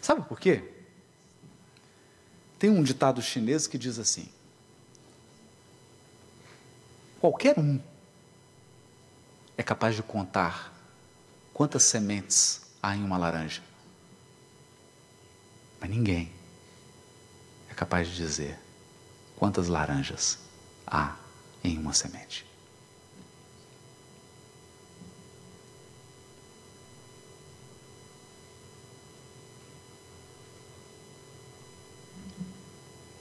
Sabe 0.00 0.26
por 0.26 0.40
quê? 0.40 0.72
Tem 2.58 2.70
um 2.70 2.82
ditado 2.82 3.20
chinês 3.20 3.66
que 3.66 3.76
diz 3.76 3.98
assim: 3.98 4.26
qualquer 7.20 7.58
um 7.58 7.78
é 9.54 9.62
capaz 9.62 9.94
de 9.94 10.02
contar 10.02 10.72
quantas 11.52 11.82
sementes 11.82 12.62
há 12.82 12.96
em 12.96 13.04
uma 13.04 13.18
laranja. 13.18 13.67
Mas 15.80 15.90
ninguém 15.90 16.32
é 17.70 17.74
capaz 17.74 18.08
de 18.08 18.16
dizer 18.16 18.58
quantas 19.36 19.68
laranjas 19.68 20.38
há 20.86 21.16
em 21.62 21.78
uma 21.78 21.92
semente. 21.92 22.46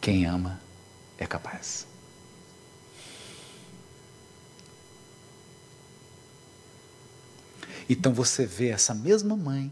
Quem 0.01 0.25
ama 0.25 0.59
é 1.17 1.27
capaz. 1.27 1.85
Então 7.89 8.13
você 8.13 8.45
vê 8.45 8.69
essa 8.69 8.93
mesma 8.93 9.35
mãe 9.35 9.71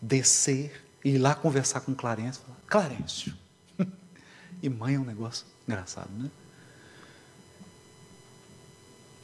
descer 0.00 0.85
e 1.06 1.10
ir 1.10 1.18
lá 1.18 1.36
conversar 1.36 1.82
com 1.82 1.94
Clarence, 1.94 2.40
falar, 2.40 2.58
Clarêncio. 2.66 3.32
e 4.60 4.68
mãe 4.68 4.96
é 4.96 4.98
um 4.98 5.04
negócio 5.04 5.46
engraçado, 5.64 6.10
né? 6.10 6.28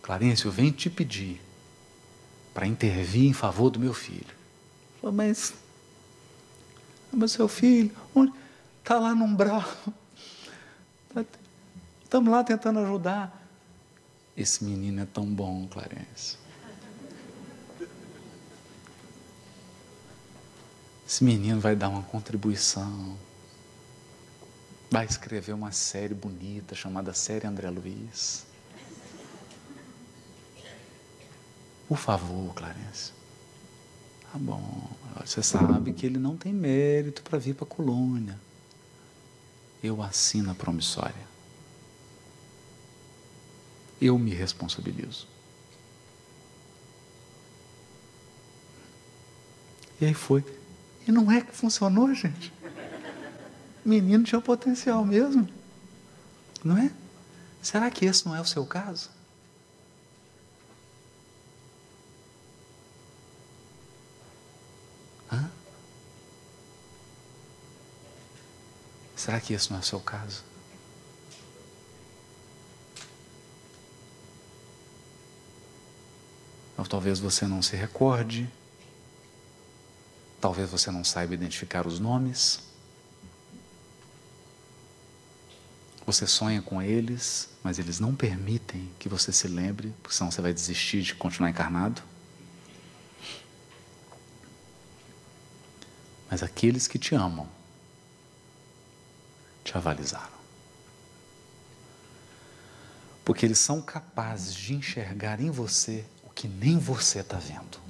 Clarêncio, 0.01 0.47
eu 0.47 0.53
venho 0.53 0.71
te 0.71 0.89
pedir 0.89 1.41
para 2.55 2.69
intervir 2.69 3.29
em 3.29 3.33
favor 3.33 3.69
do 3.69 3.81
meu 3.81 3.93
filho. 3.93 4.33
Falou, 5.01 5.13
mas, 5.13 5.55
mas 7.13 7.33
seu 7.33 7.49
filho, 7.49 7.91
onde? 8.15 8.33
Está 8.79 9.01
lá 9.01 9.13
no 9.13 9.25
umbral. 9.25 9.65
Estamos 12.05 12.31
lá 12.31 12.45
tentando 12.45 12.79
ajudar. 12.79 13.45
Esse 14.37 14.63
menino 14.63 15.01
é 15.01 15.07
tão 15.07 15.27
bom, 15.27 15.67
Clarence. 15.67 16.37
Esse 21.13 21.25
menino 21.25 21.61
vai 21.61 21.77
dar 21.77 21.91
uma 21.91 22.03
contribuição. 22.05 23.19
Vai 24.91 25.05
escrever 25.05 25.53
uma 25.53 25.71
série 25.71 26.15
bonita 26.15 26.75
chamada 26.75 27.13
Série 27.13 27.47
André 27.47 27.69
Luiz. 27.69 28.47
Por 31.87 31.99
favor, 31.99 32.55
Clarence. 32.55 33.13
Tá 34.23 34.39
bom. 34.39 34.89
Você 35.23 35.43
sabe 35.43 35.93
que 35.93 36.07
ele 36.07 36.19
não 36.19 36.35
tem 36.35 36.51
mérito 36.51 37.23
para 37.23 37.39
vir 37.39 37.57
para 37.57 37.65
a 37.65 37.69
colônia. 37.69 38.41
Eu 39.85 40.01
assino 40.01 40.51
a 40.51 40.55
promissória. 40.55 41.29
Eu 44.01 44.19
me 44.19 44.33
responsabilizo. 44.33 45.29
E 50.01 50.07
aí 50.07 50.15
foi. 50.15 50.62
E 51.07 51.13
não 51.13 51.31
é 51.31 51.41
que 51.41 51.53
funcionou, 51.53 52.15
gente. 52.15 52.53
Menino 53.85 54.23
tinha 54.23 54.41
potencial 54.41 55.05
mesmo. 55.05 55.49
Não 56.65 56.79
é? 56.79 56.93
Será 57.61 57.91
que 57.91 58.05
esse 58.05 58.27
não 58.27 58.37
é 58.37 58.41
o 58.41 58.45
seu 58.45 58.65
caso? 58.65 59.11
Hã? 65.31 65.51
Será 69.17 69.41
que 69.41 69.53
esse 69.53 69.71
não 69.71 69.79
é 69.79 69.81
o 69.81 69.85
seu 69.85 70.01
caso? 70.01 70.45
Ou 76.77 76.87
talvez 76.87 77.19
você 77.19 77.47
não 77.47 77.63
se 77.63 77.77
recorde 77.77 78.51
Talvez 80.43 80.69
você 80.69 80.91
não 80.91 81.05
saiba 81.05 81.35
identificar 81.35 81.87
os 81.87 82.01
nomes. 82.01 82.59
Você 86.05 86.27
sonha 86.27 86.61
com 86.61 86.83
eles, 86.83 87.49
mas 87.63 87.79
eles 87.79 88.01
não 88.01 88.13
permitem 88.13 88.91
que 88.99 89.09
você 89.09 89.33
se 89.33 89.47
lembre, 89.47 89.95
porque 90.03 90.17
senão 90.17 90.33
você 90.33 90.43
vai 90.43 90.53
desistir 90.53 91.03
de 91.03 91.15
continuar 91.15 91.49
encarnado. 91.49 92.03
Mas 96.29 96.43
aqueles 96.43 96.89
que 96.89 96.99
te 96.99 97.15
amam 97.15 97.49
te 99.63 99.77
avalizaram. 99.77 100.43
Porque 103.25 103.47
eles 103.47 103.61
são 103.61 103.81
capazes 103.81 104.53
de 104.53 104.75
enxergar 104.75 105.41
em 105.41 105.53
você 105.53 106.05
o 106.25 106.31
que 106.31 106.49
nem 106.49 106.81
você 106.81 107.21
está 107.21 107.37
vendo. 107.37 107.81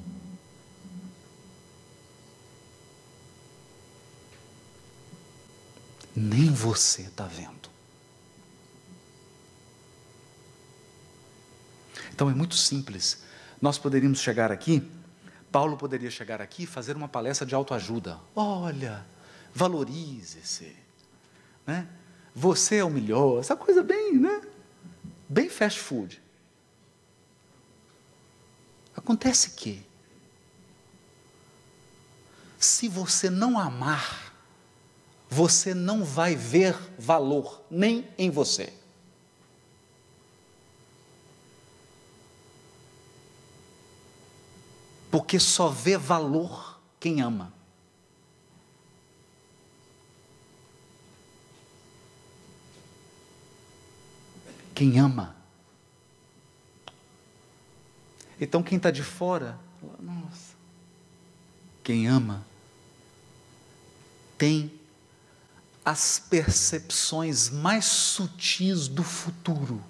Nem 6.14 6.52
você 6.52 7.02
está 7.02 7.24
vendo. 7.24 7.70
Então 12.14 12.30
é 12.30 12.34
muito 12.34 12.54
simples. 12.54 13.22
Nós 13.60 13.78
poderíamos 13.78 14.20
chegar 14.20 14.52
aqui, 14.52 14.82
Paulo 15.50 15.76
poderia 15.76 16.10
chegar 16.10 16.40
aqui 16.40 16.64
e 16.64 16.66
fazer 16.66 16.96
uma 16.96 17.08
palestra 17.08 17.46
de 17.46 17.54
autoajuda. 17.54 18.18
Olha, 18.34 19.04
valorize-se. 19.54 20.74
Né? 21.66 21.86
Você 22.34 22.76
é 22.76 22.84
o 22.84 22.90
melhor. 22.90 23.40
Essa 23.40 23.54
coisa 23.54 23.82
bem, 23.82 24.14
né? 24.14 24.40
Bem 25.28 25.50
fast 25.50 25.78
food. 25.78 26.20
Acontece 28.96 29.50
que, 29.50 29.84
se 32.58 32.88
você 32.88 33.28
não 33.28 33.58
amar 33.58 34.31
você 35.32 35.72
não 35.72 36.04
vai 36.04 36.36
ver 36.36 36.76
valor 36.98 37.62
nem 37.70 38.06
em 38.18 38.28
você. 38.30 38.70
Porque 45.10 45.40
só 45.40 45.70
vê 45.70 45.96
valor 45.96 46.78
quem 47.00 47.22
ama. 47.22 47.50
Quem 54.74 55.00
ama. 55.00 55.34
Então 58.38 58.62
quem 58.62 58.76
está 58.76 58.90
de 58.90 59.02
fora, 59.02 59.58
nossa, 59.98 60.54
quem 61.82 62.06
ama 62.06 62.44
tem 64.36 64.81
as 65.84 66.18
percepções 66.18 67.50
mais 67.50 67.84
sutis 67.84 68.88
do 68.88 69.02
futuro. 69.02 69.82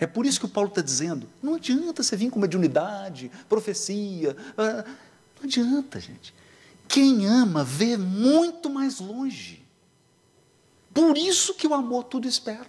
É 0.00 0.06
por 0.06 0.26
isso 0.26 0.38
que 0.38 0.46
o 0.46 0.48
Paulo 0.48 0.68
está 0.68 0.80
dizendo: 0.80 1.28
não 1.42 1.54
adianta 1.54 2.02
você 2.02 2.16
vir 2.16 2.30
com 2.30 2.38
mediunidade, 2.38 3.30
profecia. 3.48 4.36
Ah, 4.56 4.84
não 5.36 5.44
adianta, 5.44 5.98
gente. 5.98 6.34
Quem 6.86 7.26
ama 7.26 7.64
vê 7.64 7.96
muito 7.96 8.70
mais 8.70 9.00
longe. 9.00 9.64
Por 10.94 11.16
isso 11.18 11.54
que 11.54 11.66
o 11.66 11.74
amor 11.74 12.04
tudo 12.04 12.26
espera. 12.26 12.66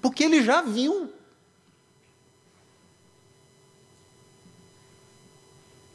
Porque 0.00 0.24
ele 0.24 0.42
já 0.42 0.62
viu. 0.62 1.12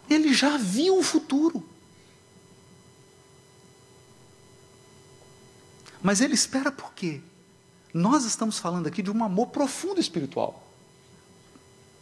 Ele 0.10 0.34
já 0.34 0.57
viu 0.57 0.99
o 0.99 1.03
futuro. 1.03 1.68
Mas 6.04 6.20
ele 6.20 6.34
espera 6.34 6.70
por 6.70 6.94
quê? 6.94 7.22
Nós 7.94 8.26
estamos 8.26 8.60
falando 8.60 8.88
aqui 8.88 9.02
de 9.02 9.10
um 9.10 9.24
amor 9.24 9.48
profundo 9.48 10.02
espiritual. 10.02 10.62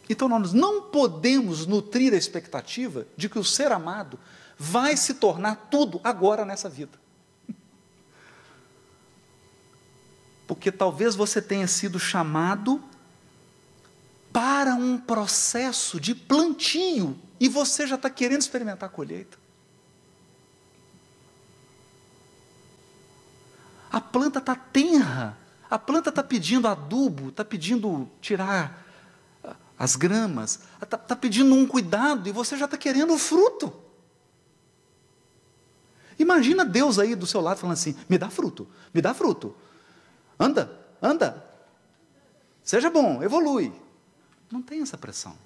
Então 0.10 0.28
nós 0.28 0.52
não 0.52 0.82
podemos 0.82 1.68
nutrir 1.68 2.12
a 2.14 2.18
expectativa 2.18 3.06
de 3.16 3.30
que 3.30 3.38
o 3.38 3.44
ser 3.44 3.72
amado 3.72 4.20
vai 4.58 4.98
se 4.98 5.14
tornar 5.14 5.68
tudo 5.70 6.02
agora 6.04 6.44
nessa 6.44 6.68
vida. 6.68 7.00
Porque 10.48 10.72
talvez 10.72 11.16
você 11.16 11.40
tenha 11.40 11.68
sido 11.68 12.00
chamado 12.00 12.84
para 14.34 14.74
um 14.74 14.98
processo 14.98 16.00
de 16.00 16.16
plantio 16.16 17.18
e 17.40 17.48
você 17.48 17.86
já 17.86 17.96
está 17.96 18.10
querendo 18.10 18.42
experimentar 18.42 18.90
a 18.90 18.92
colheita. 18.92 19.41
A 23.92 24.00
planta 24.00 24.40
está 24.40 24.56
tenra, 24.56 25.38
A 25.70 25.80
planta 25.80 26.10
está 26.10 26.22
pedindo 26.22 26.68
adubo, 26.68 27.30
está 27.30 27.46
pedindo 27.46 28.10
tirar 28.20 28.86
as 29.80 29.96
gramas, 29.96 30.60
está 30.82 30.98
tá 30.98 31.16
pedindo 31.16 31.56
um 31.56 31.66
cuidado 31.66 32.28
e 32.28 32.32
você 32.32 32.58
já 32.58 32.66
está 32.66 32.78
querendo 32.78 33.14
o 33.14 33.18
fruto. 33.18 33.74
Imagina 36.20 36.66
Deus 36.66 37.00
aí 37.00 37.16
do 37.16 37.26
seu 37.26 37.40
lado 37.40 37.58
falando 37.58 37.74
assim: 37.74 37.96
me 38.10 38.18
dá 38.18 38.30
fruto, 38.30 38.68
me 38.94 39.02
dá 39.02 39.14
fruto. 39.14 39.56
Anda, 40.38 40.78
anda. 41.02 41.46
Seja 42.64 42.90
bom, 42.90 43.24
evolui. 43.24 43.74
Não 44.52 44.62
tem 44.62 44.82
essa 44.82 44.98
pressão. 44.98 45.38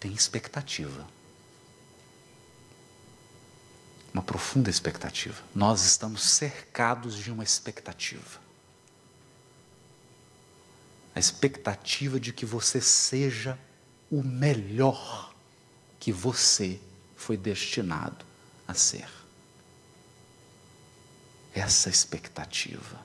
Tem 0.00 0.12
expectativa. 0.12 1.06
Uma 4.18 4.24
profunda 4.24 4.68
expectativa. 4.68 5.40
Nós 5.54 5.84
estamos 5.84 6.22
cercados 6.22 7.16
de 7.16 7.30
uma 7.30 7.44
expectativa. 7.44 8.40
A 11.14 11.20
expectativa 11.20 12.18
de 12.18 12.32
que 12.32 12.44
você 12.44 12.80
seja 12.80 13.56
o 14.10 14.20
melhor 14.20 15.32
que 16.00 16.10
você 16.10 16.80
foi 17.14 17.36
destinado 17.36 18.26
a 18.66 18.74
ser. 18.74 19.08
Essa 21.54 21.88
expectativa 21.88 23.00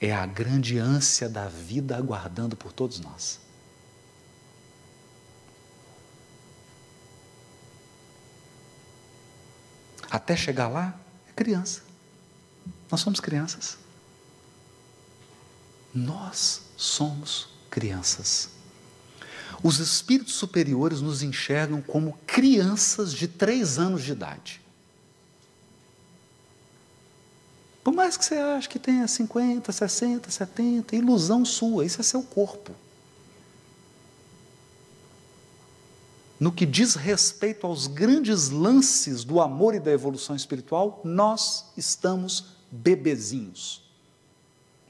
é 0.00 0.14
a 0.14 0.24
grande 0.24 0.78
ânsia 0.78 1.28
da 1.28 1.48
vida 1.48 1.96
aguardando 1.96 2.56
por 2.56 2.72
todos 2.72 3.00
nós. 3.00 3.40
Até 10.10 10.36
chegar 10.36 10.68
lá, 10.68 10.98
é 11.28 11.32
criança. 11.32 11.82
Nós 12.90 13.00
somos 13.00 13.20
crianças. 13.20 13.76
Nós 15.94 16.62
somos 16.76 17.48
crianças. 17.70 18.50
Os 19.62 19.80
espíritos 19.80 20.34
superiores 20.34 21.00
nos 21.00 21.22
enxergam 21.22 21.82
como 21.82 22.18
crianças 22.26 23.12
de 23.12 23.26
três 23.26 23.78
anos 23.78 24.02
de 24.02 24.12
idade. 24.12 24.60
Por 27.82 27.92
mais 27.92 28.16
que 28.16 28.24
você 28.24 28.36
ache 28.36 28.68
que 28.68 28.78
tenha 28.78 29.08
50, 29.08 29.72
60, 29.72 30.30
70, 30.30 30.94
ilusão 30.94 31.44
sua, 31.44 31.84
isso 31.84 32.00
é 32.00 32.04
seu 32.04 32.22
corpo. 32.22 32.74
No 36.38 36.52
que 36.52 36.64
diz 36.64 36.94
respeito 36.94 37.66
aos 37.66 37.86
grandes 37.88 38.50
lances 38.50 39.24
do 39.24 39.40
amor 39.40 39.74
e 39.74 39.80
da 39.80 39.90
evolução 39.90 40.36
espiritual, 40.36 41.00
nós 41.04 41.72
estamos 41.76 42.56
bebezinhos, 42.70 43.82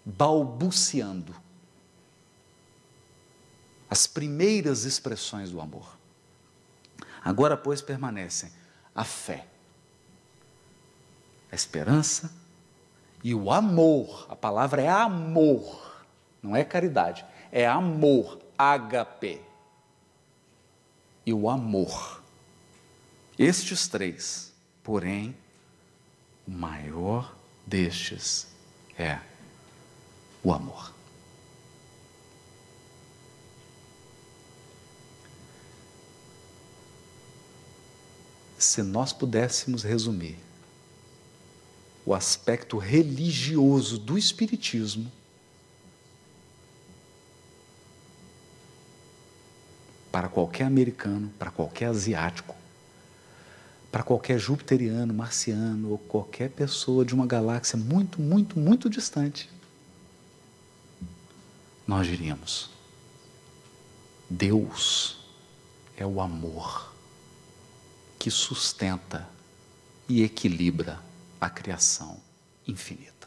balbuciando 0.04 1.34
as 3.88 4.06
primeiras 4.06 4.84
expressões 4.84 5.50
do 5.50 5.60
amor. 5.60 5.96
Agora, 7.24 7.56
pois, 7.56 7.80
permanecem 7.80 8.50
a 8.94 9.04
fé, 9.04 9.46
a 11.50 11.54
esperança 11.54 12.30
e 13.24 13.34
o 13.34 13.50
amor. 13.50 14.26
A 14.28 14.36
palavra 14.36 14.82
é 14.82 14.88
amor, 14.88 16.04
não 16.42 16.54
é 16.54 16.62
caridade, 16.62 17.24
é 17.50 17.66
amor, 17.66 18.38
HP. 18.58 19.47
E 21.28 21.32
o 21.34 21.50
amor. 21.50 22.22
Estes 23.38 23.86
três, 23.86 24.50
porém, 24.82 25.36
o 26.46 26.50
maior 26.50 27.36
destes 27.66 28.46
é 28.98 29.18
o 30.42 30.54
amor. 30.54 30.94
se 38.58 38.82
nós 38.82 39.12
pudéssemos 39.12 39.82
resumir 39.82 40.38
o 42.06 42.14
aspecto 42.14 42.78
religioso 42.78 43.98
do 43.98 44.16
Espiritismo, 44.16 45.12
para 50.10 50.28
qualquer 50.28 50.64
americano, 50.64 51.30
para 51.38 51.50
qualquer 51.50 51.86
asiático, 51.86 52.54
para 53.90 54.02
qualquer 54.02 54.38
jupiteriano, 54.38 55.14
marciano 55.14 55.90
ou 55.90 55.98
qualquer 55.98 56.50
pessoa 56.50 57.04
de 57.04 57.14
uma 57.14 57.26
galáxia 57.26 57.76
muito, 57.76 58.20
muito, 58.20 58.58
muito 58.58 58.90
distante, 58.90 59.50
nós 61.86 62.06
diríamos: 62.06 62.70
Deus 64.28 65.18
é 65.96 66.06
o 66.06 66.20
amor 66.20 66.92
que 68.18 68.30
sustenta 68.30 69.26
e 70.08 70.22
equilibra 70.22 71.00
a 71.40 71.48
criação 71.48 72.20
infinita. 72.66 73.17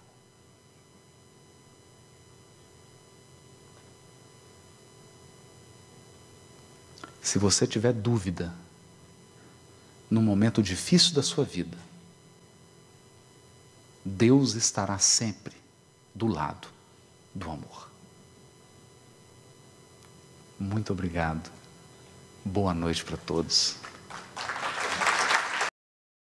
Se 7.22 7.38
você 7.38 7.68
tiver 7.68 7.93
dúvida 7.93 8.53
no 10.10 10.22
momento 10.22 10.61
difícil 10.61 11.14
da 11.14 11.22
sua 11.22 11.45
vida, 11.45 11.77
Deus 14.03 14.56
estará 14.56 14.98
sempre 14.98 15.56
do 16.14 16.27
lado 16.27 16.68
do 17.34 17.49
amor. 17.49 17.89
Muito 20.60 20.91
obrigado. 20.91 21.52
Boa 22.43 22.73
noite 22.73 23.03
para 23.03 23.18
todos. 23.18 23.76